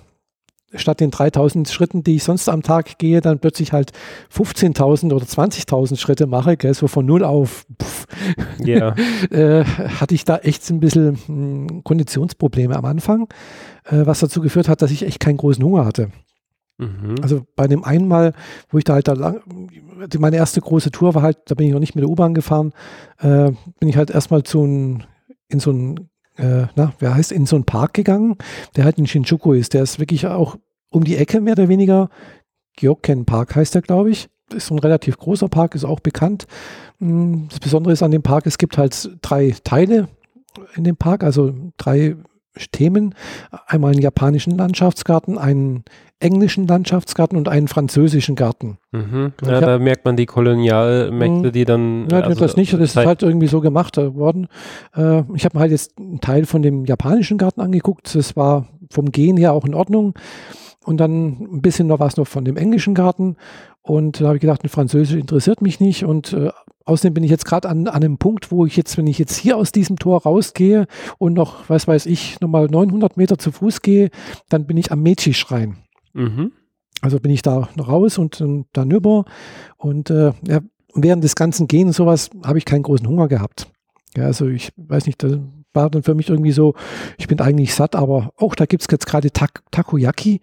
statt 0.75 1.01
den 1.01 1.11
3000 1.11 1.69
Schritten, 1.69 2.03
die 2.03 2.17
ich 2.17 2.25
sonst 2.25 2.49
am 2.49 2.63
Tag 2.63 2.99
gehe, 2.99 3.21
dann 3.21 3.39
plötzlich 3.39 3.73
halt 3.73 3.93
15.000 4.35 5.13
oder 5.13 5.25
20.000 5.25 5.97
Schritte 5.97 6.27
mache, 6.27 6.57
gell, 6.57 6.75
so 6.75 6.89
von 6.89 7.07
null 7.07 7.25
auf, 7.25 7.67
pff, 7.81 8.07
yeah. 8.65 8.95
äh, 9.31 9.65
hatte 9.65 10.15
ich 10.15 10.25
da 10.25 10.39
echt 10.39 10.69
ein 10.71 10.81
bisschen 10.81 11.13
mh, 11.13 11.19
hm, 11.27 11.85
Konditionsprobleme 11.85 12.77
am 12.77 12.85
Anfang, 12.85 13.29
äh, 13.85 14.05
was 14.05 14.21
dazu 14.21 14.41
geführt 14.41 14.69
hat, 14.69 14.83
dass 14.83 14.91
ich 14.91 15.05
echt 15.05 15.21
keinen 15.21 15.37
großen 15.37 15.63
Hunger 15.63 15.85
hatte. 15.85 16.11
Mhm. 16.79 17.17
Also 17.23 17.47
bei 17.55 17.69
dem 17.69 17.85
einen 17.85 18.09
Mal, 18.09 18.33
wo 18.69 18.79
ich 18.79 18.85
da 18.85 18.95
halt 18.95 19.09
da 19.09 19.13
lang, 19.13 19.41
meine 20.19 20.37
erste 20.37 20.61
große 20.61 20.91
Tour 20.91 21.15
war 21.15 21.23
halt, 21.23 21.39
da 21.47 21.55
bin 21.55 21.67
ich 21.67 21.73
noch 21.73 21.81
nicht 21.81 21.95
mit 21.95 22.03
der 22.03 22.11
U-Bahn 22.11 22.35
gefahren, 22.35 22.73
äh, 23.19 23.53
bin 23.79 23.89
ich 23.89 23.97
halt 23.97 24.11
erstmal 24.11 24.43
zu 24.43 24.65
ein, 24.65 25.05
in 25.49 25.61
so 25.61 25.71
ein, 25.71 26.09
äh, 26.37 26.67
na, 26.75 26.93
wer 26.99 27.15
heißt, 27.15 27.33
in 27.33 27.47
so 27.47 27.57
einen 27.57 27.65
Park 27.65 27.95
gegangen, 27.95 28.37
der 28.77 28.85
halt 28.85 28.99
in 28.99 29.07
Shinjuku 29.07 29.53
ist. 29.53 29.75
Der 29.75 29.83
ist 29.83 30.01
wirklich 30.01 30.27
auch 30.27 30.57
um 30.91 31.05
die 31.05 31.17
Ecke 31.17 31.41
mehr 31.41 31.53
oder 31.53 31.69
weniger. 31.69 32.09
Gyoken 32.77 33.25
Park 33.25 33.55
heißt 33.55 33.75
der, 33.75 33.83
glaube 33.83 34.11
ich. 34.11 34.29
Ist 34.53 34.67
so 34.67 34.75
ein 34.75 34.81
relativ 34.81 35.17
großer 35.17 35.49
Park, 35.49 35.75
ist 35.75 35.85
auch 35.85 36.01
bekannt. 36.01 36.47
Hm, 36.99 37.47
das 37.49 37.61
Besondere 37.61 37.93
ist 37.93 38.03
an 38.03 38.11
dem 38.11 38.23
Park, 38.23 38.47
es 38.47 38.59
gibt 38.59 38.77
halt 38.77 39.17
drei 39.23 39.55
Teile 39.65 40.09
in 40.75 40.85
dem 40.85 40.97
Park, 40.97 41.25
also 41.25 41.55
drei 41.77 42.17
Themen. 42.73 43.15
Einmal 43.67 43.93
einen 43.93 44.03
japanischen 44.03 44.57
Landschaftsgarten, 44.57 45.39
einen 45.39 45.85
englischen 46.21 46.67
Landschaftsgarten 46.67 47.37
und 47.37 47.49
einen 47.49 47.69
französischen 47.69 48.35
Garten. 48.35 48.79
Mhm. 48.93 49.33
Ja, 49.45 49.61
da 49.61 49.79
merkt 49.79 50.05
man 50.05 50.17
die 50.17 50.27
Kolonialmächte, 50.27 51.53
die 51.53 51.65
dann. 51.65 52.09
Ja, 52.11 52.21
also 52.21 52.41
das 52.41 52.57
nicht, 52.57 52.73
das 52.73 52.81
ist 52.81 52.97
halt 52.97 53.23
irgendwie 53.23 53.47
so 53.47 53.61
gemacht 53.61 53.97
worden. 53.97 54.49
Äh, 54.97 55.23
ich 55.35 55.45
habe 55.45 55.57
mir 55.57 55.61
halt 55.61 55.73
jetzt 55.73 55.99
einen 55.99 56.21
Teil 56.21 56.47
von 56.47 56.63
dem 56.63 56.85
japanischen 56.85 57.39
Garten 57.39 57.61
angeguckt. 57.61 58.15
Das 58.15 58.37
war 58.37 58.69
vom 58.91 59.13
Gehen 59.13 59.37
her 59.37 59.53
auch 59.53 59.65
in 59.65 59.75
Ordnung. 59.75 60.15
Und 60.85 60.99
dann 60.99 61.41
ein 61.41 61.63
bisschen 61.63 61.87
noch 61.87 62.01
was 62.01 62.17
noch 62.17 62.27
von 62.27 62.45
dem 62.45 62.57
englischen 62.57 62.95
Garten. 62.95 63.37
Und 63.83 64.21
da 64.21 64.27
habe 64.27 64.37
ich 64.37 64.41
gedacht, 64.41 64.65
ein 64.65 64.69
Französisch 64.69 65.17
interessiert 65.17 65.63
mich 65.63 65.81
nicht. 65.81 66.05
Und 66.05 66.33
äh, 66.33 66.51
Außerdem 66.87 67.15
bin 67.15 67.25
ich 67.25 67.31
jetzt 67.31 67.47
gerade 67.47 67.69
an, 67.69 67.89
an 67.89 68.03
einem 68.03 68.19
Punkt, 68.19 68.51
wo 68.51 68.67
ich 68.67 68.77
jetzt, 68.77 68.99
wenn 68.99 69.07
ich 69.07 69.19
jetzt 69.19 69.37
hier 69.37 69.57
aus 69.57 69.73
diesem 69.73 69.99
Tor 69.99 70.23
rausgehe 70.23 70.87
und 71.17 71.33
noch, 71.33 71.69
was 71.69 71.89
weiß 71.89 72.05
ich, 72.07 72.41
nochmal 72.41 72.67
900 72.67 73.17
Meter 73.17 73.39
zu 73.39 73.53
Fuß 73.53 73.81
gehe, 73.81 74.11
dann 74.51 74.67
bin 74.67 74.77
ich 74.77 74.93
am 74.93 75.03
Mechi-Schrein. 75.03 75.79
Mhm. 76.15 76.53
Also 77.01 77.21
bin 77.21 77.31
ich 77.31 77.43
da 77.43 77.69
raus 77.79 78.17
und, 78.19 78.41
und 78.41 78.67
dann 78.73 78.91
über. 78.91 79.25
Und 79.77 80.11
äh, 80.11 80.33
ja, 80.47 80.61
während 80.95 81.23
des 81.23 81.37
ganzen 81.37 81.69
Gehens 81.69 81.89
und 81.89 82.07
sowas 82.07 82.31
habe 82.45 82.59
ich 82.59 82.65
keinen 82.65 82.83
großen 82.83 83.07
Hunger 83.07 83.29
gehabt. 83.29 83.71
Ja, 84.17 84.25
also 84.25 84.47
ich 84.47 84.71
weiß 84.77 85.07
nicht, 85.07 85.23
das 85.23 85.39
war 85.75 85.91
dann 85.91 86.05
für 86.05 86.15
mich 86.15 86.31
irgendwie 86.31 86.53
so, 86.53 86.75
ich 87.19 87.27
bin 87.27 87.41
eigentlich 87.41 87.75
satt, 87.75 87.97
aber 87.97 88.31
auch 88.37 88.55
da 88.55 88.65
gibt 88.65 88.83
es 88.83 88.89
jetzt 88.91 89.07
gerade 89.07 89.33
Tak 89.33 89.63
Takoyaki. 89.73 90.41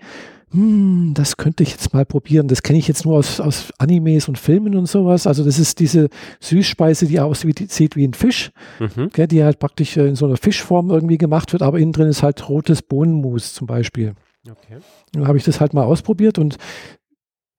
hm, 0.51 1.13
das 1.15 1.38
könnte 1.38 1.63
ich 1.63 1.71
jetzt 1.71 1.93
mal 1.93 2.05
probieren. 2.05 2.49
Das 2.49 2.62
kenne 2.62 2.77
ich 2.77 2.88
jetzt 2.88 3.05
nur 3.05 3.17
aus, 3.17 3.39
aus 3.39 3.71
Animes 3.77 4.27
und 4.27 4.38
Filmen 4.38 4.75
und 4.75 4.88
sowas. 4.88 5.25
Also 5.25 5.45
das 5.45 5.57
ist 5.57 5.79
diese 5.79 6.10
Süßspeise, 6.41 7.07
die 7.07 7.21
aussieht 7.21 7.95
wie 7.95 8.05
ein 8.05 8.13
Fisch, 8.13 8.51
mhm. 8.79 9.10
gell, 9.13 9.27
die 9.27 9.43
halt 9.43 9.60
praktisch 9.60 9.95
äh, 9.95 10.07
in 10.07 10.15
so 10.15 10.25
einer 10.25 10.38
Fischform 10.38 10.91
irgendwie 10.91 11.17
gemacht 11.17 11.53
wird, 11.53 11.62
aber 11.62 11.79
innen 11.79 11.93
drin 11.93 12.07
ist 12.07 12.23
halt 12.23 12.49
rotes 12.49 12.81
Bohnenmus 12.81 13.53
zum 13.53 13.67
Beispiel. 13.67 14.13
Okay. 14.49 14.80
Dann 15.12 15.27
habe 15.27 15.38
ich 15.38 15.43
das 15.43 15.60
halt 15.60 15.73
mal 15.73 15.84
ausprobiert 15.84 16.39
und 16.39 16.58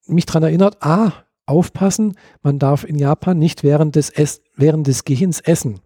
mich 0.07 0.27
daran 0.27 0.43
erinnert, 0.43 0.79
ah, 0.81 1.13
aufpassen, 1.47 2.17
man 2.43 2.59
darf 2.59 2.85
in 2.85 2.99
Japan 2.99 3.39
nicht 3.39 3.63
während 3.63 3.97
des, 3.97 4.11
Ess 4.11 4.43
während 4.57 4.87
des 4.87 5.05
Gehens 5.05 5.41
essen. 5.41 5.81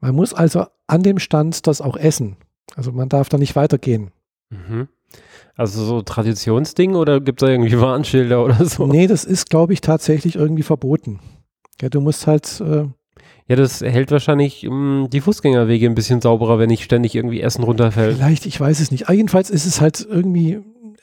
Man 0.00 0.14
muss 0.14 0.34
also 0.34 0.66
an 0.86 1.02
dem 1.02 1.18
Stand 1.18 1.66
das 1.66 1.80
auch 1.80 1.96
essen. 1.96 2.36
Also 2.74 2.92
man 2.92 3.08
darf 3.08 3.28
da 3.28 3.38
nicht 3.38 3.56
weitergehen. 3.56 4.10
Mhm. 4.50 4.88
Also 5.54 5.84
so 5.84 6.02
Traditionsding 6.02 6.94
oder 6.94 7.20
gibt 7.20 7.40
es 7.42 7.46
da 7.46 7.50
irgendwie 7.50 7.80
Warnschilder 7.80 8.44
oder 8.44 8.64
so? 8.64 8.86
Nee, 8.86 9.06
das 9.06 9.24
ist, 9.24 9.48
glaube 9.50 9.72
ich, 9.72 9.80
tatsächlich 9.80 10.36
irgendwie 10.36 10.62
verboten. 10.62 11.20
Ja, 11.80 11.88
du 11.88 12.00
musst 12.00 12.26
halt. 12.26 12.60
Äh, 12.60 12.88
ja, 13.48 13.56
das 13.56 13.80
hält 13.80 14.10
wahrscheinlich 14.10 14.64
mh, 14.64 14.70
hm, 14.70 15.10
die 15.10 15.20
Fußgängerwege 15.20 15.86
ein 15.86 15.94
bisschen 15.94 16.20
sauberer, 16.20 16.58
wenn 16.58 16.68
nicht 16.68 16.84
ständig 16.84 17.14
irgendwie 17.14 17.40
Essen 17.40 17.64
runterfällt. 17.64 18.16
Vielleicht, 18.16 18.46
ich 18.46 18.58
weiß 18.58 18.80
es 18.80 18.90
nicht. 18.90 19.08
Jedenfalls 19.08 19.50
ist 19.50 19.66
es 19.66 19.80
halt 19.80 20.06
irgendwie 20.08 20.60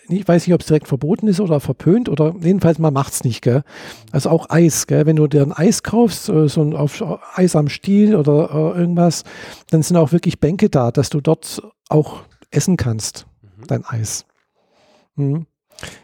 ich 0.09 0.27
weiß 0.27 0.45
nicht, 0.45 0.53
ob 0.53 0.61
es 0.61 0.67
direkt 0.67 0.87
verboten 0.87 1.27
ist 1.27 1.39
oder 1.39 1.59
verpönt 1.59 2.09
oder 2.09 2.35
jedenfalls 2.41 2.79
man 2.79 2.93
macht 2.93 3.13
es 3.13 3.23
nicht, 3.23 3.41
gell? 3.41 3.63
Also 4.11 4.29
auch 4.29 4.49
Eis, 4.49 4.87
gell? 4.87 5.05
Wenn 5.05 5.15
du 5.15 5.27
dir 5.27 5.41
ein 5.41 5.53
Eis 5.53 5.83
kaufst, 5.83 6.29
äh, 6.29 6.49
so 6.49 6.61
ein 6.61 6.75
auf 6.75 7.01
Eis 7.35 7.55
am 7.55 7.69
Stiel 7.69 8.15
oder 8.15 8.49
äh, 8.51 8.79
irgendwas, 8.79 9.23
dann 9.69 9.81
sind 9.81 9.97
auch 9.97 10.11
wirklich 10.11 10.39
Bänke 10.39 10.69
da, 10.69 10.91
dass 10.91 11.09
du 11.09 11.21
dort 11.21 11.61
auch 11.89 12.23
essen 12.51 12.77
kannst, 12.77 13.27
mhm. 13.41 13.67
dein 13.67 13.85
Eis. 13.85 14.25
Mhm. 15.15 15.45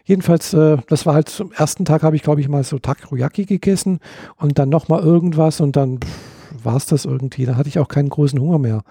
Jedenfalls, 0.04 0.54
äh, 0.54 0.78
das 0.88 1.06
war 1.06 1.14
halt 1.14 1.30
zum 1.30 1.52
ersten 1.52 1.86
Tag 1.86 2.04
habe 2.04 2.16
ich, 2.16 2.24
glaube 2.24 2.42
ich, 2.42 2.50
mal 2.50 2.64
so 2.64 2.80
Takoyaki 2.80 3.46
gegessen 3.46 4.00
und 4.38 4.60
dann 4.60 4.70
nochmal 4.70 5.02
irgendwas 5.02 5.62
und 5.62 5.76
dann 5.76 6.00
war 6.64 6.76
es 6.76 6.86
das 6.86 7.06
irgendwie. 7.06 7.46
Da 7.46 7.56
hatte 7.56 7.70
ich 7.70 7.80
auch 7.80 7.88
keinen 7.88 8.10
großen 8.10 8.40
Hunger 8.40 8.60
mehr. 8.60 8.84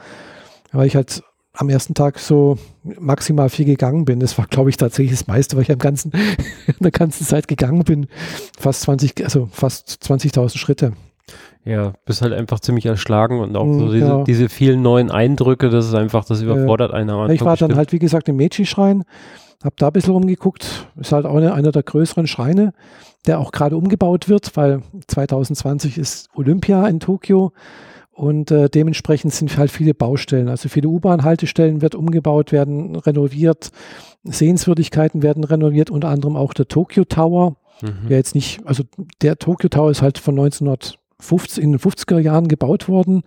Weil 0.73 0.87
ich 0.87 0.97
halt 0.97 1.23
am 1.55 1.69
ersten 1.69 1.95
Tag 1.95 2.21
so 2.21 2.57
maximal 2.85 3.49
viel 3.49 3.65
gegangen 3.65 4.05
bin. 4.05 4.21
Das 4.21 4.39
war, 4.39 4.47
glaube 4.47 4.71
ich, 4.71 4.77
tatsächlich 4.77 5.19
das 5.19 5.27
meiste, 5.27 5.57
weil 5.57 5.65
ich 5.65 5.73
am 5.73 5.79
ganzen, 5.79 6.13
in 6.67 6.75
der 6.81 6.93
ganzen 6.93 7.27
Zeit 7.27 7.49
gegangen 7.49 7.83
bin. 7.85 8.07
Fast 8.57 8.83
20, 8.83 9.25
also 9.25 9.49
fast 9.51 9.99
20.000 10.05 10.57
Schritte. 10.57 10.93
Ja, 11.65 11.93
bist 12.07 12.23
halt 12.23 12.33
einfach 12.33 12.61
ziemlich 12.61 12.87
erschlagen 12.87 13.41
und 13.41 13.57
auch 13.57 13.67
so 13.67 13.87
mm, 13.87 13.93
diese, 13.93 14.07
ja. 14.07 14.25
diese 14.25 14.49
vielen 14.49 14.81
neuen 14.81 15.11
Eindrücke, 15.11 15.69
das 15.69 15.87
ist 15.87 15.95
einfach, 15.95 16.25
das 16.25 16.41
überfordert 16.41 16.95
einen 16.95 17.11
am 17.11 17.31
Ich 17.31 17.45
war 17.45 17.57
dann 17.57 17.77
halt, 17.77 17.93
wie 17.93 17.99
gesagt, 17.99 18.29
im 18.29 18.37
Mädchenschrein, 18.37 19.05
hab 19.63 19.77
da 19.77 19.89
ein 19.89 19.93
bisschen 19.93 20.13
rumgeguckt, 20.13 20.89
ist 20.97 21.13
halt 21.13 21.27
auch 21.27 21.37
eine, 21.37 21.53
einer 21.53 21.73
der 21.73 21.83
größeren 21.83 22.27
Schreine, 22.27 22.73
der 23.27 23.41
auch 23.41 23.53
gerade 23.53 23.77
umgebaut 23.77 24.29
wird, 24.29 24.57
weil 24.57 24.83
2020 25.07 25.99
ist 25.99 26.29
Olympia 26.35 26.87
in 26.87 27.01
Tokio 27.01 27.53
und 28.13 28.51
äh, 28.51 28.69
dementsprechend 28.69 29.33
sind 29.33 29.57
halt 29.57 29.71
viele 29.71 29.95
Baustellen. 29.95 30.49
Also 30.49 30.69
viele 30.69 30.89
U-Bahn-Haltestellen 30.89 31.83
wird 31.83 31.95
umgebaut, 31.95 32.51
werden 32.51 32.97
renoviert. 32.97 33.71
Sehenswürdigkeiten 34.25 35.23
werden 35.23 35.45
renoviert, 35.45 35.91
unter 35.91 36.09
anderem 36.09 36.37
auch 36.37 36.53
der 36.53 36.67
Tokyo 36.67 37.05
Tower. 37.05 37.57
Mhm. 37.81 38.09
Der 38.09 38.17
jetzt 38.17 38.35
nicht, 38.35 38.61
also 38.67 38.83
der 39.23 39.39
Tokyo 39.39 39.69
Tower 39.69 39.91
ist 39.91 40.03
halt 40.03 40.19
von 40.19 40.35
1900 40.37 40.99
50, 41.21 41.63
in 41.63 41.73
den 41.73 41.81
50er 41.81 42.19
Jahren 42.19 42.49
gebaut 42.49 42.89
worden. 42.89 43.23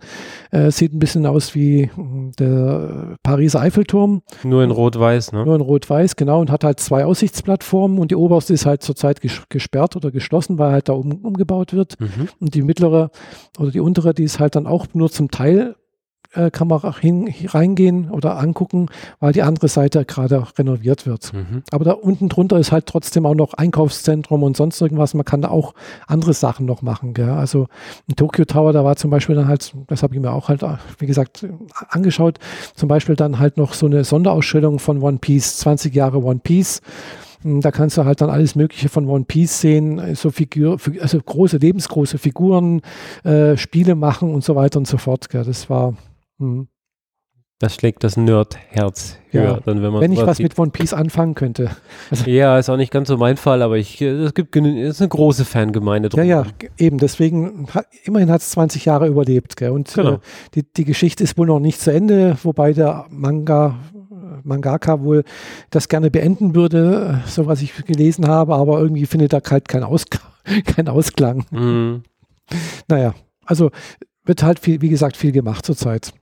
Äh, 0.50 0.70
sieht 0.70 0.94
ein 0.94 0.98
bisschen 0.98 1.26
aus 1.26 1.54
wie 1.54 1.90
hm, 1.94 2.32
der 2.38 3.16
Pariser 3.22 3.60
Eiffelturm. 3.60 4.22
Nur 4.44 4.64
in 4.64 4.70
Rot-Weiß, 4.70 5.32
ne? 5.32 5.44
Nur 5.44 5.54
in 5.54 5.60
Rot-Weiß, 5.60 6.16
genau. 6.16 6.40
Und 6.40 6.50
hat 6.50 6.64
halt 6.64 6.80
zwei 6.80 7.04
Aussichtsplattformen 7.04 7.98
und 7.98 8.10
die 8.10 8.16
oberste 8.16 8.54
ist 8.54 8.66
halt 8.66 8.82
zurzeit 8.82 9.20
ges 9.20 9.42
gesperrt 9.48 9.96
oder 9.96 10.10
geschlossen, 10.10 10.58
weil 10.58 10.72
halt 10.72 10.88
da 10.88 10.94
um, 10.94 11.12
umgebaut 11.12 11.72
wird. 11.72 12.00
Mhm. 12.00 12.28
Und 12.40 12.54
die 12.54 12.62
mittlere 12.62 13.10
oder 13.58 13.70
die 13.70 13.80
untere, 13.80 14.14
die 14.14 14.24
ist 14.24 14.40
halt 14.40 14.56
dann 14.56 14.66
auch 14.66 14.86
nur 14.94 15.10
zum 15.10 15.30
Teil 15.30 15.76
äh, 16.34 16.50
kann 16.50 16.68
man 16.68 16.82
auch 16.82 16.98
hin, 16.98 17.32
reingehen 17.48 18.10
oder 18.10 18.38
angucken, 18.38 18.86
weil 19.20 19.32
die 19.32 19.42
andere 19.42 19.68
Seite 19.68 20.04
gerade 20.04 20.46
renoviert 20.58 21.06
wird. 21.06 21.32
Mhm. 21.32 21.62
Aber 21.70 21.84
da 21.84 21.92
unten 21.92 22.28
drunter 22.28 22.58
ist 22.58 22.72
halt 22.72 22.86
trotzdem 22.86 23.26
auch 23.26 23.34
noch 23.34 23.54
Einkaufszentrum 23.54 24.42
und 24.42 24.56
sonst 24.56 24.80
irgendwas. 24.80 25.14
Man 25.14 25.24
kann 25.24 25.42
da 25.42 25.48
auch 25.48 25.74
andere 26.06 26.34
Sachen 26.34 26.66
noch 26.66 26.82
machen. 26.82 27.14
Gell? 27.14 27.30
Also 27.30 27.66
im 28.08 28.16
Tokyo 28.16 28.44
Tower, 28.44 28.72
da 28.72 28.84
war 28.84 28.96
zum 28.96 29.10
Beispiel 29.10 29.36
dann 29.36 29.48
halt, 29.48 29.74
das 29.88 30.02
habe 30.02 30.14
ich 30.14 30.20
mir 30.20 30.32
auch 30.32 30.48
halt, 30.48 30.64
wie 30.98 31.06
gesagt, 31.06 31.46
angeschaut, 31.88 32.38
zum 32.74 32.88
Beispiel 32.88 33.16
dann 33.16 33.38
halt 33.38 33.56
noch 33.56 33.74
so 33.74 33.86
eine 33.86 34.04
Sonderausstellung 34.04 34.78
von 34.78 35.02
One 35.02 35.18
Piece, 35.18 35.58
20 35.58 35.94
Jahre 35.94 36.22
One 36.22 36.40
Piece. 36.42 36.80
Hm, 37.42 37.60
da 37.60 37.70
kannst 37.70 37.98
du 37.98 38.04
halt 38.04 38.20
dann 38.20 38.30
alles 38.30 38.54
Mögliche 38.54 38.88
von 38.88 39.08
One 39.08 39.24
Piece 39.24 39.60
sehen, 39.60 40.14
so 40.14 40.30
Figur, 40.30 40.78
also 41.00 41.18
große, 41.20 41.58
lebensgroße 41.58 42.18
Figuren, 42.18 42.82
äh, 43.24 43.56
Spiele 43.56 43.94
machen 43.94 44.32
und 44.32 44.44
so 44.44 44.56
weiter 44.56 44.78
und 44.78 44.86
so 44.86 44.96
fort. 44.96 45.28
Gell. 45.28 45.44
Das 45.44 45.68
war 45.68 45.94
hm. 46.42 46.68
Das 47.62 47.76
schlägt 47.76 48.02
das 48.02 48.16
Nerd-Herz 48.16 49.18
höher, 49.30 49.44
ja, 49.44 49.60
dann 49.64 49.84
wenn 49.84 49.92
man 49.92 50.00
Wenn 50.00 50.10
ich 50.10 50.18
was 50.18 50.40
mit 50.40 50.58
One 50.58 50.72
Piece 50.72 50.92
anfangen 50.92 51.36
könnte. 51.36 51.70
Also 52.10 52.28
ja, 52.30 52.58
ist 52.58 52.68
auch 52.68 52.76
nicht 52.76 52.90
ganz 52.90 53.06
so 53.06 53.16
mein 53.16 53.36
Fall, 53.36 53.62
aber 53.62 53.78
ich, 53.78 54.02
es 54.02 54.34
gibt 54.34 54.56
es 54.56 54.64
ist 54.64 55.00
eine 55.00 55.08
große 55.08 55.44
Fangemeinde 55.44 56.08
drum. 56.08 56.18
Ja, 56.18 56.42
ja, 56.42 56.46
eben. 56.76 56.98
Deswegen, 56.98 57.68
immerhin 58.02 58.32
hat 58.32 58.40
es 58.40 58.50
20 58.50 58.84
Jahre 58.84 59.06
überlebt. 59.06 59.56
Gell? 59.56 59.70
Und 59.70 59.94
genau. 59.94 60.14
äh, 60.14 60.18
die, 60.56 60.64
die 60.64 60.84
Geschichte 60.84 61.22
ist 61.22 61.38
wohl 61.38 61.46
noch 61.46 61.60
nicht 61.60 61.80
zu 61.80 61.92
Ende, 61.92 62.36
wobei 62.42 62.72
der 62.72 63.06
Manga 63.10 63.76
Mangaka 64.42 65.00
wohl 65.00 65.22
das 65.70 65.88
gerne 65.88 66.10
beenden 66.10 66.56
würde, 66.56 67.22
so 67.26 67.46
was 67.46 67.62
ich 67.62 67.76
gelesen 67.84 68.26
habe, 68.26 68.56
aber 68.56 68.80
irgendwie 68.80 69.06
findet 69.06 69.32
er 69.34 69.42
halt 69.48 69.68
keinen 69.68 69.84
Ausklang. 69.84 70.22
Kein 70.64 70.88
Ausklang. 70.88 71.44
Mhm. 71.52 72.02
Naja, 72.88 73.14
also 73.44 73.70
wird 74.24 74.42
halt 74.42 74.58
viel, 74.58 74.80
wie 74.80 74.88
gesagt, 74.88 75.16
viel 75.16 75.30
gemacht 75.30 75.64
zurzeit. 75.64 76.12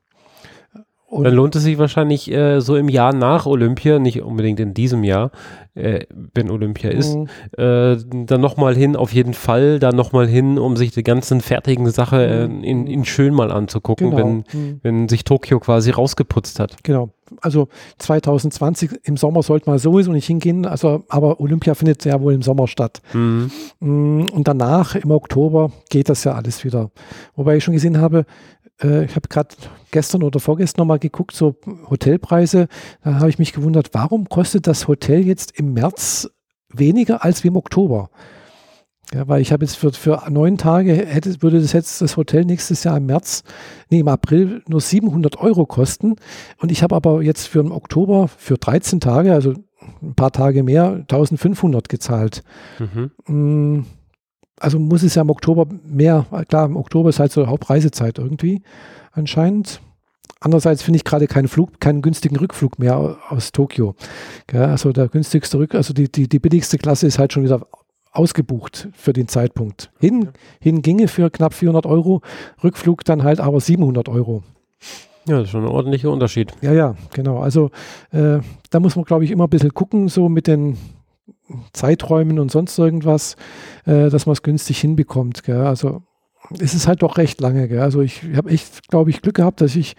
Und 1.11 1.25
dann 1.25 1.35
lohnt 1.35 1.57
es 1.57 1.65
sich 1.65 1.77
wahrscheinlich 1.77 2.31
äh, 2.31 2.61
so 2.61 2.77
im 2.77 2.89
Jahr 2.89 3.13
nach 3.13 3.45
Olympia, 3.45 3.99
nicht 3.99 4.23
unbedingt 4.23 4.61
in 4.61 4.75
diesem 4.75 5.03
Jahr, 5.03 5.33
äh, 5.75 6.05
wenn 6.35 6.51
Olympia 6.51 6.91
ist, 6.91 7.17
mhm. 7.17 7.27
äh, 7.59 7.97
dann 8.27 8.41
nochmal 8.41 8.77
hin, 8.77 8.95
auf 8.95 9.13
jeden 9.13 9.35
Fall, 9.35 9.81
da 9.81 9.91
nochmal 9.91 10.29
hin, 10.29 10.57
um 10.57 10.77
sich 10.77 10.93
die 10.93 11.03
ganzen 11.03 11.41
fertigen 11.41 11.91
Sachen 11.91 12.21
äh, 12.21 12.47
mhm. 12.47 12.63
in, 12.63 12.87
in 12.87 13.05
schön 13.05 13.35
mal 13.35 13.51
anzugucken, 13.51 14.11
genau. 14.11 14.23
wenn, 14.23 14.37
mhm. 14.53 14.81
wenn 14.83 15.09
sich 15.09 15.25
Tokio 15.25 15.59
quasi 15.59 15.91
rausgeputzt 15.91 16.61
hat. 16.61 16.77
Genau. 16.85 17.11
Also 17.41 17.69
2020 17.99 18.91
im 19.05 19.17
Sommer 19.17 19.43
sollte 19.43 19.71
man 19.71 19.79
sowieso 19.79 20.13
nicht 20.13 20.27
hingehen, 20.27 20.67
also 20.67 21.05
aber 21.09 21.41
Olympia 21.41 21.75
findet 21.75 22.05
ja 22.05 22.21
wohl 22.21 22.35
im 22.35 22.43
Sommer 22.43 22.67
statt. 22.67 23.03
Mhm. 23.13 23.51
Mm, 23.79 24.27
und 24.33 24.49
danach 24.49 24.95
im 24.97 25.11
Oktober 25.11 25.71
geht 25.91 26.09
das 26.09 26.25
ja 26.25 26.35
alles 26.35 26.65
wieder. 26.65 26.91
Wobei 27.37 27.57
ich 27.57 27.65
schon 27.65 27.75
gesehen 27.75 28.01
habe, 28.01 28.27
äh, 28.83 29.05
ich 29.05 29.17
habe 29.17 29.29
gerade 29.29 29.55
gestern 29.91 30.23
oder 30.23 30.41
vorgestern 30.41 30.83
nochmal 30.83 30.99
geguckt, 30.99 31.35
so 31.35 31.57
Hotelpreise. 31.89 32.69
Da 33.03 33.15
habe 33.15 33.31
ich 33.31 33.39
mich 33.39 33.53
gewundert, 33.53 33.91
warum 33.93 34.29
kostet 34.29 34.67
das 34.67 34.89
Hotel 34.89 35.27
jetzt 35.27 35.59
im 35.59 35.73
März 35.73 36.31
weniger 36.69 37.25
als 37.25 37.45
wie 37.45 37.49
im 37.49 37.57
Oktober? 37.57 38.11
Ja, 39.13 39.27
weil 39.27 39.41
ich 39.41 39.53
habe 39.53 39.65
jetzt 39.65 39.75
für, 39.75 39.93
für 39.93 40.23
neun 40.31 40.57
Tage, 40.57 40.93
hätte, 40.93 41.43
würde 41.43 41.61
das 41.61 41.73
jetzt 41.73 42.01
das 42.01 42.17
Hotel 42.17 42.45
nächstes 42.45 42.85
Jahr 42.85 42.97
im 42.97 43.07
März, 43.07 43.43
nee, 43.89 44.01
im 44.01 44.09
April 44.09 44.63
nur 44.69 44.81
700 44.81 45.39
Euro 45.39 45.67
kosten. 45.67 46.15
Und 46.59 46.71
ich 46.71 46.85
habe 46.85 46.95
aber 46.95 47.21
jetzt 47.23 47.49
für 47.49 47.61
den 47.61 47.73
Oktober 47.73 48.29
für 48.29 48.57
13 48.57 49.01
Tage, 49.01 49.33
also 49.33 49.55
ein 50.01 50.15
paar 50.15 50.31
Tage 50.31 50.63
mehr, 50.63 51.05
1500 51.09 51.89
gezahlt. 51.89 52.45
Mhm. 52.79 53.87
Also 54.61 54.79
muss 54.79 55.03
es 55.03 55.15
ja 55.15 55.23
im 55.23 55.31
Oktober 55.31 55.67
mehr, 55.85 56.27
klar, 56.49 56.67
im 56.67 56.77
Oktober 56.77 57.09
ist 57.09 57.19
halt 57.19 57.33
so 57.33 57.47
Hauptreisezeit 57.47 58.19
irgendwie 58.19 58.63
anscheinend. 59.13 59.81
Andererseits 60.39 60.83
finde 60.83 60.99
ich 60.99 61.05
gerade 61.05 61.27
keinen 61.27 61.49
Flug, 61.49 61.81
keinen 61.81 62.03
günstigen 62.03 62.37
Rückflug 62.37 62.79
mehr 62.79 63.17
aus 63.29 63.53
Tokio. 63.53 63.95
Ja, 64.53 64.67
also 64.67 64.93
der 64.93 65.09
günstigste 65.09 65.59
Rück, 65.59 65.75
also 65.75 65.93
die, 65.93 66.11
die, 66.11 66.29
die 66.29 66.39
billigste 66.39 66.79
Klasse 66.79 67.07
ist 67.07 67.19
halt 67.19 67.33
schon 67.33 67.43
wieder 67.43 67.67
ausgebucht 68.13 68.89
für 68.93 69.13
den 69.13 69.29
Zeitpunkt. 69.29 69.91
Hin, 69.99 70.29
hin 70.61 70.83
ginge 70.83 71.09
für 71.09 71.31
knapp 71.31 71.55
400 71.55 71.87
Euro, 71.87 72.23
Rückflug 72.63 73.05
dann 73.05 73.23
halt 73.23 73.41
aber 73.41 73.61
700 73.61 74.09
Euro. 74.09 74.43
Ja, 75.27 75.37
das 75.37 75.45
ist 75.45 75.51
schon 75.51 75.65
ein 75.65 75.71
ordentlicher 75.71 76.11
Unterschied. 76.11 76.53
Ja, 76.61 76.73
ja, 76.73 76.97
genau. 77.13 77.39
Also 77.39 77.71
äh, 78.11 78.39
da 78.71 78.81
muss 78.81 78.97
man, 78.97 79.05
glaube 79.05 79.25
ich, 79.25 79.31
immer 79.31 79.45
ein 79.45 79.51
bisschen 79.51 79.75
gucken, 79.75 80.09
so 80.09 80.29
mit 80.29 80.47
den 80.47 80.77
Zeiträumen 81.73 82.39
und 82.39 82.51
sonst 82.51 82.79
irgendwas, 82.79 83.37
äh, 83.85 84.11
dass 84.11 84.27
man 84.27 84.33
es 84.33 84.43
günstig 84.43 84.81
hinbekommt. 84.81 85.43
Gell? 85.45 85.67
Also 85.67 86.03
es 86.59 86.75
ist 86.75 86.87
halt 86.87 87.03
doch 87.03 87.17
recht 87.17 87.41
lange. 87.41 87.69
Gell? 87.69 87.81
Also 87.81 88.01
ich 88.01 88.23
habe 88.37 88.51
echt, 88.51 88.89
glaube 88.89 89.11
ich, 89.11 89.23
Glück 89.23 89.37
gehabt, 89.37 89.61
dass 89.61 89.77
ich 89.77 89.97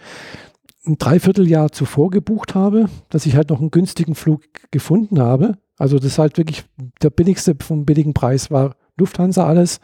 ein 0.86 0.98
Dreivierteljahr 0.98 1.70
zuvor 1.70 2.10
gebucht 2.10 2.54
habe, 2.54 2.88
dass 3.08 3.26
ich 3.26 3.36
halt 3.36 3.50
noch 3.50 3.60
einen 3.60 3.70
günstigen 3.70 4.14
Flug 4.14 4.42
gefunden 4.70 5.20
habe. 5.20 5.58
Also 5.78 5.96
das 5.96 6.06
ist 6.06 6.18
halt 6.18 6.38
wirklich 6.38 6.64
der 7.02 7.10
billigste 7.10 7.56
vom 7.60 7.84
billigen 7.84 8.14
Preis 8.14 8.50
war 8.50 8.76
Lufthansa 8.96 9.46
alles. 9.46 9.80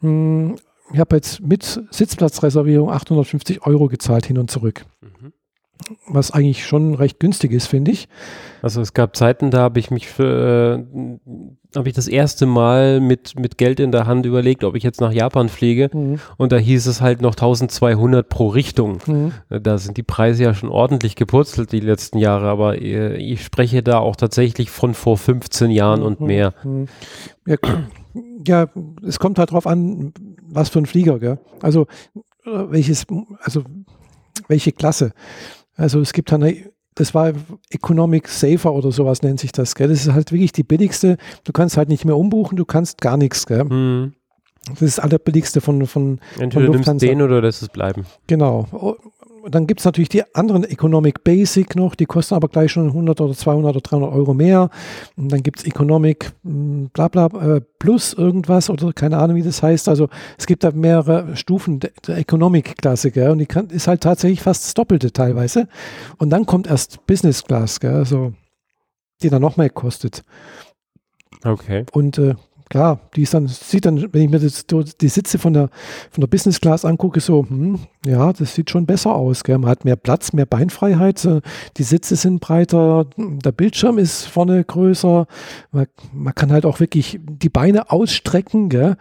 Hm, 0.00 0.56
ich 0.92 0.98
habe 0.98 1.16
jetzt 1.16 1.40
mit 1.40 1.82
Sitzplatzreservierung 1.90 2.90
850 2.90 3.66
Euro 3.66 3.88
gezahlt 3.88 4.26
hin 4.26 4.38
und 4.38 4.50
zurück. 4.50 4.84
Mhm. 5.00 5.32
Was 6.06 6.30
eigentlich 6.30 6.66
schon 6.66 6.94
recht 6.94 7.20
günstig 7.20 7.52
ist, 7.52 7.66
finde 7.66 7.90
ich. 7.90 8.08
Also 8.62 8.80
es 8.80 8.94
gab 8.94 9.16
Zeiten, 9.16 9.50
da 9.50 9.60
habe 9.60 9.78
ich 9.78 9.90
mich 9.90 10.08
für, 10.08 10.84
äh, 10.94 11.76
habe 11.76 11.88
ich 11.88 11.94
das 11.94 12.08
erste 12.08 12.46
Mal 12.46 13.00
mit, 13.00 13.38
mit 13.38 13.58
Geld 13.58 13.80
in 13.80 13.92
der 13.92 14.06
Hand 14.06 14.26
überlegt, 14.26 14.64
ob 14.64 14.76
ich 14.76 14.82
jetzt 14.82 15.00
nach 15.00 15.12
Japan 15.12 15.48
fliege. 15.48 15.90
Mhm. 15.92 16.20
Und 16.36 16.52
da 16.52 16.56
hieß 16.56 16.86
es 16.86 17.00
halt 17.00 17.22
noch 17.22 17.32
1200 17.32 18.28
pro 18.28 18.48
Richtung. 18.48 18.98
Mhm. 19.06 19.32
Da 19.48 19.78
sind 19.78 19.96
die 19.96 20.02
Preise 20.02 20.44
ja 20.44 20.54
schon 20.54 20.68
ordentlich 20.68 21.16
gepurzelt 21.16 21.72
die 21.72 21.80
letzten 21.80 22.18
Jahre, 22.18 22.48
aber 22.48 22.80
äh, 22.80 23.16
ich 23.16 23.44
spreche 23.44 23.82
da 23.82 23.98
auch 23.98 24.16
tatsächlich 24.16 24.70
von 24.70 24.94
vor 24.94 25.18
15 25.18 25.70
Jahren 25.70 26.00
mhm. 26.00 26.06
und 26.06 26.20
mehr. 26.20 26.54
Mhm. 26.62 26.86
Ja, 27.46 27.56
ja, 28.46 28.66
es 29.06 29.18
kommt 29.18 29.38
halt 29.38 29.50
drauf 29.50 29.66
an, 29.66 30.12
was 30.42 30.68
für 30.68 30.78
ein 30.78 30.86
Flieger, 30.86 31.18
gell? 31.18 31.38
Also 31.60 31.86
äh, 32.44 32.70
welches, 32.70 33.06
also 33.40 33.62
welche 34.48 34.72
Klasse. 34.72 35.12
Also 35.76 36.00
es 36.00 36.12
gibt 36.12 36.32
eine, 36.32 36.56
das 36.94 37.14
war 37.14 37.32
Economic 37.70 38.28
Safer 38.28 38.72
oder 38.72 38.92
sowas 38.92 39.22
nennt 39.22 39.40
sich 39.40 39.52
das, 39.52 39.74
gell? 39.74 39.88
Das 39.88 40.06
ist 40.06 40.12
halt 40.12 40.32
wirklich 40.32 40.52
die 40.52 40.62
billigste. 40.62 41.16
Du 41.44 41.52
kannst 41.52 41.76
halt 41.76 41.88
nicht 41.88 42.04
mehr 42.04 42.16
umbuchen, 42.16 42.56
du 42.56 42.64
kannst 42.64 43.00
gar 43.00 43.16
nichts, 43.16 43.46
gell? 43.46 43.64
Mhm. 43.64 44.12
Das 44.68 44.82
ist 44.82 44.98
das 44.98 45.04
allerbilligste 45.04 45.60
von, 45.60 45.86
von, 45.86 46.20
Entweder 46.38 46.66
von 46.66 46.74
Lufthansa. 46.76 47.06
den 47.06 47.20
oder 47.20 47.40
lässt 47.40 47.62
es 47.62 47.68
bleiben. 47.68 48.06
Genau 48.28 48.96
dann 49.50 49.66
gibt 49.66 49.80
es 49.80 49.84
natürlich 49.84 50.08
die 50.08 50.22
anderen 50.34 50.64
Economic 50.64 51.24
Basic 51.24 51.74
noch, 51.76 51.94
die 51.94 52.06
kosten 52.06 52.34
aber 52.34 52.48
gleich 52.48 52.72
schon 52.72 52.88
100 52.88 53.20
oder 53.20 53.34
200 53.34 53.70
oder 53.70 53.80
300 53.80 54.12
Euro 54.12 54.34
mehr. 54.34 54.70
Und 55.16 55.32
dann 55.32 55.42
gibt 55.42 55.60
es 55.60 55.64
Economic 55.64 56.32
hm, 56.44 56.90
bla 56.92 57.08
bla 57.08 57.26
äh, 57.26 57.60
plus 57.78 58.12
irgendwas 58.12 58.70
oder 58.70 58.92
keine 58.92 59.18
Ahnung, 59.18 59.36
wie 59.36 59.42
das 59.42 59.62
heißt. 59.62 59.88
Also 59.88 60.08
es 60.38 60.46
gibt 60.46 60.64
da 60.64 60.70
mehrere 60.70 61.36
Stufen 61.36 61.80
der, 61.80 61.90
der 62.06 62.18
Economic-Klasse, 62.18 63.10
gell? 63.10 63.30
Und 63.30 63.38
die 63.38 63.46
kann, 63.46 63.68
ist 63.68 63.88
halt 63.88 64.02
tatsächlich 64.02 64.42
fast 64.42 64.64
das 64.64 64.74
Doppelte 64.74 65.12
teilweise. 65.12 65.68
Und 66.18 66.30
dann 66.30 66.46
kommt 66.46 66.66
erst 66.66 67.06
Business 67.06 67.42
Class, 67.42 67.80
gell? 67.80 67.94
Also 67.94 68.32
die 69.22 69.30
dann 69.30 69.42
noch 69.42 69.56
mehr 69.56 69.70
kostet. 69.70 70.22
Okay. 71.44 71.84
Und 71.92 72.18
äh, 72.18 72.34
klar, 72.72 73.00
die 73.14 73.22
ist 73.22 73.34
dann, 73.34 73.48
sieht 73.48 73.84
dann, 73.84 74.14
wenn 74.14 74.22
ich 74.22 74.30
mir 74.30 74.38
das, 74.38 74.64
die 74.66 75.08
Sitze 75.08 75.38
von 75.38 75.52
der, 75.52 75.68
von 76.10 76.22
der 76.22 76.26
Business 76.26 76.58
Class 76.58 76.86
angucke, 76.86 77.20
so, 77.20 77.44
hm, 77.46 77.80
ja, 78.06 78.32
das 78.32 78.54
sieht 78.54 78.70
schon 78.70 78.86
besser 78.86 79.14
aus. 79.14 79.44
Gell? 79.44 79.58
Man 79.58 79.70
hat 79.70 79.84
mehr 79.84 79.96
Platz, 79.96 80.32
mehr 80.32 80.46
Beinfreiheit, 80.46 81.22
äh, 81.26 81.42
die 81.76 81.82
Sitze 81.82 82.16
sind 82.16 82.40
breiter, 82.40 83.04
der 83.18 83.52
Bildschirm 83.52 83.98
ist 83.98 84.24
vorne 84.24 84.64
größer, 84.64 85.26
man, 85.70 85.86
man 86.14 86.34
kann 86.34 86.50
halt 86.50 86.64
auch 86.64 86.80
wirklich 86.80 87.20
die 87.22 87.50
Beine 87.50 87.90
ausstrecken. 87.90 88.70
Gell? 88.70 88.96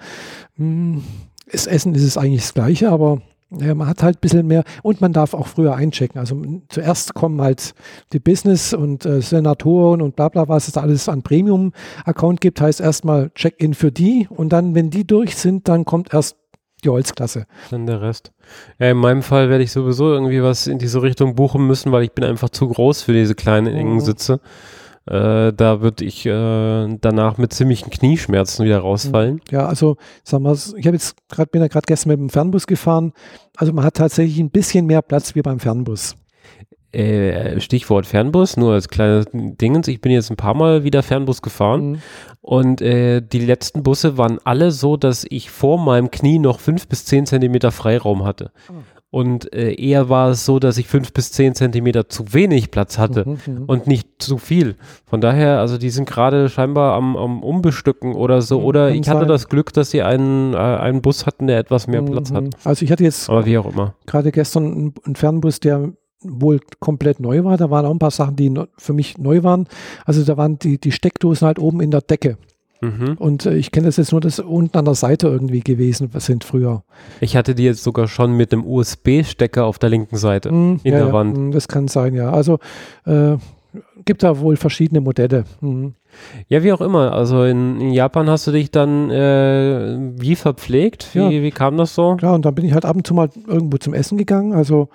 Hm, 0.58 1.02
das 1.50 1.66
Essen 1.66 1.96
ist 1.96 2.04
es 2.04 2.18
eigentlich 2.18 2.42
das 2.42 2.54
Gleiche, 2.54 2.90
aber 2.90 3.22
ja, 3.60 3.76
man 3.76 3.88
hat 3.88 4.02
halt 4.02 4.18
ein 4.18 4.22
bisschen 4.22 4.48
mehr 4.48 4.64
und 4.82 5.02
man 5.02 5.14
darf 5.14 5.34
auch 5.34 5.48
früher 5.48 5.76
einchecken. 5.76 6.20
Also 6.20 6.42
zuerst 6.70 7.14
kommen 7.14 7.42
halt 7.42 7.74
die 8.14 8.20
Business 8.20 8.74
und 8.74 9.06
äh, 9.06 9.22
Senatoren 9.22 10.02
und 10.02 10.16
bla 10.16 10.30
bla, 10.30 10.48
was 10.48 10.68
es 10.68 10.74
da 10.74 10.82
alles 10.82 11.10
an 11.10 11.22
Premium-Account 11.22 12.40
gibt, 12.40 12.62
heißt 12.62 12.80
erstmal 12.80 13.30
Check-in 13.32 13.74
für 13.74 13.92
die 13.92 14.28
und 14.30 14.50
dann, 14.54 14.74
wenn 14.74 14.90
die 14.90 15.06
durch 15.06 15.36
sind, 15.36 15.68
dann 15.68 15.86
kommt 15.86 16.14
erst 16.14 16.38
die 16.84 16.90
Holzklasse. 16.90 17.46
Dann 17.70 17.86
der 17.86 18.02
Rest. 18.02 18.32
Ja, 18.80 18.90
in 18.90 18.98
meinem 18.98 19.22
Fall 19.22 19.50
werde 19.50 19.64
ich 19.64 19.72
sowieso 19.72 20.12
irgendwie 20.12 20.42
was 20.42 20.68
in 20.68 20.80
diese 20.80 21.02
Richtung 21.02 21.36
buchen 21.36 21.68
müssen, 21.68 21.92
weil 21.92 22.04
ich 22.04 22.12
bin 22.12 22.24
einfach 22.24 22.50
zu 22.50 22.68
groß 22.68 23.04
für 23.04 23.14
diese 23.14 23.36
kleinen 23.36 23.76
engen 23.76 23.96
mhm. 23.96 24.02
Äh, 25.08 25.52
da 25.54 25.82
würde 25.82 26.06
ich 26.06 26.26
äh, 26.26 26.88
danach 27.02 27.38
mit 27.38 27.54
ziemlichen 27.54 27.90
Knieschmerzen 27.90 28.66
wieder 28.66 28.80
rausfallen. 28.80 29.42
Ja, 29.50 29.66
also 29.66 29.98
sagen 30.24 30.44
wir, 30.44 30.54
ich 30.54 30.86
habe 30.86 30.96
jetzt 30.96 31.16
gerade 31.28 31.50
bin 31.50 31.62
ja 31.62 31.68
gerade 31.68 31.86
gestern 31.88 32.10
mit 32.10 32.20
dem 32.20 32.30
Fernbus 32.30 32.68
gefahren. 32.68 33.14
Also 33.58 33.74
man 33.74 33.84
hat 33.84 33.96
tatsächlich 33.96 34.40
ein 34.40 34.52
bisschen 34.52 34.86
mehr 34.86 35.02
Platz 35.02 35.34
wie 35.34 35.42
beim 35.42 35.60
Fernbus. 35.60 36.16
Äh, 36.92 37.60
Stichwort 37.62 38.06
Fernbus, 38.06 38.58
nur 38.58 38.74
als 38.74 38.90
kleines 38.90 39.26
Dingens. 39.32 39.88
Ich 39.88 40.02
bin 40.02 40.12
jetzt 40.12 40.30
ein 40.30 40.36
paar 40.36 40.54
Mal 40.54 40.84
wieder 40.84 41.02
Fernbus 41.02 41.42
gefahren 41.42 41.92
mhm. 41.92 41.98
und 42.42 42.82
äh, 42.82 43.22
die 43.22 43.40
letzten 43.40 43.82
Busse 43.82 44.18
waren 44.18 44.40
alle 44.44 44.72
so, 44.72 44.98
dass 44.98 45.26
ich 45.30 45.50
vor 45.50 45.80
meinem 45.80 46.12
Knie 46.12 46.38
noch 46.38 46.60
fünf 46.60 46.88
bis 46.88 47.06
zehn 47.06 47.26
Zentimeter 47.26 47.72
Freiraum 47.72 48.26
hatte. 48.26 48.52
Oh. 48.70 48.74
Und 49.12 49.54
äh, 49.54 49.74
eher 49.74 50.08
war 50.08 50.30
es 50.30 50.46
so, 50.46 50.58
dass 50.58 50.78
ich 50.78 50.88
fünf 50.88 51.12
bis 51.12 51.34
zehn 51.34 51.54
Zentimeter 51.54 52.08
zu 52.08 52.34
wenig 52.34 52.72
Platz 52.72 52.98
hatte 52.98 53.28
mhm, 53.28 53.40
mhm. 53.46 53.66
und 53.66 53.86
nicht 53.86 54.08
zu 54.20 54.38
viel. 54.38 54.78
Von 55.06 55.20
daher, 55.20 55.60
also 55.60 55.78
die 55.78 55.90
sind 55.90 56.08
gerade 56.08 56.48
scheinbar 56.48 56.94
am, 56.94 57.18
am 57.18 57.44
Umbestücken 57.44 58.16
oder 58.16 58.42
so. 58.42 58.60
Mhm, 58.60 58.66
oder 58.66 58.90
ich 58.92 59.10
hatte 59.10 59.20
sein. 59.20 59.28
das 59.28 59.50
Glück, 59.50 59.74
dass 59.74 59.92
sie 59.92 60.02
einen, 60.02 60.54
äh, 60.54 60.58
einen 60.58 61.02
Bus 61.02 61.26
hatten, 61.26 61.48
der 61.48 61.60
etwas 61.60 61.88
mehr 61.88 62.02
Platz 62.02 62.32
hat. 62.32 62.56
Also 62.64 62.86
ich 62.86 62.92
hatte 62.92 63.04
jetzt 63.04 63.30
Aber 63.30 63.46
wie 63.46 63.58
auch 63.58 63.66
immer. 63.66 63.96
gerade 64.06 64.32
gestern 64.32 64.66
einen, 64.66 64.94
einen 65.04 65.16
Fernbus, 65.18 65.60
der 65.60 65.92
wohl 66.22 66.62
komplett 66.80 67.20
neu 67.20 67.44
war. 67.44 67.58
Da 67.58 67.70
waren 67.70 67.86
auch 67.86 67.92
ein 67.92 68.00
paar 68.00 68.12
Sachen, 68.12 68.38
die 68.38 68.54
für 68.78 68.94
mich 68.94 69.18
neu 69.18 69.44
waren. 69.44 69.68
Also 70.06 70.24
da 70.24 70.38
waren 70.38 70.58
die, 70.58 70.80
die 70.80 70.94
Steckdosen 70.94 71.48
halt 71.48 71.60
oben 71.60 71.82
in 71.82 71.92
der 71.92 72.02
Decke. 72.02 72.38
Mhm. 72.82 73.16
Und 73.18 73.46
äh, 73.46 73.56
ich 73.56 73.72
kenne 73.72 73.86
das 73.86 73.98
jetzt 73.98 74.12
nur, 74.12 74.22
dass 74.22 74.40
unten 74.40 74.78
an 74.78 74.86
der 74.86 74.96
Seite 74.96 75.28
irgendwie 75.28 75.62
gewesen 75.62 76.10
sind 76.18 76.44
früher. 76.44 76.84
Ich 77.20 77.36
hatte 77.36 77.56
die 77.56 77.64
jetzt 77.64 77.84
sogar 77.84 78.08
schon 78.08 78.36
mit 78.36 78.52
dem 78.52 78.66
USB-Stecker 78.66 79.66
auf 79.66 79.80
der 79.80 79.90
linken 79.90 80.18
Seite 80.18 80.52
mhm, 80.52 80.80
in 80.84 80.94
ja, 80.94 81.00
der 81.00 81.14
Wand. 81.14 81.38
Ja, 81.38 81.50
das 81.52 81.68
kann 81.68 81.88
sein, 81.88 82.16
ja. 82.16 82.32
Also 82.32 82.60
äh, 83.06 83.38
gibt 84.06 84.24
da 84.24 84.40
wohl 84.40 84.58
verschiedene 84.58 85.02
Modelle. 85.02 85.46
Mhm. 85.62 85.94
Ja, 86.48 86.64
wie 86.64 86.74
auch 86.74 86.82
immer. 86.82 87.14
Also 87.14 87.44
in, 87.44 87.80
in 87.80 87.94
Japan 87.94 88.30
hast 88.30 88.48
du 88.48 88.52
dich 88.52 88.72
dann 88.72 89.10
äh, 89.10 89.98
wie 90.18 90.36
verpflegt? 90.36 91.10
Wie, 91.14 91.20
ja. 91.20 91.30
wie 91.30 91.52
kam 91.52 91.78
das 91.78 91.96
so? 91.96 92.16
Klar, 92.16 92.34
und 92.34 92.46
dann 92.46 92.56
bin 92.56 92.66
ich 92.66 92.74
halt 92.74 92.86
ab 92.86 92.96
und 92.96 93.08
zu 93.08 93.14
mal 93.14 93.30
irgendwo 93.48 93.78
zum 93.78 93.94
Essen 93.94 94.18
gegangen. 94.18 94.54
Also 94.54 94.90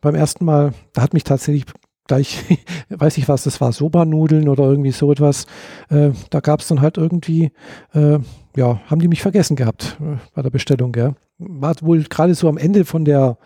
beim 0.00 0.14
ersten 0.14 0.44
Mal, 0.44 0.72
da 0.92 1.02
hat 1.02 1.14
mich 1.14 1.24
tatsächlich 1.24 1.64
gleich, 2.08 2.42
weiß 2.88 3.18
ich 3.18 3.28
was, 3.28 3.44
das 3.44 3.60
war 3.60 3.72
Soba-Nudeln 3.72 4.48
oder 4.48 4.64
irgendwie 4.64 4.90
so 4.90 5.12
etwas. 5.12 5.46
Äh, 5.88 6.10
da 6.30 6.40
gab 6.40 6.60
es 6.60 6.68
dann 6.68 6.80
halt 6.80 6.96
irgendwie, 6.96 7.52
äh, 7.94 8.18
ja, 8.56 8.80
haben 8.86 9.00
die 9.00 9.08
mich 9.08 9.22
vergessen 9.22 9.56
gehabt 9.56 9.96
äh, 10.00 10.16
bei 10.34 10.42
der 10.42 10.50
Bestellung, 10.50 10.92
gell. 10.92 11.14
War 11.38 11.76
wohl 11.82 12.02
gerade 12.02 12.34
so 12.34 12.48
am 12.48 12.58
Ende 12.58 12.84
von 12.84 13.04
der, 13.04 13.38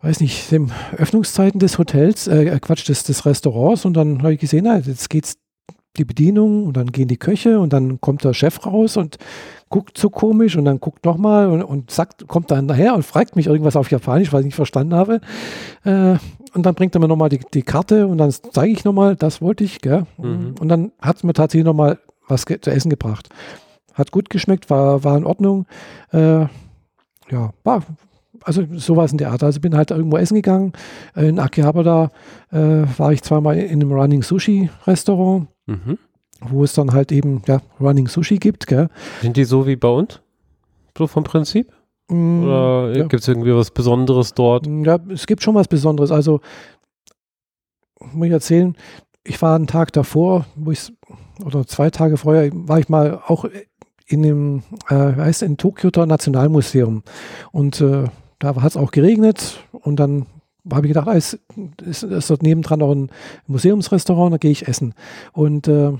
weiß 0.00 0.20
nicht, 0.20 0.50
dem 0.50 0.70
Öffnungszeiten 0.96 1.60
des 1.60 1.76
Hotels, 1.76 2.26
äh, 2.26 2.58
Quatsch, 2.60 2.88
des, 2.88 3.04
des 3.04 3.26
Restaurants 3.26 3.84
und 3.84 3.94
dann 3.94 4.22
habe 4.22 4.32
ich 4.32 4.40
gesehen, 4.40 4.64
na, 4.64 4.78
jetzt 4.78 5.10
geht's 5.10 5.36
die 5.96 6.04
Bedienung 6.04 6.66
und 6.66 6.76
dann 6.76 6.92
gehen 6.92 7.08
die 7.08 7.16
Köche 7.16 7.58
und 7.58 7.72
dann 7.72 8.00
kommt 8.00 8.24
der 8.24 8.34
Chef 8.34 8.64
raus 8.64 8.96
und 8.96 9.18
guckt 9.68 9.98
so 9.98 10.10
komisch 10.10 10.56
und 10.56 10.64
dann 10.64 10.80
guckt 10.80 11.04
nochmal 11.04 11.48
und, 11.48 11.62
und 11.62 11.90
sagt, 11.90 12.26
kommt 12.28 12.50
dann 12.50 12.66
nachher 12.66 12.94
und 12.94 13.04
fragt 13.04 13.36
mich 13.36 13.46
irgendwas 13.46 13.76
auf 13.76 13.90
Japanisch, 13.90 14.32
was 14.32 14.40
ich 14.40 14.46
nicht 14.46 14.54
verstanden 14.54 14.94
habe. 14.94 15.20
Äh, 15.84 16.16
und 16.54 16.66
dann 16.66 16.74
bringt 16.74 16.94
er 16.94 17.00
mir 17.00 17.08
nochmal 17.08 17.28
die, 17.28 17.40
die 17.54 17.62
Karte 17.62 18.06
und 18.06 18.18
dann 18.18 18.30
zeige 18.30 18.72
ich 18.72 18.84
nochmal, 18.84 19.16
das 19.16 19.40
wollte 19.40 19.64
ich, 19.64 19.80
gell? 19.80 20.06
Mhm. 20.18 20.54
Und 20.60 20.68
dann 20.68 20.92
hat 21.00 21.16
es 21.16 21.22
mir 21.22 21.32
tatsächlich 21.32 21.66
nochmal 21.66 21.98
was 22.28 22.44
zu 22.44 22.70
essen 22.70 22.90
gebracht. 22.90 23.28
Hat 23.94 24.12
gut 24.12 24.30
geschmeckt, 24.30 24.70
war, 24.70 25.04
war 25.04 25.16
in 25.16 25.24
Ordnung. 25.24 25.66
Äh, 26.12 26.46
ja, 27.30 27.52
war, 27.64 27.82
also 28.42 28.64
sowas 28.72 29.12
in 29.12 29.18
der 29.18 29.30
Art. 29.30 29.42
Also 29.42 29.60
bin 29.60 29.76
halt 29.76 29.90
irgendwo 29.90 30.16
essen 30.16 30.34
gegangen. 30.34 30.72
In 31.14 31.38
Akihabara 31.38 32.10
äh, 32.50 32.84
war 32.96 33.12
ich 33.12 33.22
zweimal 33.22 33.58
in 33.58 33.80
einem 33.80 33.92
Running 33.92 34.22
Sushi 34.22 34.70
Restaurant, 34.86 35.48
mhm. 35.70 35.98
wo 36.40 36.64
es 36.64 36.74
dann 36.74 36.92
halt 36.92 37.12
eben 37.12 37.42
ja, 37.46 37.60
Running 37.80 38.08
Sushi 38.08 38.38
gibt. 38.38 38.66
Gell? 38.66 38.88
Sind 39.22 39.36
die 39.36 39.44
so 39.44 39.66
wie 39.66 39.76
bei 39.76 39.88
uns? 39.88 40.20
So 40.96 41.06
vom 41.06 41.24
Prinzip? 41.24 41.72
Mm, 42.08 42.44
Oder 42.44 42.96
ja. 42.96 43.06
gibt 43.06 43.22
es 43.22 43.28
irgendwie 43.28 43.54
was 43.54 43.70
Besonderes 43.70 44.34
dort? 44.34 44.66
Ja, 44.66 44.98
es 45.08 45.26
gibt 45.26 45.42
schon 45.42 45.54
was 45.54 45.68
Besonderes. 45.68 46.10
Also, 46.10 46.40
muss 48.12 48.26
ich 48.26 48.32
erzählen, 48.32 48.76
ich 49.24 49.40
war 49.40 49.54
einen 49.54 49.66
Tag 49.66 49.92
davor, 49.92 50.46
wo 50.56 50.72
ich, 50.72 50.92
oder 51.44 51.66
zwei 51.66 51.90
Tage 51.90 52.16
vorher, 52.16 52.50
war 52.52 52.78
ich 52.78 52.88
mal 52.88 53.20
auch 53.26 53.44
in 54.06 54.22
dem, 54.22 54.62
äh, 54.88 54.94
heißt 54.94 55.42
in 55.42 55.56
Tokioter 55.56 56.06
Nationalmuseum. 56.06 57.02
Und 57.52 57.80
äh, 57.80 58.04
da 58.38 58.56
hat 58.56 58.70
es 58.72 58.76
auch 58.76 58.90
geregnet 58.90 59.60
und 59.72 59.96
dann 59.96 60.26
habe 60.70 60.86
ich 60.86 60.92
gedacht, 60.92 61.08
ah, 61.08 61.12
ist, 61.12 61.38
ist, 61.84 62.30
dort 62.30 62.42
nebendran 62.42 62.80
noch 62.80 62.92
ein 62.92 63.10
Museumsrestaurant, 63.46 64.32
da 64.32 64.38
gehe 64.38 64.50
ich 64.50 64.68
essen. 64.68 64.94
Und 65.32 65.68
äh, 65.68 65.92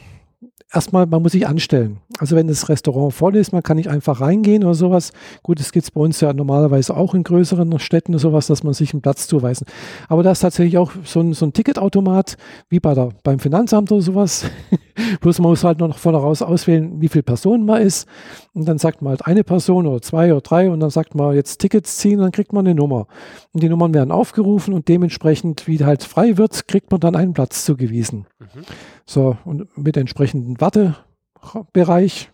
erstmal, 0.72 1.06
man 1.06 1.22
muss 1.22 1.32
sich 1.32 1.46
anstellen. 1.46 1.98
Also 2.18 2.36
wenn 2.36 2.46
das 2.46 2.68
Restaurant 2.68 3.12
voll 3.12 3.36
ist, 3.36 3.52
man 3.52 3.62
kann 3.62 3.76
nicht 3.76 3.88
einfach 3.88 4.20
reingehen 4.20 4.64
oder 4.64 4.74
sowas. 4.74 5.12
Gut, 5.42 5.58
das 5.58 5.72
gibt 5.72 5.84
es 5.84 5.90
bei 5.90 6.00
uns 6.00 6.20
ja 6.20 6.32
normalerweise 6.32 6.96
auch 6.96 7.14
in 7.14 7.24
größeren 7.24 7.78
Städten 7.78 8.18
sowas, 8.18 8.46
dass 8.46 8.62
man 8.62 8.74
sich 8.74 8.92
einen 8.92 9.02
Platz 9.02 9.26
zuweisen. 9.26 9.66
Aber 10.08 10.22
da 10.22 10.32
ist 10.32 10.40
tatsächlich 10.40 10.78
auch 10.78 10.92
so 11.04 11.20
ein, 11.20 11.32
so 11.32 11.46
ein 11.46 11.52
Ticketautomat, 11.52 12.36
wie 12.68 12.80
bei 12.80 12.94
der, 12.94 13.10
beim 13.22 13.38
Finanzamt 13.38 13.90
oder 13.92 14.02
sowas. 14.02 14.44
Bloß 15.20 15.38
man 15.40 15.50
muss 15.50 15.64
halt 15.64 15.78
noch 15.78 15.98
von 15.98 16.14
heraus 16.14 16.42
auswählen, 16.42 17.00
wie 17.00 17.08
viele 17.08 17.22
Personen 17.22 17.64
man 17.64 17.82
ist. 17.82 18.08
Und 18.52 18.66
dann 18.66 18.78
sagt 18.78 19.02
man 19.02 19.10
halt 19.10 19.26
eine 19.26 19.44
Person 19.44 19.86
oder 19.86 20.02
zwei 20.02 20.32
oder 20.32 20.40
drei 20.40 20.70
und 20.70 20.80
dann 20.80 20.90
sagt 20.90 21.14
man 21.14 21.34
jetzt 21.34 21.58
Tickets 21.58 21.98
ziehen, 21.98 22.18
dann 22.18 22.32
kriegt 22.32 22.52
man 22.52 22.66
eine 22.66 22.74
Nummer. 22.74 23.06
Und 23.52 23.62
die 23.62 23.68
Nummern 23.68 23.94
werden 23.94 24.12
aufgerufen 24.12 24.74
und 24.74 24.88
dementsprechend, 24.88 25.66
wie 25.66 25.84
halt 25.84 26.04
frei 26.04 26.36
wird, 26.36 26.68
kriegt 26.68 26.90
man 26.90 27.00
dann 27.00 27.16
einen 27.16 27.32
Platz 27.32 27.64
zugewiesen. 27.64 28.26
Mhm. 28.38 28.62
So, 29.06 29.36
und 29.44 29.76
mit 29.76 29.96
entsprechenden 29.96 30.60
Wartebereich, 30.60 32.30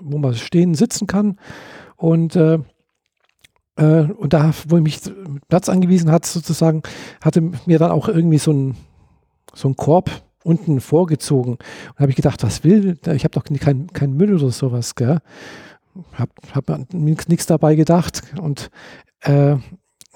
wo 0.00 0.18
man 0.18 0.34
stehen, 0.34 0.74
sitzen 0.74 1.06
kann. 1.06 1.38
Und 1.96 2.36
äh, 2.36 2.58
Äh, 3.76 4.06
und 4.16 4.32
da, 4.32 4.52
wo 4.68 4.76
ich 4.76 4.84
mich 4.84 5.00
Platz 5.48 5.68
angewiesen 5.68 6.08
hat, 6.12 6.24
sozusagen, 6.26 6.82
hatte 7.20 7.40
mir 7.66 7.80
dann 7.80 7.90
auch 7.90 8.08
irgendwie 8.08 8.38
so 8.38 8.52
ein, 8.52 8.76
so 9.52 9.66
ein 9.66 9.74
Korb 9.74 10.10
unten 10.44 10.80
vorgezogen. 10.80 11.54
Und 11.54 11.98
habe 11.98 12.10
ich 12.10 12.16
gedacht, 12.16 12.42
was 12.44 12.62
will, 12.62 12.98
ich 13.14 13.24
habe 13.24 13.32
doch 13.32 13.44
keinen 13.44 13.92
kein 13.92 14.12
Müll 14.12 14.34
oder 14.34 14.50
sowas, 14.50 14.94
gell? 14.94 15.18
Hab, 16.12 16.30
hab 16.54 16.94
nichts 16.94 17.46
dabei 17.46 17.74
gedacht. 17.74 18.22
Und 18.40 18.70
äh, 19.22 19.56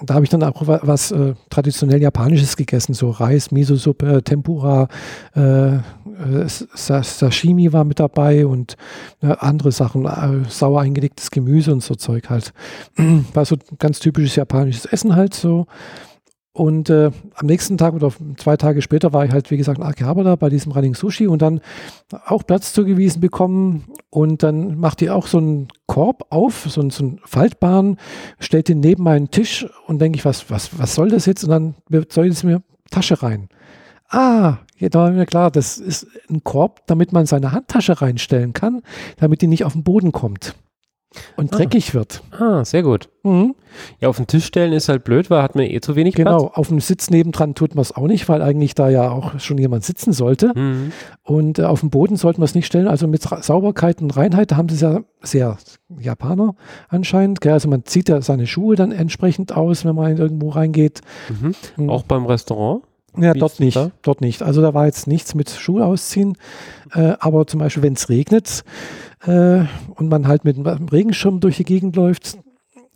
da 0.01 0.13
habe 0.13 0.23
ich 0.23 0.29
dann 0.29 0.43
auch 0.43 0.61
was 0.65 1.11
äh, 1.11 1.33
traditionell 1.49 2.01
Japanisches 2.01 2.55
gegessen, 2.55 2.93
so 2.93 3.09
Reis, 3.09 3.51
Miso-Suppe, 3.51 4.23
Tempura, 4.23 4.87
äh, 5.35 5.75
äh 5.75 5.81
Sashimi 6.47 7.73
war 7.73 7.83
mit 7.83 7.99
dabei 7.99 8.45
und 8.45 8.77
äh, 9.21 9.35
andere 9.39 9.71
Sachen, 9.71 10.05
äh, 10.05 10.49
sauer 10.49 10.81
eingelegtes 10.81 11.31
Gemüse 11.31 11.73
und 11.73 11.83
so 11.83 11.95
Zeug 11.95 12.29
halt. 12.29 12.53
War 13.33 13.45
so 13.45 13.57
ganz 13.77 13.99
typisches 13.99 14.35
japanisches 14.35 14.85
Essen 14.85 15.15
halt 15.15 15.33
so. 15.33 15.67
Und 16.59 16.89
äh, 16.89 17.11
am 17.35 17.47
nächsten 17.47 17.77
Tag 17.77 17.93
oder 17.93 18.11
zwei 18.35 18.57
Tage 18.57 18.81
später 18.81 19.13
war 19.13 19.23
ich 19.23 19.31
halt, 19.31 19.49
wie 19.49 19.55
gesagt, 19.55 19.77
in 19.77 19.85
Akihabara 19.85 20.35
bei 20.35 20.49
diesem 20.49 20.73
Running 20.73 20.93
Sushi 20.93 21.25
und 21.25 21.41
dann 21.41 21.61
auch 22.25 22.45
Platz 22.45 22.73
zugewiesen 22.73 23.21
bekommen. 23.21 23.85
Und 24.09 24.43
dann 24.43 24.77
macht 24.77 24.99
die 24.99 25.09
auch 25.09 25.27
so 25.27 25.37
einen 25.37 25.69
Korb 25.85 26.25
auf, 26.31 26.65
so, 26.67 26.81
einen, 26.81 26.89
so 26.89 27.05
einen 27.05 27.21
faltbaren, 27.23 27.95
stellt 28.41 28.67
den 28.67 28.81
neben 28.81 29.03
meinen 29.03 29.31
Tisch 29.31 29.67
und 29.87 29.99
denke 29.99 30.17
ich, 30.17 30.25
was, 30.25 30.51
was, 30.51 30.77
was 30.77 30.95
soll 30.95 31.07
das 31.07 31.25
jetzt? 31.27 31.45
Und 31.45 31.49
dann 31.49 31.75
soll 32.09 32.27
es 32.27 32.43
mir 32.43 32.61
Tasche 32.91 33.23
rein. 33.23 33.47
Ah, 34.09 34.57
ja, 34.77 34.89
da 34.89 34.99
war 34.99 35.11
mir 35.11 35.25
klar, 35.25 35.51
das 35.51 35.77
ist 35.77 36.07
ein 36.29 36.43
Korb, 36.43 36.85
damit 36.87 37.13
man 37.13 37.25
seine 37.25 37.53
Handtasche 37.53 38.01
reinstellen 38.01 38.51
kann, 38.51 38.81
damit 39.15 39.41
die 39.41 39.47
nicht 39.47 39.63
auf 39.63 39.71
den 39.71 39.83
Boden 39.85 40.11
kommt 40.11 40.55
und 41.35 41.53
ah. 41.53 41.57
dreckig 41.57 41.93
wird. 41.93 42.21
Ah, 42.31 42.63
sehr 42.63 42.83
gut. 42.83 43.09
Mhm. 43.23 43.55
Ja, 43.99 44.09
auf 44.09 44.17
den 44.17 44.27
Tisch 44.27 44.45
stellen 44.45 44.73
ist 44.73 44.89
halt 44.89 45.03
blöd, 45.03 45.29
weil 45.29 45.41
hat 45.41 45.55
man 45.55 45.65
eh 45.65 45.79
zu 45.81 45.95
wenig 45.95 46.15
genau, 46.15 46.29
Platz. 46.29 46.41
Genau, 46.41 46.53
auf 46.53 46.67
dem 46.67 46.79
Sitz 46.79 47.09
nebendran 47.09 47.55
tut 47.55 47.75
man 47.75 47.81
es 47.81 47.95
auch 47.95 48.07
nicht, 48.07 48.29
weil 48.29 48.41
eigentlich 48.41 48.75
da 48.75 48.89
ja 48.89 49.09
auch 49.09 49.39
schon 49.39 49.57
jemand 49.57 49.83
sitzen 49.83 50.13
sollte. 50.13 50.51
Mhm. 50.55 50.91
Und 51.23 51.59
äh, 51.59 51.63
auf 51.63 51.79
dem 51.79 51.89
Boden 51.89 52.15
sollten 52.15 52.41
wir 52.41 52.45
es 52.45 52.55
nicht 52.55 52.67
stellen. 52.67 52.87
Also 52.87 53.07
mit 53.07 53.23
Sauberkeit 53.23 54.01
und 54.01 54.15
Reinheit 54.15 54.55
haben 54.55 54.69
sie 54.69 54.83
ja 54.83 55.01
sehr 55.21 55.57
Japaner 55.99 56.55
anscheinend. 56.87 57.41
Gell? 57.41 57.53
Also 57.53 57.69
man 57.69 57.85
zieht 57.85 58.09
ja 58.09 58.21
seine 58.21 58.47
Schuhe 58.47 58.75
dann 58.75 58.91
entsprechend 58.91 59.55
aus, 59.55 59.85
wenn 59.85 59.95
man 59.95 60.17
irgendwo 60.17 60.49
reingeht. 60.49 61.01
Mhm. 61.29 61.55
Mhm. 61.77 61.89
Auch 61.89 62.03
beim 62.03 62.25
Restaurant? 62.25 62.83
Ja, 63.17 63.33
Wie 63.33 63.39
dort 63.39 63.59
nicht. 63.59 63.75
Da? 63.75 63.91
Dort 64.01 64.21
nicht. 64.21 64.43
Also 64.43 64.61
da 64.61 64.73
war 64.73 64.85
jetzt 64.85 65.07
nichts 65.07 65.33
mit 65.35 65.49
Schuhe 65.49 65.85
ausziehen. 65.85 66.37
Äh, 66.93 67.13
aber 67.19 67.47
zum 67.47 67.59
Beispiel, 67.59 67.83
wenn 67.83 67.93
es 67.93 68.09
regnet, 68.09 68.63
äh, 69.25 69.65
und 69.95 70.09
man 70.09 70.27
halt 70.27 70.45
mit 70.45 70.57
einem 70.57 70.87
Regenschirm 70.87 71.39
durch 71.39 71.57
die 71.57 71.65
Gegend 71.65 71.95
läuft, 71.95 72.37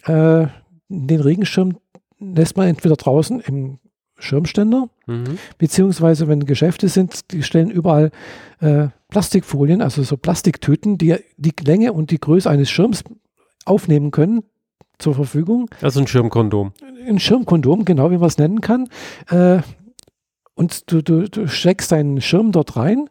äh, 0.06 0.48
den 0.90 1.20
Regenschirm 1.20 1.78
lässt 2.20 2.58
man 2.58 2.68
entweder 2.68 2.96
draußen 2.96 3.42
im 3.42 3.80
Schirmständer, 4.18 4.90
mhm. 5.06 5.38
beziehungsweise 5.58 6.28
wenn 6.28 6.46
Geschäfte 6.46 6.88
sind, 6.88 7.32
die 7.32 7.44
stellen 7.44 7.70
überall 7.70 8.12
äh, 8.60 8.88
Plastikfolien, 9.10 9.82
also 9.82 10.04
so 10.04 10.18
Plastiktüten, 10.18 10.98
die 10.98 11.18
die 11.38 11.54
Länge 11.64 11.94
und 11.94 12.12
die 12.12 12.20
Größe 12.20 12.50
eines 12.50 12.70
Schirms 12.70 13.04
aufnehmen 13.66 14.12
können, 14.12 14.44
zur 15.00 15.16
Verfügung. 15.16 15.70
Also 15.82 16.00
ein 16.00 16.08
Schirmkondom. 16.08 16.72
Ein 17.08 17.20
Schirmkondom, 17.20 17.86
genau 17.86 18.12
wie 18.12 18.18
man 18.18 18.28
es 18.28 18.38
nennen 18.38 18.62
kann. 18.62 18.88
Äh, 19.30 19.62
und 20.56 20.92
du, 20.92 21.02
du, 21.02 21.30
du 21.30 21.48
steckst 21.48 21.92
deinen 21.92 22.22
Schirm 22.22 22.52
dort 22.52 22.78
rein, 22.78 23.10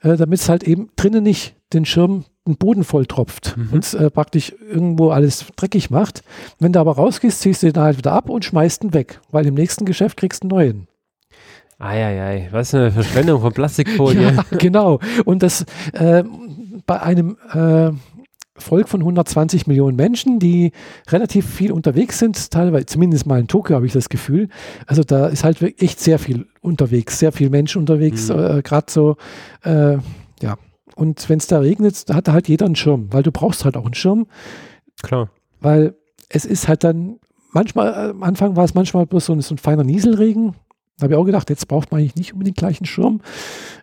äh, 0.00 0.16
damit 0.16 0.40
es 0.40 0.48
halt 0.48 0.64
eben 0.64 0.88
drinnen 0.96 1.22
nicht 1.22 1.54
den 1.72 1.84
Schirm 1.84 2.24
den 2.46 2.56
Boden 2.56 2.84
voll 2.84 3.06
tropft 3.06 3.56
mhm. 3.56 3.68
und 3.72 3.94
äh, 3.94 4.10
praktisch 4.10 4.54
irgendwo 4.70 5.10
alles 5.10 5.46
dreckig 5.56 5.90
macht. 5.90 6.22
Wenn 6.58 6.72
du 6.72 6.80
aber 6.80 6.92
rausgehst, 6.92 7.40
ziehst 7.40 7.62
du 7.62 7.72
den 7.72 7.82
halt 7.82 7.98
wieder 7.98 8.12
ab 8.12 8.28
und 8.28 8.44
schmeißt 8.44 8.84
ihn 8.84 8.94
weg, 8.94 9.20
weil 9.30 9.46
im 9.46 9.54
nächsten 9.54 9.84
Geschäft 9.84 10.16
kriegst 10.16 10.42
du 10.42 10.48
einen 10.48 10.50
neuen. 10.50 10.86
Eieiei, 11.78 12.48
was 12.52 12.68
ist 12.68 12.74
eine 12.74 12.90
Verschwendung 12.90 13.40
von 13.40 13.52
Plastikfolie. 13.52 14.32
ja, 14.36 14.44
genau. 14.58 15.00
Und 15.24 15.42
das 15.42 15.64
äh, 15.92 16.24
bei 16.86 17.00
einem 17.00 17.38
äh, 17.52 17.90
Volk 18.60 18.88
von 18.88 19.00
120 19.00 19.66
Millionen 19.66 19.96
Menschen, 19.96 20.38
die 20.38 20.72
relativ 21.08 21.48
viel 21.48 21.72
unterwegs 21.72 22.18
sind, 22.18 22.50
teilweise, 22.50 22.86
zumindest 22.86 23.26
mal 23.26 23.40
in 23.40 23.48
Tokio 23.48 23.76
habe 23.76 23.86
ich 23.86 23.92
das 23.92 24.08
Gefühl. 24.10 24.48
Also 24.86 25.02
da 25.02 25.28
ist 25.28 25.44
halt 25.44 25.62
echt 25.80 26.00
sehr 26.00 26.18
viel 26.18 26.46
unterwegs, 26.60 27.18
sehr 27.18 27.32
viel 27.32 27.48
Menschen 27.48 27.78
unterwegs, 27.78 28.28
mhm. 28.28 28.58
äh, 28.58 28.62
gerade 28.62 28.86
so, 28.90 29.16
äh, 29.64 29.96
ja, 30.42 30.56
und 31.00 31.30
wenn 31.30 31.38
es 31.38 31.46
da 31.46 31.60
regnet, 31.60 32.04
hat 32.12 32.28
halt 32.28 32.46
jeder 32.46 32.66
einen 32.66 32.76
Schirm, 32.76 33.08
weil 33.10 33.22
du 33.22 33.32
brauchst 33.32 33.64
halt 33.64 33.78
auch 33.78 33.86
einen 33.86 33.94
Schirm. 33.94 34.26
Klar. 35.02 35.30
Weil 35.58 35.94
es 36.28 36.44
ist 36.44 36.68
halt 36.68 36.84
dann, 36.84 37.18
manchmal, 37.52 37.88
äh, 37.88 38.10
am 38.10 38.22
Anfang 38.22 38.54
war 38.54 38.64
es 38.64 38.74
manchmal 38.74 39.06
bloß 39.06 39.24
so 39.24 39.32
ein, 39.32 39.40
so 39.40 39.54
ein 39.54 39.58
feiner 39.58 39.82
Nieselregen. 39.82 40.54
Da 40.98 41.04
habe 41.04 41.14
ich 41.14 41.18
auch 41.18 41.24
gedacht, 41.24 41.48
jetzt 41.48 41.68
braucht 41.68 41.90
man 41.90 42.00
eigentlich 42.00 42.16
nicht 42.16 42.34
unbedingt 42.34 42.58
gleich 42.58 42.80
einen 42.80 42.86
Schirm. 42.86 43.22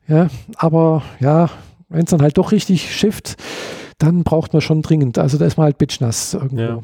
Ja, 0.08 0.28
aber 0.58 1.02
ja, 1.20 1.50
wenn 1.90 2.04
es 2.04 2.12
dann 2.12 2.22
halt 2.22 2.38
doch 2.38 2.52
richtig 2.52 2.96
schifft, 2.96 3.38
dann 3.98 4.24
braucht 4.24 4.54
man 4.54 4.62
schon 4.62 4.84
dringend. 4.84 5.18
Also 5.18 5.40
da 5.40 5.46
ist 5.48 5.58
man 5.58 5.66
halt 5.66 5.80
bitchnass 5.80 6.36
irgendwo. 6.36 6.62
Ja. 6.62 6.80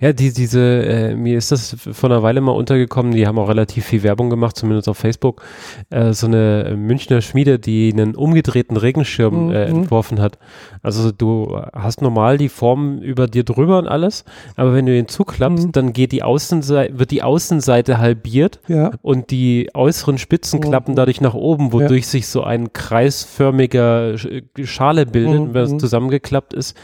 Ja, 0.00 0.12
die, 0.12 0.32
diese, 0.32 0.60
äh, 0.60 1.14
mir 1.14 1.38
ist 1.38 1.52
das 1.52 1.76
vor 1.78 2.10
einer 2.10 2.22
Weile 2.22 2.40
mal 2.40 2.52
untergekommen, 2.52 3.12
die 3.12 3.26
haben 3.26 3.38
auch 3.38 3.48
relativ 3.48 3.86
viel 3.86 4.02
Werbung 4.02 4.30
gemacht, 4.30 4.56
zumindest 4.56 4.88
auf 4.88 4.98
Facebook. 4.98 5.42
Äh, 5.90 6.12
so 6.12 6.26
eine 6.26 6.74
Münchner 6.76 7.20
Schmiede, 7.20 7.58
die 7.58 7.92
einen 7.92 8.14
umgedrehten 8.14 8.76
Regenschirm 8.76 9.50
äh, 9.50 9.68
mhm. 9.68 9.76
entworfen 9.78 10.20
hat. 10.20 10.38
Also 10.82 11.12
du 11.12 11.60
hast 11.72 12.02
normal 12.02 12.38
die 12.38 12.48
Form 12.48 12.98
über 12.98 13.26
dir 13.26 13.44
drüber 13.44 13.78
und 13.78 13.88
alles, 13.88 14.24
aber 14.56 14.74
wenn 14.74 14.86
du 14.86 14.96
ihn 14.96 15.08
zuklappst, 15.08 15.66
mhm. 15.66 15.72
dann 15.72 15.92
geht 15.92 16.12
die 16.12 16.22
Außenseite, 16.22 16.98
wird 16.98 17.10
die 17.10 17.22
Außenseite 17.22 17.98
halbiert 17.98 18.60
ja. 18.68 18.92
und 19.02 19.30
die 19.30 19.70
äußeren 19.74 20.18
Spitzen 20.18 20.60
mhm. 20.60 20.64
klappen 20.64 20.94
dadurch 20.94 21.20
nach 21.20 21.34
oben, 21.34 21.72
wodurch 21.72 22.04
ja. 22.04 22.10
sich 22.10 22.28
so 22.28 22.42
ein 22.42 22.72
kreisförmiger 22.72 24.16
Schale 24.64 25.06
bildet. 25.06 25.40
Und 25.40 25.54
wenn 25.54 25.64
es 25.64 25.72
mhm. 25.72 25.78
zusammengeklappt 25.78 26.54
ist, 26.54 26.76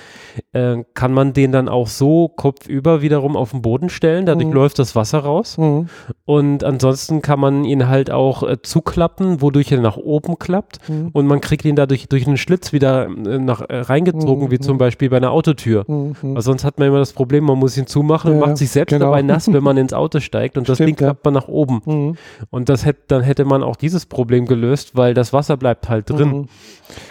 äh, 0.53 0.83
kann 0.95 1.13
man 1.13 1.33
den 1.33 1.53
dann 1.53 1.69
auch 1.69 1.87
so 1.87 2.29
kopfüber 2.29 2.72
über 2.73 3.03
wiederum 3.03 3.37
auf 3.37 3.51
den 3.51 3.61
Boden 3.61 3.91
stellen, 3.91 4.25
dadurch 4.25 4.49
mhm. 4.49 4.55
läuft 4.55 4.79
das 4.79 4.97
Wasser 4.97 5.19
raus. 5.19 5.59
Mhm. 5.59 5.89
Und 6.25 6.65
ansonsten 6.65 7.21
kann 7.21 7.39
man 7.39 7.65
ihn 7.65 7.89
halt 7.89 8.11
auch 8.11 8.43
äh, 8.43 8.63
zuklappen, 8.63 9.43
wodurch 9.43 9.71
er 9.71 9.81
nach 9.81 9.99
oben 9.99 10.39
klappt 10.39 10.89
mhm. 10.89 11.11
und 11.13 11.27
man 11.27 11.41
kriegt 11.41 11.65
ihn 11.65 11.77
dadurch 11.77 12.09
durch 12.09 12.27
einen 12.27 12.39
Schlitz 12.39 12.73
wieder 12.73 13.07
äh, 13.07 13.39
nach, 13.39 13.61
äh, 13.61 13.81
reingezogen, 13.81 14.51
wie 14.51 14.59
zum 14.59 14.75
mhm. 14.75 14.79
Beispiel 14.79 15.11
bei 15.11 15.19
einer 15.19 15.31
Autotür. 15.31 15.85
Mhm. 15.87 16.15
Weil 16.23 16.43
sonst 16.43 16.65
hat 16.65 16.79
man 16.79 16.89
immer 16.89 16.99
das 16.99 17.13
Problem, 17.13 17.45
man 17.45 17.59
muss 17.59 17.77
ihn 17.77 17.87
zumachen 17.87 18.33
ja, 18.33 18.35
und 18.39 18.49
macht 18.49 18.57
sich 18.57 18.71
selbst 18.71 18.93
genau. 18.93 19.07
dabei 19.07 19.23
nass, 19.23 19.53
wenn 19.53 19.63
man 19.63 19.77
ins 19.83 19.93
Auto 19.93 20.21
steigt 20.21 20.57
und 20.57 20.69
das 20.69 20.79
Stimmt, 20.79 20.89
Ding 20.89 20.97
klappt 20.97 21.25
man 21.25 21.35
nach 21.35 21.49
oben. 21.49 21.83
Mhm. 21.85 22.17
Und 22.51 22.69
das 22.71 22.87
hätte, 22.87 23.03
dann 23.09 23.23
hätte 23.23 23.45
man 23.45 23.63
auch 23.63 23.77
dieses 23.77 24.07
Problem 24.07 24.47
gelöst, 24.47 24.97
weil 24.97 25.13
das 25.13 25.33
Wasser 25.35 25.59
bleibt 25.59 25.89
halt 25.91 26.09
drin. 26.09 26.49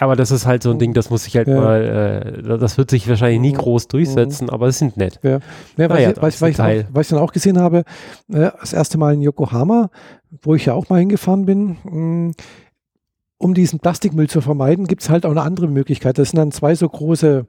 Aber 0.00 0.16
das 0.16 0.30
ist 0.30 0.46
halt 0.46 0.62
so 0.62 0.70
ein 0.70 0.78
Ding, 0.78 0.94
das 0.94 1.10
muss 1.10 1.24
sich 1.24 1.36
halt 1.36 1.48
ja. 1.48 1.56
mal, 1.56 2.32
äh, 2.44 2.58
das 2.58 2.78
wird 2.78 2.90
sich 2.90 3.08
wahrscheinlich 3.08 3.40
nie 3.40 3.52
groß 3.52 3.88
durchsetzen, 3.88 4.50
aber 4.50 4.68
es 4.68 4.78
sind 4.78 4.96
nett. 4.96 5.20
Ja. 5.22 5.40
Ja, 5.76 5.88
was, 5.88 5.98
ich, 6.00 6.40
was, 6.40 6.50
ich 6.50 6.58
was, 6.58 7.06
ich, 7.06 7.08
dann 7.08 7.18
auch 7.18 7.32
gesehen 7.32 7.58
habe, 7.58 7.84
äh, 8.32 8.50
das 8.60 8.72
erste 8.72 8.98
Mal 8.98 9.14
in 9.14 9.22
Yokohama, 9.22 9.90
wo 10.42 10.54
ich 10.54 10.66
ja 10.66 10.74
auch 10.74 10.88
mal 10.88 10.98
hingefahren 10.98 11.46
bin, 11.46 11.76
mh, 11.84 11.92
mm, 11.92 12.32
um 13.42 13.54
diesen 13.54 13.80
Plastikmüll 13.80 14.28
zu 14.28 14.40
vermeiden, 14.40 14.86
gibt 14.86 15.02
es 15.02 15.10
halt 15.10 15.26
auch 15.26 15.32
eine 15.32 15.42
andere 15.42 15.66
Möglichkeit. 15.66 16.16
Das 16.16 16.30
sind 16.30 16.38
dann 16.38 16.52
zwei 16.52 16.76
so 16.76 16.88
große 16.88 17.46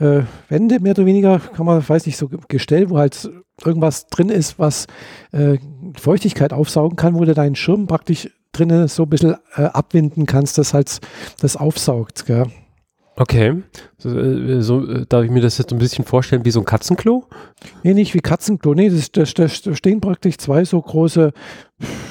äh, 0.00 0.22
Wände, 0.48 0.80
mehr 0.80 0.90
oder 0.90 1.06
weniger, 1.06 1.38
kann 1.38 1.64
man, 1.64 1.88
weiß 1.88 2.06
nicht, 2.06 2.16
so 2.16 2.28
gestellt, 2.48 2.90
wo 2.90 2.98
halt 2.98 3.30
irgendwas 3.64 4.08
drin 4.08 4.28
ist, 4.28 4.58
was 4.58 4.86
äh, 5.30 5.58
Feuchtigkeit 5.96 6.52
aufsaugen 6.52 6.96
kann, 6.96 7.14
wo 7.14 7.24
du 7.24 7.32
deinen 7.32 7.54
Schirm 7.54 7.86
praktisch 7.86 8.28
drinnen 8.50 8.88
so 8.88 9.04
ein 9.04 9.08
bisschen 9.08 9.36
äh, 9.54 9.62
abwinden 9.62 10.26
kannst, 10.26 10.58
dass 10.58 10.74
halt 10.74 10.98
das 11.40 11.56
aufsaugt. 11.56 12.26
Gell? 12.26 12.46
Okay. 13.18 13.62
So, 13.96 14.10
äh, 14.10 14.60
so, 14.60 14.86
äh, 14.86 15.06
darf 15.08 15.24
ich 15.24 15.30
mir 15.30 15.40
das 15.40 15.56
jetzt 15.56 15.72
ein 15.72 15.78
bisschen 15.78 16.04
vorstellen 16.04 16.44
wie 16.44 16.50
so 16.50 16.60
ein 16.60 16.66
Katzenklo? 16.66 17.24
Nee, 17.82 17.94
nicht 17.94 18.12
wie 18.12 18.20
Katzenklo. 18.20 18.74
Nee, 18.74 18.90
das, 18.90 19.10
das, 19.10 19.32
das 19.34 19.78
stehen 19.78 20.00
praktisch 20.00 20.36
zwei 20.36 20.64
so 20.64 20.80
große 20.80 21.32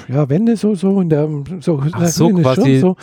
ja, 0.07 0.29
Wände 0.29 0.57
so, 0.57 0.75
so 0.75 1.01
in 1.01 1.09
der 1.09 1.27
so, 1.59 1.81
Ach 1.91 2.05
so, 2.07 2.29
quasi, 2.29 2.61
Schirm, 2.61 2.79
so 2.79 2.95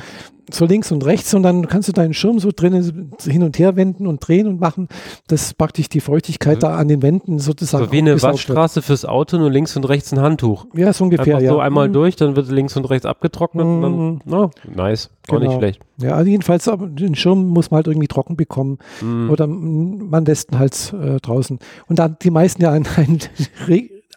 so 0.54 0.64
links 0.66 0.92
und 0.92 1.04
rechts 1.04 1.32
und 1.34 1.42
dann 1.42 1.68
kannst 1.68 1.88
du 1.88 1.92
deinen 1.92 2.14
Schirm 2.14 2.38
so 2.38 2.50
drinnen 2.54 3.14
hin 3.24 3.42
und 3.42 3.58
her 3.58 3.76
wenden 3.76 4.06
und 4.06 4.26
drehen 4.26 4.46
und 4.46 4.60
machen, 4.60 4.88
dass 5.28 5.54
praktisch 5.54 5.88
die 5.88 6.00
Feuchtigkeit 6.00 6.56
mhm. 6.56 6.60
da 6.60 6.76
an 6.76 6.88
den 6.88 7.02
Wänden 7.02 7.38
sozusagen. 7.38 7.86
So 7.86 7.92
wie 7.92 7.98
eine 7.98 8.20
Waschstraße 8.20 8.76
wird. 8.76 8.86
fürs 8.86 9.04
Auto, 9.04 9.38
nur 9.38 9.50
links 9.50 9.76
und 9.76 9.84
rechts 9.84 10.12
ein 10.12 10.20
Handtuch. 10.20 10.66
Ja, 10.74 10.92
so 10.92 11.04
ungefähr. 11.04 11.36
Einfach 11.36 11.42
ja. 11.42 11.52
so 11.52 11.60
einmal 11.60 11.88
mhm. 11.88 11.92
durch, 11.94 12.16
dann 12.16 12.36
wird 12.36 12.48
links 12.48 12.76
und 12.76 12.84
rechts 12.86 13.06
abgetrocknet. 13.06 13.66
Mhm. 13.66 13.82
Dann, 13.82 14.20
no, 14.24 14.50
nice, 14.74 15.10
genau. 15.26 15.38
auch 15.38 15.42
nicht 15.42 15.58
schlecht. 15.58 15.80
Ja, 15.98 16.14
also 16.14 16.30
jedenfalls, 16.30 16.68
den 16.80 17.14
Schirm 17.14 17.48
muss 17.48 17.70
man 17.70 17.76
halt 17.76 17.86
irgendwie 17.86 18.08
trocken 18.08 18.36
bekommen 18.36 18.78
mhm. 19.00 19.30
oder 19.30 19.46
man 19.46 20.24
lässt 20.24 20.52
ihn 20.52 20.58
halt 20.58 20.92
äh, 20.92 21.20
draußen. 21.20 21.58
Und 21.88 21.98
dann 21.98 22.16
die 22.22 22.30
meisten 22.30 22.62
ja 22.62 22.72
einen, 22.72 22.86
einen 22.96 23.20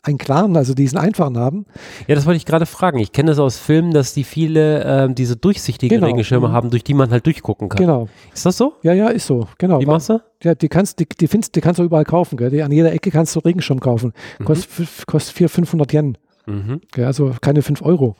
einen 0.06 0.18
klaren, 0.18 0.56
also 0.56 0.74
diesen 0.74 0.98
einfachen 0.98 1.38
haben. 1.38 1.66
Ja, 2.08 2.16
das 2.16 2.26
wollte 2.26 2.38
ich 2.38 2.46
gerade 2.46 2.66
fragen. 2.66 3.00
Ich 3.00 3.12
kenne 3.12 3.32
das 3.32 3.40
aus 3.40 3.58
Filmen, 3.58 3.92
dass 3.92 4.14
die 4.14 4.24
viele 4.24 4.84
ähm, 4.84 5.16
diese 5.16 5.36
durchsichtigen 5.36 5.98
genau. 5.98 6.08
Regenschirme 6.08 6.50
mhm. 6.50 6.52
haben, 6.54 6.70
durch 6.70 6.84
die 6.84 6.94
man 6.94 7.10
halt 7.10 7.26
durchgucken 7.26 7.70
kann. 7.70 7.78
Genau. 7.78 8.08
Ist 8.34 8.46
das 8.46 8.58
so? 8.58 8.74
Ja, 8.84 8.94
ja, 8.94 9.08
ist 9.10 9.28
so. 9.28 9.48
Genau. 9.58 9.80
Wie 9.80 9.86
machst 9.86 10.10
du? 10.10 10.22
Ja, 10.44 10.54
die 10.56 10.70
kannst, 10.70 11.00
die, 11.00 11.08
die, 11.08 11.28
findest, 11.28 11.56
die 11.56 11.62
kannst 11.62 11.80
du 11.80 11.84
überall 11.84 12.06
kaufen. 12.06 12.38
Gell? 12.38 12.50
Die, 12.50 12.62
an 12.62 12.72
jeder 12.72 12.94
Ecke 12.94 13.12
kannst 13.12 13.36
du 13.36 13.40
Regenschirm 13.40 13.80
kaufen. 13.80 14.14
Mhm. 14.40 14.46
Kostet, 14.46 15.08
kostet 15.08 15.36
400, 15.36 15.56
500 15.56 15.94
Yen. 15.94 16.18
Mhm. 16.46 16.82
Gell? 16.92 17.06
Also 17.06 17.34
keine 17.42 17.62
5 17.62 17.82
Euro. 17.82 18.16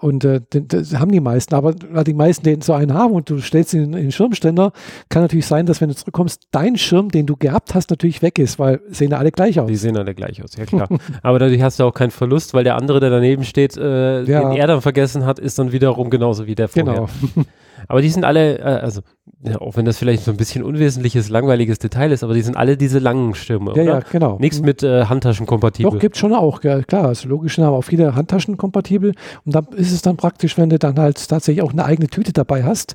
Und 0.00 0.24
äh, 0.24 0.40
das 0.50 0.98
haben 0.98 1.12
die 1.12 1.20
meisten, 1.20 1.54
aber 1.54 1.72
die 1.72 2.14
meisten, 2.14 2.44
die 2.44 2.58
so 2.62 2.72
einen 2.72 2.92
haben 2.92 3.12
und 3.12 3.30
du 3.30 3.38
stellst 3.38 3.74
ihn 3.74 3.84
in 3.84 3.92
den 3.92 4.12
Schirmständer, 4.12 4.72
kann 5.08 5.22
natürlich 5.22 5.46
sein, 5.46 5.66
dass 5.66 5.80
wenn 5.80 5.88
du 5.88 5.94
zurückkommst, 5.94 6.48
dein 6.50 6.76
Schirm, 6.76 7.10
den 7.10 7.26
du 7.26 7.36
gehabt 7.36 7.74
hast, 7.74 7.90
natürlich 7.90 8.20
weg 8.20 8.38
ist, 8.38 8.58
weil 8.58 8.80
sehen 8.88 9.12
ja 9.12 9.18
alle 9.18 9.30
gleich 9.30 9.60
aus. 9.60 9.68
Die 9.68 9.76
sehen 9.76 9.96
alle 9.96 10.14
gleich 10.14 10.42
aus, 10.42 10.56
ja 10.56 10.66
klar. 10.66 10.88
aber 11.22 11.38
dadurch 11.38 11.62
hast 11.62 11.78
du 11.78 11.84
auch 11.84 11.94
keinen 11.94 12.10
Verlust, 12.10 12.54
weil 12.54 12.64
der 12.64 12.76
andere, 12.76 12.98
der 12.98 13.10
daneben 13.10 13.44
steht, 13.44 13.76
äh, 13.76 14.24
ja. 14.24 14.40
den 14.48 14.58
er 14.58 14.66
dann 14.66 14.82
vergessen 14.82 15.24
hat, 15.24 15.38
ist 15.38 15.58
dann 15.58 15.70
wiederum 15.70 16.10
genauso 16.10 16.46
wie 16.46 16.56
der 16.56 16.68
vorher. 16.68 16.94
Genau. 16.94 17.08
Aber 17.88 18.00
die 18.00 18.08
sind 18.08 18.24
alle, 18.24 18.58
äh, 18.58 18.62
also 18.62 19.02
ja, 19.42 19.60
auch 19.60 19.76
wenn 19.76 19.84
das 19.84 19.98
vielleicht 19.98 20.24
so 20.24 20.30
ein 20.30 20.38
bisschen 20.38 20.62
unwesentliches, 20.62 21.28
langweiliges 21.28 21.78
Detail 21.78 22.12
ist, 22.12 22.24
aber 22.24 22.32
die 22.32 22.40
sind 22.40 22.56
alle 22.56 22.78
diese 22.78 22.98
langen 22.98 23.34
Schirme, 23.34 23.72
ja, 23.76 23.82
oder? 23.82 23.84
Ja, 23.84 24.00
genau. 24.10 24.38
Nichts 24.40 24.62
mit 24.62 24.82
äh, 24.82 25.04
Handtaschen 25.04 25.44
kompatibel. 25.44 25.92
Doch, 25.92 25.98
gibt 25.98 26.16
schon 26.16 26.32
auch, 26.32 26.62
ja, 26.64 26.82
klar. 26.82 27.08
Also 27.08 27.28
logisch 27.28 27.58
aber 27.58 27.76
auch 27.76 27.82
viele 27.82 28.14
Handtaschen 28.14 28.56
kompatibel. 28.56 29.12
Und 29.44 29.54
dann 29.54 29.66
ist 29.76 29.83
es 29.92 30.02
dann 30.02 30.16
praktisch, 30.16 30.56
wenn 30.58 30.70
du 30.70 30.78
dann 30.78 30.98
halt 30.98 31.28
tatsächlich 31.28 31.62
auch 31.62 31.72
eine 31.72 31.84
eigene 31.84 32.08
Tüte 32.08 32.32
dabei 32.32 32.64
hast, 32.64 32.94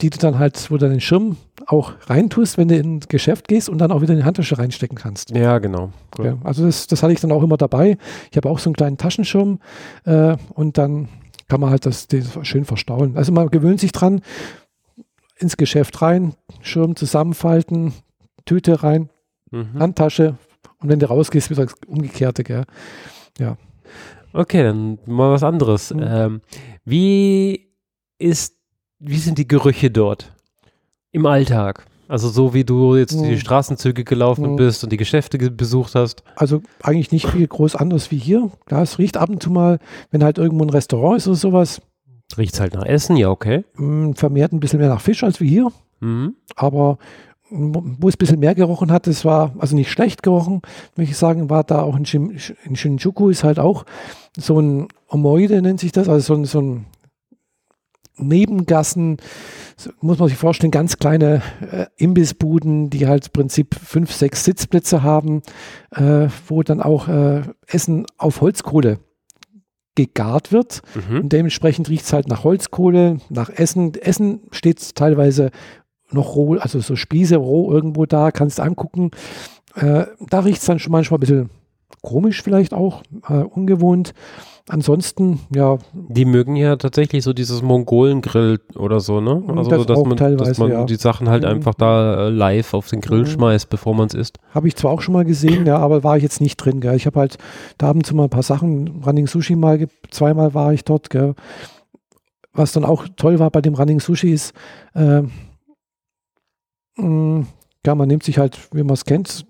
die 0.00 0.10
du 0.10 0.18
dann 0.18 0.38
halt, 0.38 0.70
wo 0.70 0.76
du 0.76 0.88
den 0.88 1.00
Schirm 1.00 1.36
auch 1.66 1.92
reintust, 2.06 2.58
wenn 2.58 2.68
du 2.68 2.76
in 2.76 2.96
ein 2.96 3.00
Geschäft 3.08 3.48
gehst 3.48 3.68
und 3.68 3.78
dann 3.78 3.92
auch 3.92 4.02
wieder 4.02 4.12
in 4.12 4.20
die 4.20 4.24
Handtasche 4.24 4.58
reinstecken 4.58 4.96
kannst. 4.96 5.30
Ja, 5.30 5.58
genau. 5.58 5.90
Cool. 6.18 6.26
Ja, 6.26 6.38
also 6.44 6.64
das, 6.66 6.86
das 6.86 7.02
hatte 7.02 7.12
ich 7.12 7.20
dann 7.20 7.32
auch 7.32 7.42
immer 7.42 7.56
dabei. 7.56 7.98
Ich 8.30 8.36
habe 8.36 8.48
auch 8.48 8.58
so 8.58 8.70
einen 8.70 8.76
kleinen 8.76 8.98
Taschenschirm 8.98 9.58
äh, 10.04 10.36
und 10.54 10.78
dann 10.78 11.08
kann 11.48 11.60
man 11.60 11.70
halt 11.70 11.86
das, 11.86 12.08
das 12.08 12.38
schön 12.42 12.64
verstauen. 12.64 13.16
Also 13.16 13.32
man 13.32 13.48
gewöhnt 13.48 13.80
sich 13.80 13.92
dran, 13.92 14.20
ins 15.38 15.56
Geschäft 15.56 16.00
rein, 16.02 16.34
Schirm 16.60 16.96
zusammenfalten, 16.96 17.92
Tüte 18.44 18.82
rein, 18.82 19.10
mhm. 19.50 19.78
Handtasche 19.78 20.36
und 20.78 20.88
wenn 20.88 20.98
du 20.98 21.08
rausgehst, 21.08 21.50
wieder 21.50 21.64
das 21.64 21.74
Umgekehrte, 21.86 22.44
gell? 22.44 22.64
Ja. 23.38 23.56
Okay, 24.36 24.62
dann 24.62 24.98
mal 25.06 25.32
was 25.32 25.42
anderes. 25.42 25.92
Mhm. 25.94 26.02
Ähm, 26.06 26.40
wie 26.84 27.68
ist, 28.18 28.56
wie 28.98 29.16
sind 29.16 29.38
die 29.38 29.48
Gerüche 29.48 29.90
dort 29.90 30.32
im 31.12 31.24
Alltag? 31.24 31.86
Also 32.08 32.28
so 32.28 32.54
wie 32.54 32.64
du 32.64 32.96
jetzt 32.96 33.16
mhm. 33.16 33.24
die 33.24 33.40
Straßenzüge 33.40 34.04
gelaufen 34.04 34.52
mhm. 34.52 34.56
bist 34.56 34.84
und 34.84 34.90
die 34.92 34.98
Geschäfte 34.98 35.38
besucht 35.50 35.94
hast. 35.94 36.22
Also 36.36 36.62
eigentlich 36.82 37.12
nicht 37.12 37.26
viel 37.26 37.46
groß 37.46 37.76
anders 37.76 38.10
wie 38.10 38.18
hier. 38.18 38.50
Klar, 38.66 38.82
es 38.82 38.98
riecht 38.98 39.16
ab 39.16 39.30
und 39.30 39.42
zu 39.42 39.50
mal, 39.50 39.78
wenn 40.10 40.22
halt 40.22 40.38
irgendwo 40.38 40.64
ein 40.64 40.70
Restaurant 40.70 41.16
ist 41.16 41.26
oder 41.26 41.36
sowas. 41.36 41.80
Riecht 42.36 42.54
es 42.54 42.60
halt 42.60 42.74
nach 42.74 42.84
Essen, 42.84 43.16
ja, 43.16 43.30
okay. 43.30 43.64
Mm, 43.76 44.12
vermehrt 44.12 44.52
ein 44.52 44.60
bisschen 44.60 44.80
mehr 44.80 44.88
nach 44.88 45.00
Fisch 45.00 45.24
als 45.24 45.40
wie 45.40 45.48
hier. 45.48 45.72
Mhm. 46.00 46.36
Aber 46.54 46.98
wo 47.50 48.08
es 48.08 48.14
ein 48.14 48.18
bisschen 48.18 48.40
mehr 48.40 48.54
gerochen 48.54 48.90
hat, 48.90 49.06
das 49.06 49.24
war 49.24 49.54
also 49.58 49.76
nicht 49.76 49.90
schlecht 49.90 50.22
gerochen, 50.22 50.62
möchte 50.96 51.12
ich 51.12 51.18
sagen, 51.18 51.48
war 51.50 51.64
da 51.64 51.82
auch 51.82 51.96
in, 51.96 52.06
Shin, 52.06 52.38
in 52.64 52.76
Shinjuku 52.76 53.28
ist 53.28 53.44
halt 53.44 53.58
auch 53.58 53.84
so 54.36 54.60
ein 54.60 54.88
Omoide 55.08 55.62
nennt 55.62 55.80
sich 55.80 55.92
das, 55.92 56.08
also 56.08 56.34
so 56.34 56.40
ein, 56.40 56.44
so 56.44 56.60
ein 56.60 56.86
Nebengassen, 58.18 59.18
muss 60.00 60.18
man 60.18 60.28
sich 60.28 60.38
vorstellen, 60.38 60.70
ganz 60.70 60.96
kleine 60.96 61.42
äh, 61.70 61.86
Imbissbuden, 61.96 62.88
die 62.88 63.06
halt 63.06 63.26
im 63.26 63.32
Prinzip 63.32 63.74
fünf, 63.74 64.10
sechs 64.12 64.44
Sitzplätze 64.44 65.02
haben, 65.02 65.42
äh, 65.94 66.28
wo 66.48 66.62
dann 66.62 66.80
auch 66.80 67.08
äh, 67.08 67.42
Essen 67.66 68.06
auf 68.16 68.40
Holzkohle 68.40 69.00
gegart 69.96 70.50
wird. 70.52 70.82
Mhm. 70.94 71.20
Und 71.20 71.32
dementsprechend 71.32 71.90
riecht 71.90 72.04
es 72.06 72.12
halt 72.12 72.28
nach 72.28 72.44
Holzkohle, 72.44 73.18
nach 73.28 73.50
Essen. 73.50 73.94
Essen 73.94 74.42
steht 74.50 74.94
teilweise 74.94 75.50
noch 76.10 76.36
roh, 76.36 76.54
also 76.56 76.80
so 76.80 76.96
Spieße 76.96 77.36
roh 77.36 77.72
irgendwo 77.72 78.06
da, 78.06 78.30
kannst 78.30 78.58
du 78.58 78.62
angucken. 78.62 79.10
Äh, 79.74 80.06
da 80.30 80.40
riecht 80.40 80.60
es 80.60 80.66
dann 80.66 80.78
schon 80.78 80.92
manchmal 80.92 81.18
ein 81.18 81.20
bisschen 81.20 81.50
komisch 82.02 82.42
vielleicht 82.42 82.72
auch, 82.72 83.02
äh, 83.28 83.42
ungewohnt. 83.42 84.14
Ansonsten, 84.68 85.38
ja. 85.54 85.78
Die 85.92 86.24
mögen 86.24 86.56
ja 86.56 86.74
tatsächlich 86.74 87.22
so 87.22 87.32
dieses 87.32 87.62
Mongolen-Grill 87.62 88.58
oder 88.74 88.98
so, 88.98 89.20
ne? 89.20 89.40
Also, 89.46 89.70
das 89.70 89.86
dass, 89.86 90.04
man, 90.04 90.36
dass 90.36 90.58
man 90.58 90.70
ja. 90.70 90.84
die 90.84 90.96
Sachen 90.96 91.28
halt 91.28 91.44
mhm. 91.44 91.50
einfach 91.50 91.74
da 91.74 92.26
äh, 92.26 92.30
live 92.30 92.74
auf 92.74 92.88
den 92.88 93.00
Grill 93.00 93.20
mhm. 93.20 93.26
schmeißt, 93.26 93.70
bevor 93.70 93.94
man 93.94 94.08
es 94.08 94.14
isst. 94.14 94.38
Habe 94.52 94.66
ich 94.66 94.74
zwar 94.74 94.90
auch 94.90 95.02
schon 95.02 95.14
mal 95.14 95.24
gesehen, 95.24 95.66
ja, 95.66 95.78
aber 95.78 96.02
war 96.02 96.16
ich 96.16 96.24
jetzt 96.24 96.40
nicht 96.40 96.56
drin, 96.56 96.80
gell? 96.80 96.96
Ich 96.96 97.06
habe 97.06 97.20
halt 97.20 97.38
da 97.78 97.88
abends 97.88 98.12
mal 98.12 98.24
ein 98.24 98.30
paar 98.30 98.42
Sachen, 98.42 99.04
Running 99.06 99.28
Sushi 99.28 99.54
mal, 99.54 99.86
zweimal 100.10 100.52
war 100.52 100.72
ich 100.72 100.82
dort, 100.82 101.10
gell? 101.10 101.36
Was 102.52 102.72
dann 102.72 102.84
auch 102.84 103.06
toll 103.14 103.38
war 103.38 103.50
bei 103.50 103.60
dem 103.60 103.74
Running 103.74 104.00
Sushi 104.00 104.32
ist, 104.32 104.52
äh, 104.94 105.22
ja, 106.98 107.94
man 107.94 108.08
nimmt 108.08 108.24
sich 108.24 108.38
halt, 108.38 108.58
wie 108.72 108.82
man 108.82 108.94
es 108.94 109.04
kennt, 109.04 109.46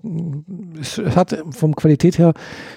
es 0.81 0.99
hat 0.99 1.43
vom 1.51 1.75
Qualität 1.75 2.19
her, 2.19 2.35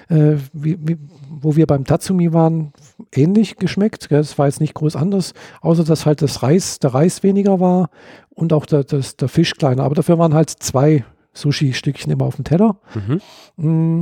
äh, 0.08 0.36
wie, 0.52 0.78
wie, 0.80 0.96
wo 1.28 1.56
wir 1.56 1.66
beim 1.66 1.84
Tatsumi 1.84 2.32
waren, 2.32 2.72
ähnlich 3.14 3.56
geschmeckt. 3.56 4.10
Es 4.10 4.38
war 4.38 4.46
jetzt 4.46 4.60
nicht 4.60 4.74
groß 4.74 4.96
anders, 4.96 5.34
außer 5.60 5.84
dass 5.84 6.06
halt 6.06 6.22
das 6.22 6.42
Reis, 6.42 6.78
der 6.78 6.94
Reis 6.94 7.22
weniger 7.22 7.60
war 7.60 7.90
und 8.30 8.52
auch 8.52 8.66
der, 8.66 8.84
das, 8.84 9.16
der 9.16 9.28
Fisch 9.28 9.54
kleiner. 9.54 9.84
Aber 9.84 9.94
dafür 9.94 10.18
waren 10.18 10.34
halt 10.34 10.50
zwei 10.50 11.04
Sushi-Stückchen 11.34 12.10
immer 12.10 12.24
auf 12.24 12.36
dem 12.36 12.44
Teller. 12.44 12.80
Mhm. 12.94 13.20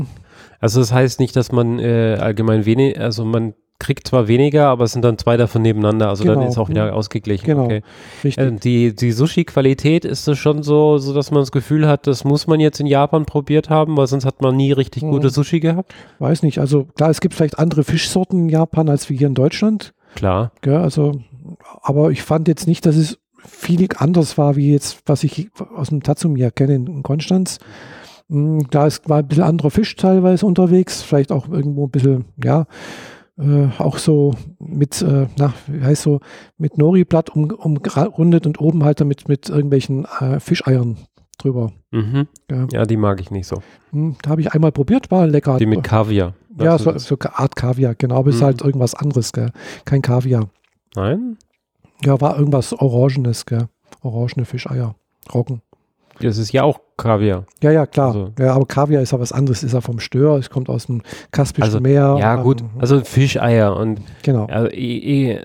Mm. 0.01 0.07
Also 0.61 0.81
das 0.81 0.93
heißt 0.93 1.21
nicht, 1.21 1.37
dass 1.37 1.53
man 1.53 1.79
äh, 1.79 2.17
allgemein 2.21 2.65
wenig, 2.65 2.99
also 2.99 3.25
man 3.25 3.55
kriegt 3.79 4.09
zwar 4.09 4.27
weniger, 4.27 4.67
aber 4.67 4.85
es 4.85 4.93
sind 4.93 5.05
dann 5.05 5.19
zwei 5.19 5.37
davon 5.37 5.63
nebeneinander, 5.63 6.09
also 6.09 6.25
genau. 6.25 6.41
dann 6.41 6.49
ist 6.49 6.59
auch 6.59 6.69
wieder 6.69 6.87
mhm. 6.87 6.95
ausgeglichen. 6.95 7.47
Genau. 7.47 7.65
Okay. 7.65 7.83
Richtig. 8.25 8.45
Äh, 8.45 8.53
die 8.53 8.95
die 8.95 9.13
Sushi-Qualität 9.13 10.05
ist 10.05 10.27
es 10.27 10.39
schon 10.39 10.63
so, 10.63 10.99
so, 10.99 11.15
dass 11.15 11.31
man 11.31 11.43
das 11.43 11.53
Gefühl 11.53 11.87
hat, 11.87 12.07
das 12.07 12.25
muss 12.25 12.47
man 12.47 12.59
jetzt 12.59 12.81
in 12.81 12.87
Japan 12.87 13.25
probiert 13.25 13.71
haben, 13.71 13.97
weil 13.97 14.09
sonst 14.09 14.25
hat 14.25 14.43
man 14.43 14.57
nie 14.57 14.73
richtig 14.73 15.05
mhm. 15.05 15.13
gute 15.13 15.31
Sushi 15.31 15.61
gehabt? 15.61 15.95
Weiß 16.19 16.43
nicht. 16.43 16.59
Also 16.59 16.85
klar, 16.97 17.11
es 17.11 17.21
gibt 17.21 17.35
vielleicht 17.35 17.59
andere 17.59 17.85
Fischsorten 17.85 18.45
in 18.45 18.49
Japan 18.49 18.89
als 18.89 19.09
wir 19.09 19.17
hier 19.17 19.29
in 19.29 19.35
Deutschland. 19.35 19.95
Klar. 20.17 20.51
Ja, 20.65 20.83
also, 20.83 21.21
aber 21.83 22.11
ich 22.11 22.23
fand 22.23 22.49
jetzt 22.49 22.67
nicht, 22.67 22.85
dass 22.85 22.97
es 22.97 23.19
viel 23.47 23.87
anders 23.97 24.37
war, 24.37 24.57
wie 24.57 24.73
jetzt, 24.73 25.03
was 25.07 25.23
ich 25.23 25.51
aus 25.77 25.91
dem 25.91 26.03
Tatsumi 26.03 26.51
kenne 26.51 26.75
in 26.75 27.03
Konstanz. 27.05 27.59
Hm, 28.29 28.67
da 28.71 28.87
ist, 28.87 29.09
war 29.09 29.19
ein 29.19 29.29
bisschen 29.29 29.45
anderer 29.45 29.71
Fisch 29.71 29.95
teilweise 29.97 30.45
unterwegs, 30.45 31.03
vielleicht 31.03 31.33
auch 31.33 31.49
irgendwo 31.49 31.87
ein 31.87 31.91
bisschen, 31.91 32.25
ja, 32.43 32.67
äh, 33.39 33.69
auch 33.79 33.99
so 33.99 34.35
mit, 34.59 35.01
äh, 35.03 35.29
na, 35.39 35.55
wie 35.67 35.83
heißt 35.83 36.03
so, 36.03 36.21
mit 36.57 36.79
Nori-Blatt 36.79 37.31
um, 37.31 37.51
umrundet 37.51 38.47
und 38.47 38.61
oben 38.61 38.85
halt 38.85 39.01
damit 39.01 39.29
mit 39.29 39.49
irgendwelchen 39.49 40.07
äh, 40.21 40.41
Fischeiern 40.41 40.99
drüber. 41.39 41.73
Mhm. 41.91 42.27
Ja. 42.51 42.67
ja. 42.73 42.85
die 42.85 42.97
mag 42.97 43.21
ich 43.21 43.31
nicht 43.31 43.47
so. 43.47 43.63
Hm, 43.91 44.17
da 44.23 44.31
habe 44.31 44.41
ich 44.41 44.53
einmal 44.53 44.73
probiert, 44.73 45.11
war 45.11 45.27
lecker. 45.27 45.59
Die 45.59 45.67
mit 45.67 45.85
Kaviar. 45.85 46.35
Ja, 46.61 46.77
so, 46.77 46.99
so 46.99 47.17
Art 47.21 47.55
Kaviar, 47.55 47.95
genau, 47.95 48.17
aber 48.17 48.31
mhm. 48.31 48.37
ist 48.37 48.43
halt 48.43 48.63
irgendwas 48.63 48.95
anderes, 48.95 49.33
gell? 49.33 49.53
kein 49.85 50.03
Kaviar. 50.03 50.51
Nein? 50.97 51.37
Ja, 52.05 52.21
war 52.21 52.37
irgendwas 52.37 52.73
Orangenes, 52.73 53.47
gell? 53.47 53.69
orangene 54.03 54.45
Fischeier, 54.45 54.95
Roggen. 55.33 55.63
Das 56.21 56.39
ist 56.39 56.53
ja 56.53 56.63
auch 56.65 56.81
Kaviar. 56.99 57.45
Ja, 57.63 57.71
ja, 57.71 57.87
klar. 57.87 58.09
Also, 58.09 58.31
ja, 58.39 58.55
aber 58.55 58.67
Kaviar 58.67 59.01
ist 59.01 59.13
ja 59.13 59.21
was 59.21 59.31
anderes, 59.31 59.63
ist 59.63 59.73
ja 59.73 59.81
vom 59.81 60.01
Stör, 60.01 60.37
es 60.37 60.51
kommt 60.51 60.69
aus 60.69 60.87
dem 60.87 61.03
Kaspischen 61.31 61.63
also, 61.63 61.81
Meer. 61.81 62.17
Ja, 62.19 62.37
gut, 62.37 62.65
also 62.79 63.01
Fischeier 63.01 63.77
und 63.77 64.01
genau. 64.23 64.47
Also, 64.47 64.69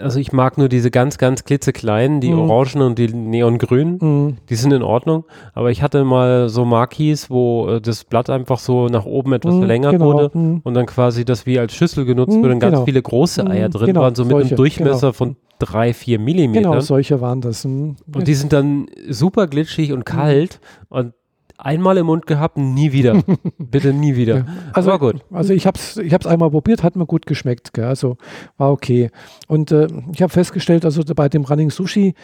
also 0.02 0.20
ich 0.20 0.32
mag 0.32 0.58
nur 0.58 0.68
diese 0.68 0.90
ganz, 0.90 1.20
ganz 1.20 1.44
klitzekleinen, 1.44 2.22
die 2.22 2.32
mhm. 2.32 2.50
Orangen 2.50 2.82
und 2.82 2.98
die 2.98 3.14
Neongrünen, 3.14 3.98
mhm. 4.02 4.38
die 4.50 4.56
sind 4.56 4.74
in 4.74 4.82
Ordnung, 4.82 5.26
aber 5.54 5.70
ich 5.70 5.84
hatte 5.84 6.04
mal 6.04 6.50
so 6.50 6.66
Markis, 6.66 7.30
wo 7.30 7.68
äh, 7.68 7.82
das 7.82 8.04
Blatt 8.04 8.32
einfach 8.32 8.58
so 8.58 8.88
nach 8.88 9.06
oben 9.06 9.34
etwas 9.34 9.54
mhm, 9.54 9.60
verlängert 9.60 9.92
genau. 9.92 10.06
wurde 10.06 10.32
mhm. 10.34 10.62
und 10.64 10.74
dann 10.74 10.88
quasi 10.88 11.24
das 11.24 11.46
wie 11.46 11.60
als 11.60 11.74
Schüssel 11.74 12.06
genutzt 12.06 12.36
mhm, 12.36 12.42
wurde 12.42 12.54
und 12.54 12.60
ganz 12.60 12.74
genau. 12.74 12.86
viele 12.86 13.02
große 13.02 13.46
Eier 13.46 13.70
drin 13.70 13.88
genau, 13.88 14.02
waren, 14.02 14.16
so 14.16 14.24
mit 14.24 14.32
solche, 14.32 14.48
einem 14.48 14.58
Durchmesser 14.58 15.00
genau. 15.08 15.14
von 15.14 15.36
drei, 15.66 15.94
vier 15.94 16.20
Millimeter. 16.20 16.70
Genau, 16.70 16.80
solche 16.82 17.22
waren 17.22 17.42
das. 17.42 17.66
Und 17.66 17.98
die 18.26 18.34
sind 18.34 18.54
dann 18.54 18.88
super 19.10 19.48
glitschig 19.48 19.92
und 19.92 20.06
kalt 20.06 20.60
und 20.90 21.14
einmal 21.58 21.98
im 21.98 22.08
Mund 22.08 22.26
gehabt, 22.26 22.58
nie 22.58 22.92
wieder. 22.92 23.24
Bitte 23.58 23.94
nie 23.94 24.16
wieder. 24.16 24.38
Ja. 24.38 24.46
Also 24.74 24.92
war 24.92 25.00
gut. 25.00 25.22
Also 25.32 25.54
ich 25.54 25.66
habe 25.66 25.78
es 25.78 25.98
ich 25.98 26.14
hab's 26.14 26.26
einmal 26.26 26.52
probiert, 26.52 26.84
hat 26.84 26.96
mir 26.96 27.06
gut 27.06 27.26
geschmeckt. 27.26 27.74
Gell? 27.74 27.86
Also 27.86 28.18
war 28.58 28.72
okay. 28.72 29.10
Und 29.48 29.72
äh, 29.72 29.88
ich 30.14 30.22
habe 30.22 30.32
festgestellt, 30.32 30.86
also 30.86 31.02
bei 31.16 31.30
dem 31.30 31.46
Running 31.46 31.70
Sushi, 31.70 32.16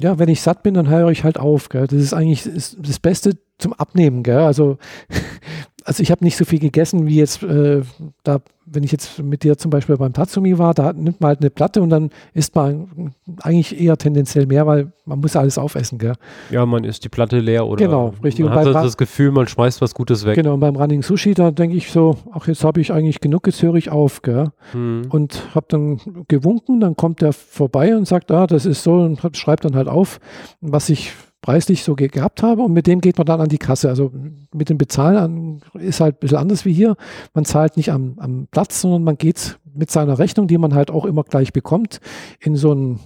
ja, 0.00 0.18
wenn 0.18 0.28
ich 0.28 0.42
satt 0.42 0.62
bin, 0.62 0.74
dann 0.74 0.88
höre 0.88 1.10
ich 1.10 1.24
halt 1.24 1.38
auf. 1.38 1.68
Gell? 1.68 1.86
Das 1.86 1.98
ist 1.98 2.12
eigentlich 2.12 2.44
das 2.44 2.98
Beste 3.00 3.38
zum 3.58 3.72
Abnehmen. 3.72 4.22
Gell? 4.22 4.38
Also 4.38 4.78
also 5.84 6.02
ich 6.02 6.10
habe 6.10 6.24
nicht 6.24 6.36
so 6.36 6.44
viel 6.44 6.58
gegessen 6.58 7.06
wie 7.06 7.16
jetzt 7.16 7.42
äh, 7.42 7.82
da, 8.22 8.40
wenn 8.66 8.82
ich 8.82 8.92
jetzt 8.92 9.22
mit 9.22 9.42
dir 9.42 9.58
zum 9.58 9.70
Beispiel 9.70 9.96
beim 9.96 10.12
Tatsumi 10.12 10.58
war, 10.58 10.74
da 10.74 10.92
nimmt 10.92 11.20
man 11.20 11.28
halt 11.28 11.40
eine 11.40 11.50
Platte 11.50 11.82
und 11.82 11.90
dann 11.90 12.10
isst 12.32 12.54
man 12.54 13.12
eigentlich 13.42 13.80
eher 13.80 13.96
tendenziell 13.96 14.46
mehr, 14.46 14.66
weil 14.66 14.92
man 15.04 15.20
muss 15.20 15.36
alles 15.36 15.58
aufessen, 15.58 15.98
gell? 15.98 16.14
Ja, 16.50 16.64
man 16.64 16.84
isst 16.84 17.04
die 17.04 17.08
Platte 17.08 17.38
leer 17.38 17.66
oder 17.66 17.84
genau, 17.84 18.14
richtig. 18.22 18.44
man 18.46 18.54
hat 18.54 18.66
das, 18.66 18.82
das 18.82 18.96
Gefühl, 18.96 19.30
man 19.30 19.46
schmeißt 19.46 19.80
was 19.80 19.94
Gutes 19.94 20.24
weg. 20.24 20.34
Genau, 20.34 20.54
und 20.54 20.60
beim 20.60 20.76
Running 20.76 21.02
Sushi, 21.02 21.34
da 21.34 21.50
denke 21.50 21.76
ich 21.76 21.90
so, 21.90 22.16
ach, 22.32 22.48
jetzt 22.48 22.64
habe 22.64 22.80
ich 22.80 22.92
eigentlich 22.92 23.20
genug, 23.20 23.46
jetzt 23.46 23.62
höre 23.62 23.74
ich 23.74 23.90
auf, 23.90 24.22
gell? 24.22 24.50
Hm. 24.72 25.06
Und 25.10 25.54
habe 25.54 25.66
dann 25.68 26.00
gewunken, 26.28 26.80
dann 26.80 26.96
kommt 26.96 27.20
der 27.20 27.32
vorbei 27.32 27.96
und 27.96 28.08
sagt, 28.08 28.30
ah, 28.30 28.46
das 28.46 28.66
ist 28.66 28.82
so 28.82 28.94
und 28.94 29.20
schreibt 29.36 29.64
dann 29.64 29.76
halt 29.76 29.88
auf, 29.88 30.20
was 30.60 30.88
ich 30.88 31.12
preislich 31.44 31.84
so 31.84 31.94
ge 31.94 32.08
gehabt 32.08 32.42
habe 32.42 32.62
und 32.62 32.72
mit 32.72 32.86
dem 32.86 33.02
geht 33.02 33.18
man 33.18 33.26
dann 33.26 33.38
an 33.38 33.50
die 33.50 33.58
Kasse. 33.58 33.90
Also 33.90 34.10
mit 34.54 34.70
dem 34.70 34.78
Bezahlen 34.78 35.60
ist 35.74 36.00
halt 36.00 36.16
ein 36.16 36.18
bisschen 36.20 36.38
anders 36.38 36.64
wie 36.64 36.72
hier. 36.72 36.96
Man 37.34 37.44
zahlt 37.44 37.76
nicht 37.76 37.92
am, 37.92 38.14
am 38.16 38.48
Platz, 38.50 38.80
sondern 38.80 39.04
man 39.04 39.18
geht 39.18 39.58
mit 39.74 39.90
seiner 39.90 40.18
Rechnung, 40.18 40.48
die 40.48 40.56
man 40.56 40.72
halt 40.72 40.90
auch 40.90 41.04
immer 41.04 41.22
gleich 41.22 41.52
bekommt, 41.52 42.00
in 42.40 42.56
so 42.56 42.72
ein, 42.72 43.00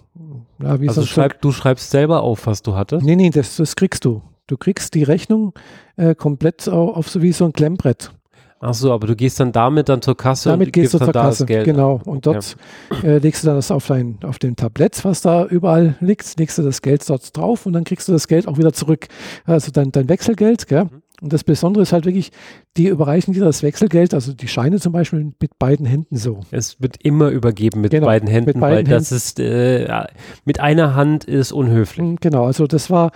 ja, 0.62 0.80
wie 0.80 0.88
also 0.88 1.04
schreib, 1.04 1.40
du 1.42 1.50
schreibst 1.50 1.90
selber 1.90 2.22
auf, 2.22 2.46
was 2.46 2.62
du 2.62 2.76
hattest? 2.76 3.04
Nee, 3.04 3.16
nee, 3.16 3.30
das, 3.30 3.56
das 3.56 3.74
kriegst 3.74 4.04
du. 4.04 4.22
Du 4.46 4.56
kriegst 4.56 4.94
die 4.94 5.02
Rechnung 5.02 5.52
äh, 5.96 6.14
komplett 6.14 6.68
auf, 6.68 6.96
auf 6.96 7.08
so 7.08 7.22
wie 7.22 7.32
so 7.32 7.44
ein 7.44 7.52
Klemmbrett. 7.52 8.12
Ach 8.60 8.74
so, 8.74 8.92
aber 8.92 9.06
du 9.06 9.14
gehst 9.14 9.38
dann 9.38 9.52
damit 9.52 9.88
dann 9.88 10.02
zur 10.02 10.16
Kasse 10.16 10.48
damit 10.48 10.68
und 10.68 10.72
gehst 10.72 10.94
du 10.94 10.98
zur 10.98 11.12
Kasse, 11.12 11.46
genau. 11.46 12.00
Und 12.04 12.26
dort 12.26 12.56
okay. 12.90 13.06
äh, 13.06 13.18
legst 13.18 13.44
du 13.44 13.46
dann 13.46 13.56
das 13.56 13.70
auf, 13.70 13.86
dein, 13.86 14.18
auf 14.24 14.38
dem 14.40 14.56
Tablett, 14.56 15.04
was 15.04 15.20
da 15.20 15.46
überall 15.46 15.94
liegt, 16.00 16.38
legst 16.38 16.58
du 16.58 16.62
das 16.62 16.82
Geld 16.82 17.08
dort 17.08 17.36
drauf 17.36 17.66
und 17.66 17.74
dann 17.74 17.84
kriegst 17.84 18.08
du 18.08 18.12
das 18.12 18.26
Geld 18.26 18.48
auch 18.48 18.58
wieder 18.58 18.72
zurück. 18.72 19.06
Also 19.44 19.70
dein, 19.70 19.92
dein 19.92 20.08
Wechselgeld, 20.08 20.66
gell? 20.66 20.84
Mhm. 20.84 21.02
Und 21.20 21.32
das 21.32 21.42
Besondere 21.42 21.82
ist 21.82 21.92
halt 21.92 22.04
wirklich, 22.04 22.30
die 22.76 22.86
überreichen 22.86 23.34
dir 23.34 23.44
das 23.44 23.62
Wechselgeld, 23.64 24.14
also 24.14 24.32
die 24.32 24.46
Scheine 24.46 24.78
zum 24.78 24.92
Beispiel 24.92 25.32
mit 25.40 25.58
beiden 25.58 25.84
Händen 25.84 26.16
so. 26.16 26.40
Es 26.52 26.80
wird 26.80 26.96
immer 27.02 27.30
übergeben 27.30 27.80
mit 27.80 27.90
genau, 27.90 28.06
beiden 28.06 28.28
Händen, 28.28 28.50
mit 28.50 28.60
beiden 28.60 28.62
weil 28.62 28.76
Händen. 28.78 28.90
das 28.90 29.10
ist, 29.10 29.40
äh, 29.40 30.06
mit 30.44 30.60
einer 30.60 30.94
Hand 30.94 31.24
ist 31.24 31.50
unhöflich. 31.50 32.06
Mm, 32.06 32.16
genau, 32.20 32.44
also 32.44 32.68
das 32.68 32.88
war, 32.88 33.10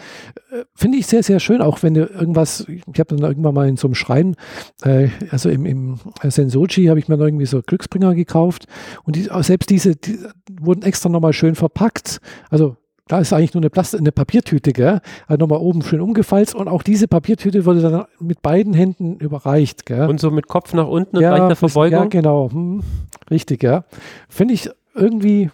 äh, 0.50 0.64
finde 0.74 0.98
ich 0.98 1.06
sehr, 1.06 1.22
sehr 1.22 1.38
schön, 1.38 1.62
auch 1.62 1.82
wenn 1.84 1.94
du 1.94 2.06
irgendwas, 2.06 2.66
ich 2.68 2.98
habe 2.98 3.14
dann 3.14 3.20
irgendwann 3.20 3.54
mal 3.54 3.68
in 3.68 3.76
so 3.76 3.86
einem 3.86 3.94
Schrein, 3.94 4.34
äh, 4.82 5.08
also 5.30 5.48
im, 5.48 5.64
im 5.64 6.00
Sensoji 6.24 6.86
habe 6.86 6.98
ich 6.98 7.06
mir 7.06 7.18
irgendwie 7.18 7.46
so 7.46 7.62
Glücksbringer 7.62 8.16
gekauft 8.16 8.66
und 9.04 9.14
die, 9.14 9.28
selbst 9.42 9.70
diese 9.70 9.94
die 9.94 10.18
wurden 10.60 10.82
extra 10.82 11.08
nochmal 11.08 11.32
schön 11.32 11.54
verpackt, 11.54 12.20
also 12.50 12.76
da 13.08 13.18
ist 13.18 13.32
eigentlich 13.32 13.54
nur 13.54 13.62
eine, 13.62 13.70
Plast 13.70 13.96
eine 13.96 14.12
Papiertüte, 14.12 14.72
gell? 14.72 15.00
Also 15.26 15.40
nochmal 15.40 15.58
oben 15.58 15.82
schön 15.82 16.00
umgefalzt 16.00 16.54
und 16.54 16.68
auch 16.68 16.82
diese 16.82 17.08
Papiertüte 17.08 17.64
wurde 17.64 17.80
dann 17.80 18.04
mit 18.20 18.42
beiden 18.42 18.74
Händen 18.74 19.16
überreicht, 19.16 19.86
gell? 19.86 20.08
Und 20.08 20.20
so 20.20 20.30
mit 20.30 20.48
Kopf 20.48 20.72
nach 20.72 20.86
unten 20.86 21.16
und 21.16 21.22
ja, 21.22 21.36
leichter 21.36 21.56
Verbeugung? 21.56 21.98
Ja, 21.98 22.04
genau. 22.06 22.50
Hm, 22.50 22.82
richtig, 23.30 23.62
ja. 23.62 23.84
Finde 24.28 24.54
ich 24.54 24.70
irgendwie, 24.94 25.50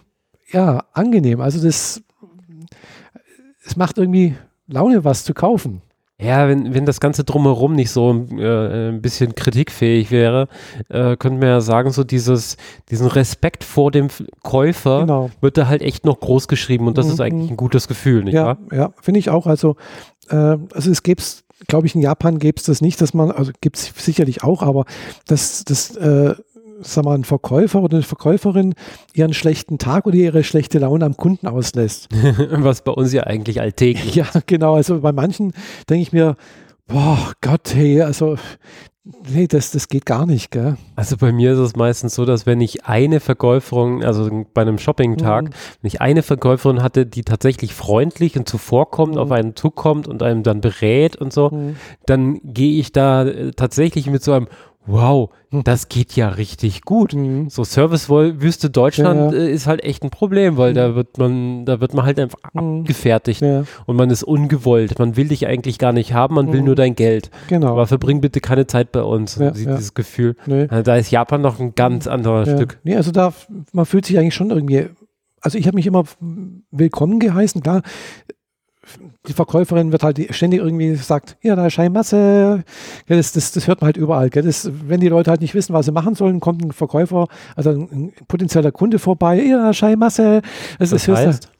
ja, 0.51 0.83
angenehm. 0.93 1.41
Also 1.41 1.65
das, 1.65 2.03
es 3.65 3.75
macht 3.75 3.97
irgendwie 3.97 4.35
Laune, 4.67 5.03
was 5.03 5.23
zu 5.23 5.33
kaufen. 5.33 5.81
Ja, 6.21 6.49
wenn, 6.49 6.73
wenn 6.73 6.85
das 6.85 6.99
Ganze 6.99 7.23
drumherum 7.23 7.73
nicht 7.73 7.91
so 7.91 8.11
äh, 8.11 8.89
ein 8.89 9.01
bisschen 9.01 9.35
kritikfähig 9.35 10.11
wäre, 10.11 10.49
äh, 10.89 11.15
könnte 11.15 11.39
man 11.39 11.47
ja 11.47 11.61
sagen, 11.61 11.91
so 11.91 12.03
dieses, 12.03 12.57
diesen 12.89 13.07
Respekt 13.07 13.63
vor 13.63 13.89
dem 13.91 14.09
Käufer 14.43 15.01
genau. 15.01 15.29
wird 15.39 15.57
da 15.57 15.67
halt 15.67 15.81
echt 15.81 16.03
noch 16.03 16.19
groß 16.19 16.49
geschrieben 16.49 16.87
und 16.87 16.97
das 16.97 17.05
mhm. 17.05 17.13
ist 17.13 17.21
eigentlich 17.21 17.51
ein 17.51 17.57
gutes 17.57 17.87
Gefühl, 17.87 18.25
nicht 18.25 18.33
ja, 18.33 18.45
wahr? 18.45 18.57
Ja, 18.71 18.91
finde 19.01 19.19
ich 19.19 19.29
auch. 19.29 19.47
Also, 19.47 19.77
äh, 20.29 20.35
also 20.35 20.91
es 20.91 21.03
gäbe 21.03 21.21
es, 21.21 21.45
glaube 21.67 21.87
ich, 21.87 21.95
in 21.95 22.01
Japan 22.01 22.37
gäbe 22.37 22.57
es 22.57 22.63
das 22.63 22.81
nicht, 22.81 22.99
dass 22.99 23.13
man, 23.13 23.31
also 23.31 23.53
gibt 23.61 23.77
es 23.77 23.93
sicherlich 23.95 24.43
auch, 24.43 24.61
aber 24.61 24.83
das, 25.25 25.63
das 25.63 25.95
äh, 25.95 26.35
sag 26.81 27.05
mal, 27.05 27.15
ein 27.15 27.23
Verkäufer 27.23 27.81
oder 27.81 27.97
eine 27.97 28.03
Verkäuferin 28.03 28.73
ihren 29.13 29.33
schlechten 29.33 29.77
Tag 29.77 30.05
oder 30.05 30.15
ihre 30.15 30.43
schlechte 30.43 30.79
Laune 30.79 31.05
am 31.05 31.17
Kunden 31.17 31.47
auslässt. 31.47 32.09
Was 32.51 32.83
bei 32.83 32.91
uns 32.91 33.13
ja 33.13 33.23
eigentlich 33.23 33.61
alltäglich 33.61 34.15
Ja, 34.15 34.27
genau. 34.45 34.75
Also 34.75 34.99
bei 35.01 35.11
manchen 35.11 35.53
denke 35.89 36.01
ich 36.01 36.11
mir, 36.11 36.35
boah, 36.87 37.33
Gott, 37.41 37.73
hey, 37.73 38.01
also 38.01 38.37
Nee, 39.27 39.47
das, 39.47 39.71
das 39.71 39.87
geht 39.87 40.05
gar 40.05 40.25
nicht, 40.25 40.51
gell? 40.51 40.77
Also 40.95 41.17
bei 41.17 41.31
mir 41.31 41.53
ist 41.53 41.59
es 41.59 41.75
meistens 41.75 42.13
so, 42.13 42.25
dass 42.25 42.45
wenn 42.45 42.61
ich 42.61 42.85
eine 42.85 43.19
Verkäuferin, 43.19 44.03
also 44.03 44.45
bei 44.53 44.61
einem 44.61 44.77
Shopping-Tag, 44.77 45.45
mhm. 45.45 45.49
wenn 45.81 45.87
ich 45.87 46.01
eine 46.01 46.21
Verkäuferin 46.21 46.83
hatte, 46.83 47.05
die 47.07 47.23
tatsächlich 47.23 47.73
freundlich 47.73 48.37
und 48.37 48.47
zuvorkommt, 48.47 49.15
mhm. 49.15 49.19
auf 49.19 49.31
einen 49.31 49.55
zukommt 49.55 50.07
und 50.07 50.21
einem 50.21 50.43
dann 50.43 50.61
berät 50.61 51.15
und 51.15 51.33
so, 51.33 51.49
mhm. 51.49 51.75
dann 52.05 52.39
gehe 52.43 52.79
ich 52.79 52.91
da 52.91 53.25
äh, 53.25 53.51
tatsächlich 53.51 54.07
mit 54.09 54.21
so 54.21 54.33
einem, 54.33 54.47
wow, 54.85 55.29
das 55.51 55.89
geht 55.89 56.15
ja 56.15 56.29
richtig 56.29 56.83
gut. 56.83 57.13
Mhm. 57.13 57.49
So 57.49 57.63
Servicewüste 57.63 58.69
Deutschland 58.69 59.33
ja. 59.33 59.39
Äh, 59.39 59.51
ist 59.51 59.67
halt 59.67 59.83
echt 59.83 60.03
ein 60.03 60.09
Problem, 60.09 60.57
weil 60.57 60.71
mhm. 60.71 60.75
da 60.75 60.95
wird 60.95 61.17
man, 61.17 61.65
da 61.65 61.79
wird 61.79 61.93
man 61.93 62.05
halt 62.05 62.19
einfach 62.19 62.39
mhm. 62.53 62.81
abgefertigt 62.81 63.41
ja. 63.41 63.63
und 63.85 63.95
man 63.95 64.09
ist 64.09 64.23
ungewollt. 64.23 64.97
Man 64.99 65.15
will 65.15 65.27
dich 65.27 65.47
eigentlich 65.47 65.79
gar 65.79 65.91
nicht 65.91 66.13
haben, 66.13 66.35
man 66.35 66.51
will 66.51 66.61
mhm. 66.61 66.67
nur 66.67 66.75
dein 66.75 66.95
Geld. 66.95 67.29
Genau. 67.47 67.67
Aber 67.71 67.87
verbring 67.87 68.21
bitte 68.21 68.41
keine 68.41 68.67
Zeit 68.67 68.91
bei 68.91 69.03
uns. 69.03 69.35
Ja, 69.35 69.51
dieses 69.51 69.93
Gefühl. 69.93 70.35
Nee. 70.45 70.67
Also 70.69 70.83
da 70.83 70.95
ist 70.95 71.11
Japan 71.11 71.41
noch 71.41 71.59
ein 71.59 71.75
ganz 71.75 72.07
anderer 72.07 72.45
Stück. 72.45 72.79
Nee, 72.83 72.95
also 72.95 73.11
da, 73.11 73.33
man 73.71 73.85
fühlt 73.85 74.05
sich 74.05 74.17
eigentlich 74.17 74.35
schon 74.35 74.49
irgendwie 74.49 74.87
also 75.41 75.57
ich 75.57 75.67
habe 75.67 75.75
mich 75.75 75.87
immer 75.87 76.03
willkommen 76.71 77.19
geheißen. 77.19 77.61
Klar, 77.61 77.81
die 79.27 79.33
Verkäuferin 79.33 79.91
wird 79.91 80.03
halt 80.03 80.19
ständig 80.33 80.59
irgendwie 80.59 80.95
sagt, 80.95 81.37
ja, 81.41 81.55
da 81.55 81.67
ist 81.67 81.73
Scheinmasse. 81.73 82.63
Das, 83.07 83.31
das, 83.33 83.51
das 83.51 83.67
hört 83.67 83.81
man 83.81 83.87
halt 83.87 83.97
überall. 83.97 84.29
Das, 84.29 84.69
wenn 84.87 84.99
die 84.99 85.09
Leute 85.09 85.31
halt 85.31 85.41
nicht 85.41 85.53
wissen, 85.53 85.73
was 85.73 85.85
sie 85.85 85.91
machen 85.91 86.15
sollen, 86.15 86.39
kommt 86.39 86.63
ein 86.63 86.71
Verkäufer, 86.71 87.27
also 87.55 87.71
ein 87.71 88.13
potenzieller 88.27 88.71
Kunde 88.71 88.99
vorbei, 88.99 89.41
ja, 89.41 89.73
Scheinmasse. 89.73 90.41
Das, 90.79 90.89
das, 90.89 91.05
das 91.05 91.17
heißt? 91.17 91.51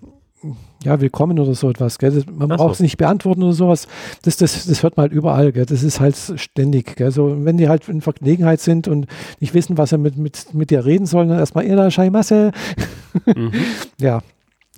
ja, 0.83 1.01
willkommen 1.01 1.37
oder 1.39 1.53
so 1.53 1.69
etwas. 1.69 1.99
Gell? 1.99 2.23
man 2.31 2.49
braucht 2.49 2.75
es 2.75 2.79
nicht 2.79 2.97
beantworten 2.97 3.43
oder 3.43 3.53
sowas. 3.53 3.87
Das, 4.21 4.37
das, 4.37 4.65
das 4.65 4.83
hört 4.83 4.95
man 4.95 5.03
halt 5.03 5.13
überall. 5.13 5.51
Gell? 5.51 5.65
Das 5.65 5.83
ist 5.83 5.99
halt 5.99 6.15
ständig. 6.35 6.95
Gell? 6.95 7.11
So, 7.11 7.43
wenn 7.43 7.57
die 7.57 7.67
halt 7.67 7.89
in 7.89 8.01
Verlegenheit 8.01 8.61
sind 8.61 8.87
und 8.87 9.07
nicht 9.39 9.53
wissen, 9.53 9.77
was 9.77 9.89
sie 9.89 9.97
mit, 9.97 10.17
mit, 10.17 10.53
mit 10.53 10.69
dir 10.69 10.85
reden 10.85 11.05
sollen, 11.05 11.29
dann 11.29 11.39
erstmal, 11.39 11.67
ja, 11.67 11.91
Scheinmasse. 11.91 12.51
Mhm. 13.25 13.51
ja, 13.99 14.21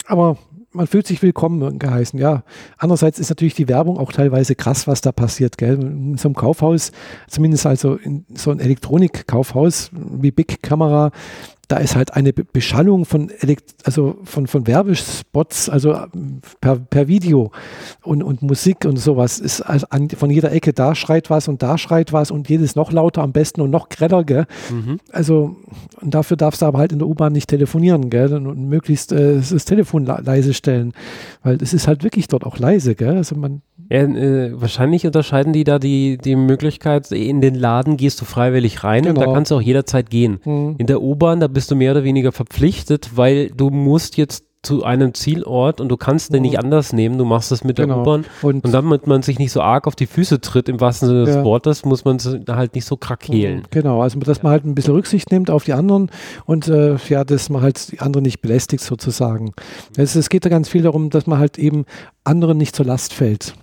aber 0.07 0.37
man 0.73 0.87
fühlt 0.87 1.07
sich 1.07 1.21
willkommen 1.21 1.79
geheißen, 1.79 2.19
ja. 2.19 2.43
Andererseits 2.77 3.19
ist 3.19 3.29
natürlich 3.29 3.55
die 3.55 3.67
Werbung 3.67 3.97
auch 3.97 4.11
teilweise 4.11 4.55
krass, 4.55 4.87
was 4.87 5.01
da 5.01 5.11
passiert, 5.11 5.57
gell. 5.57 5.73
In 5.81 6.17
so 6.17 6.29
einem 6.29 6.35
Kaufhaus, 6.35 6.91
zumindest 7.27 7.65
also 7.65 7.95
in 7.95 8.25
so 8.33 8.51
ein 8.51 8.59
Elektronikkaufhaus 8.59 9.91
wie 9.93 10.31
Big 10.31 10.61
Camera, 10.63 11.11
da 11.71 11.77
ist 11.77 11.95
halt 11.95 12.13
eine 12.13 12.33
Beschallung 12.33 13.05
von, 13.05 13.31
also 13.85 14.17
von, 14.23 14.47
von 14.47 14.67
Werbespots, 14.67 15.69
also 15.69 15.93
ähm, 15.93 16.41
per, 16.59 16.75
per 16.75 17.07
Video 17.07 17.51
und, 18.03 18.23
und 18.23 18.41
Musik 18.41 18.83
und 18.83 18.97
sowas. 18.97 19.39
Ist 19.39 19.61
also 19.61 19.87
an, 19.89 20.09
von 20.09 20.29
jeder 20.29 20.51
Ecke, 20.51 20.73
da 20.73 20.95
schreit 20.95 21.29
was 21.29 21.47
und 21.47 21.63
da 21.63 21.77
schreit 21.77 22.11
was 22.11 22.29
und 22.29 22.49
jedes 22.49 22.75
noch 22.75 22.91
lauter 22.91 23.21
am 23.21 23.31
besten 23.31 23.61
und 23.61 23.69
noch 23.69 23.87
greller, 23.87 24.25
gell? 24.25 24.47
Mhm. 24.69 24.99
Also, 25.13 25.55
und 26.01 26.13
dafür 26.13 26.35
darfst 26.35 26.61
du 26.61 26.65
aber 26.65 26.79
halt 26.79 26.91
in 26.91 26.99
der 26.99 27.07
U-Bahn 27.07 27.31
nicht 27.31 27.49
telefonieren, 27.49 28.09
gell? 28.09 28.33
Und, 28.33 28.47
und 28.47 28.67
möglichst 28.67 29.13
äh, 29.13 29.37
das 29.37 29.63
Telefon 29.63 30.05
leise 30.05 30.53
stellen, 30.53 30.91
weil 31.41 31.57
es 31.61 31.73
ist 31.73 31.87
halt 31.87 32.03
wirklich 32.03 32.27
dort 32.27 32.45
auch 32.45 32.59
leise, 32.59 32.95
gell? 32.95 33.15
Also 33.15 33.35
man 33.35 33.61
ja, 33.91 34.03
äh, 34.03 34.61
wahrscheinlich 34.61 35.05
unterscheiden 35.05 35.51
die 35.51 35.65
da 35.65 35.77
die, 35.77 36.17
die 36.17 36.37
Möglichkeit, 36.37 37.11
in 37.11 37.41
den 37.41 37.55
Laden 37.55 37.97
gehst 37.97 38.21
du 38.21 38.25
freiwillig 38.25 38.85
rein 38.85 39.03
genau. 39.03 39.09
und 39.09 39.15
da 39.17 39.25
genau. 39.25 39.33
kannst 39.33 39.51
du 39.51 39.55
auch 39.55 39.61
jederzeit 39.61 40.09
gehen. 40.09 40.39
Mhm. 40.45 40.75
In 40.77 40.87
der 40.87 41.01
U-Bahn, 41.01 41.41
da 41.41 41.47
bist 41.47 41.69
du 41.71 41.75
mehr 41.75 41.91
oder 41.91 42.05
weniger 42.05 42.31
verpflichtet, 42.31 43.11
weil 43.15 43.49
du 43.49 43.69
musst 43.69 44.15
jetzt 44.15 44.45
zu 44.63 44.83
einem 44.85 45.13
Zielort 45.13 45.81
und 45.81 45.89
du 45.89 45.97
kannst 45.97 46.33
den 46.33 46.43
nicht 46.43 46.53
mhm. 46.53 46.59
anders 46.59 46.93
nehmen, 46.93 47.17
du 47.17 47.25
machst 47.25 47.51
das 47.51 47.65
mit 47.65 47.77
genau. 47.77 47.95
der 47.95 48.01
U-Bahn 48.01 48.25
und, 48.43 48.63
und, 48.63 48.71
damit 48.71 49.07
man 49.07 49.23
sich 49.23 49.39
nicht 49.39 49.51
so 49.51 49.59
arg 49.59 49.87
auf 49.87 49.95
die 49.95 50.05
Füße 50.05 50.39
tritt, 50.39 50.69
im 50.69 50.79
wahrsten 50.79 51.09
Sinne 51.09 51.25
des 51.25 51.35
ja. 51.35 51.43
Wortes, 51.43 51.83
muss 51.83 52.05
man 52.05 52.17
halt 52.47 52.75
nicht 52.75 52.85
so 52.85 52.95
krakeelen. 52.95 53.57
Mhm. 53.57 53.65
Genau, 53.71 54.01
also 54.01 54.19
dass 54.19 54.41
man 54.41 54.53
halt 54.53 54.63
ein 54.63 54.73
bisschen 54.73 54.93
Rücksicht 54.93 55.31
nimmt 55.31 55.49
auf 55.49 55.65
die 55.65 55.73
anderen 55.73 56.11
und 56.45 56.69
äh, 56.69 56.95
ja, 57.09 57.25
dass 57.25 57.49
man 57.49 57.61
halt 57.61 57.91
die 57.91 57.99
anderen 57.99 58.23
nicht 58.23 58.41
belästigt 58.41 58.83
sozusagen. 58.83 59.51
Es, 59.97 60.15
es 60.15 60.29
geht 60.29 60.45
da 60.45 60.49
ganz 60.49 60.69
viel 60.69 60.83
darum, 60.83 61.09
dass 61.09 61.27
man 61.27 61.39
halt 61.39 61.57
eben 61.57 61.83
anderen 62.23 62.57
nicht 62.57 62.73
zur 62.73 62.85
Last 62.85 63.13
fällt. 63.13 63.55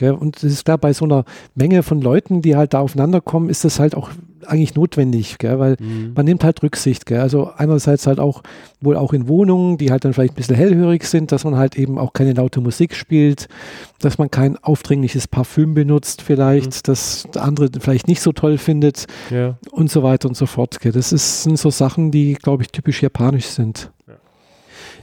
Und 0.00 0.36
das 0.36 0.44
ist 0.44 0.64
klar, 0.64 0.78
bei 0.78 0.92
so 0.92 1.04
einer 1.04 1.24
Menge 1.54 1.82
von 1.82 2.00
Leuten, 2.00 2.42
die 2.42 2.56
halt 2.56 2.74
da 2.74 2.80
aufeinander 2.80 3.20
kommen, 3.20 3.48
ist 3.48 3.64
das 3.64 3.78
halt 3.78 3.94
auch 3.94 4.10
eigentlich 4.46 4.74
notwendig, 4.74 5.38
gell? 5.38 5.58
weil 5.58 5.76
mhm. 5.78 6.12
man 6.14 6.24
nimmt 6.24 6.44
halt 6.44 6.62
Rücksicht. 6.62 7.06
Gell? 7.06 7.20
Also 7.20 7.50
einerseits 7.56 8.06
halt 8.06 8.18
auch 8.18 8.42
wohl 8.80 8.96
auch 8.96 9.12
in 9.12 9.28
Wohnungen, 9.28 9.78
die 9.78 9.90
halt 9.90 10.04
dann 10.04 10.12
vielleicht 10.12 10.34
ein 10.34 10.36
bisschen 10.36 10.56
hellhörig 10.56 11.04
sind, 11.04 11.32
dass 11.32 11.44
man 11.44 11.56
halt 11.56 11.76
eben 11.76 11.98
auch 11.98 12.12
keine 12.12 12.32
laute 12.32 12.60
Musik 12.60 12.94
spielt, 12.94 13.48
dass 14.00 14.18
man 14.18 14.30
kein 14.30 14.56
aufdringliches 14.62 15.28
Parfüm 15.28 15.74
benutzt 15.74 16.22
vielleicht, 16.22 16.66
mhm. 16.66 16.80
das 16.84 17.26
der 17.34 17.44
andere 17.44 17.68
vielleicht 17.80 18.08
nicht 18.08 18.20
so 18.20 18.32
toll 18.32 18.58
findet 18.58 19.06
ja. 19.30 19.56
und 19.70 19.90
so 19.90 20.02
weiter 20.02 20.28
und 20.28 20.36
so 20.36 20.46
fort. 20.46 20.80
Gell? 20.80 20.92
Das 20.92 21.12
ist, 21.12 21.44
sind 21.44 21.58
so 21.58 21.70
Sachen, 21.70 22.10
die, 22.10 22.34
glaube 22.34 22.62
ich, 22.62 22.70
typisch 22.70 23.02
japanisch 23.02 23.46
sind. 23.46 23.90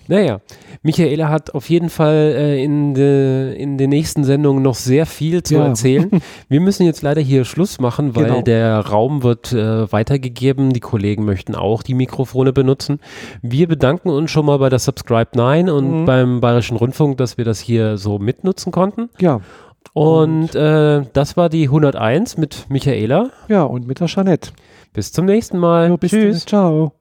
Naja, 0.08 0.42
Michaela 0.84 1.30
hat 1.30 1.54
auf 1.54 1.70
jeden 1.70 1.90
Fall 1.90 2.34
äh, 2.36 2.64
in, 2.64 2.94
de, 2.94 3.56
in 3.56 3.78
den 3.78 3.90
nächsten 3.90 4.24
Sendungen 4.24 4.64
noch 4.64 4.76
sehr 4.76 5.06
viel 5.06 5.44
zu 5.44 5.56
ja. 5.56 5.68
erzählen. 5.68 6.10
Wir 6.50 6.60
müssen 6.60 6.86
jetzt 6.86 7.02
leider 7.02 7.22
hier 7.22 7.46
Schluss 7.46 7.80
machen, 7.80 8.16
weil 8.16 8.26
genau. 8.26 8.42
der 8.42 8.80
Raum 8.80 9.24
wird 9.24 9.54
äh, 9.54 9.92
weitergegeben. 9.92 10.74
Die 10.74 10.80
Kollegen 10.80 11.26
möchten 11.26 11.56
auch 11.56 11.84
die 11.84 11.94
Mikrofone 11.94 12.54
benutzen. 12.54 13.00
Wir 13.42 13.68
bedanken 13.68 14.10
uns 14.10 14.32
schon 14.32 14.46
mal 14.46 14.58
bei 14.58 14.70
der 14.70 14.80
Subscribe 14.80 15.30
9 15.36 15.70
und 15.70 16.02
mhm. 16.02 16.06
beim 16.06 16.42
Bayerischen 16.42 16.78
Rundfunk, 16.78 17.18
dass 17.18 17.38
wir 17.38 17.46
das 17.46 17.60
hier 17.60 17.98
so 17.98 18.20
mitnutzen 18.20 18.72
konnten. 18.72 19.10
Ja. 19.20 19.42
Und, 19.94 20.56
und 20.56 20.56
äh, 20.56 21.04
das 21.14 21.38
war 21.38 21.50
die 21.50 21.64
101 21.64 22.38
mit 22.38 22.66
Michaela. 22.70 23.32
Ja, 23.48 23.64
und 23.64 23.88
mit 23.88 24.00
der 24.00 24.08
Jeanette. 24.08 24.52
Bis 24.94 25.12
zum 25.12 25.26
nächsten 25.26 25.58
Mal. 25.58 25.90
Ja, 25.90 25.98
Tschüss. 25.98 26.46
Ciao. 26.46 26.94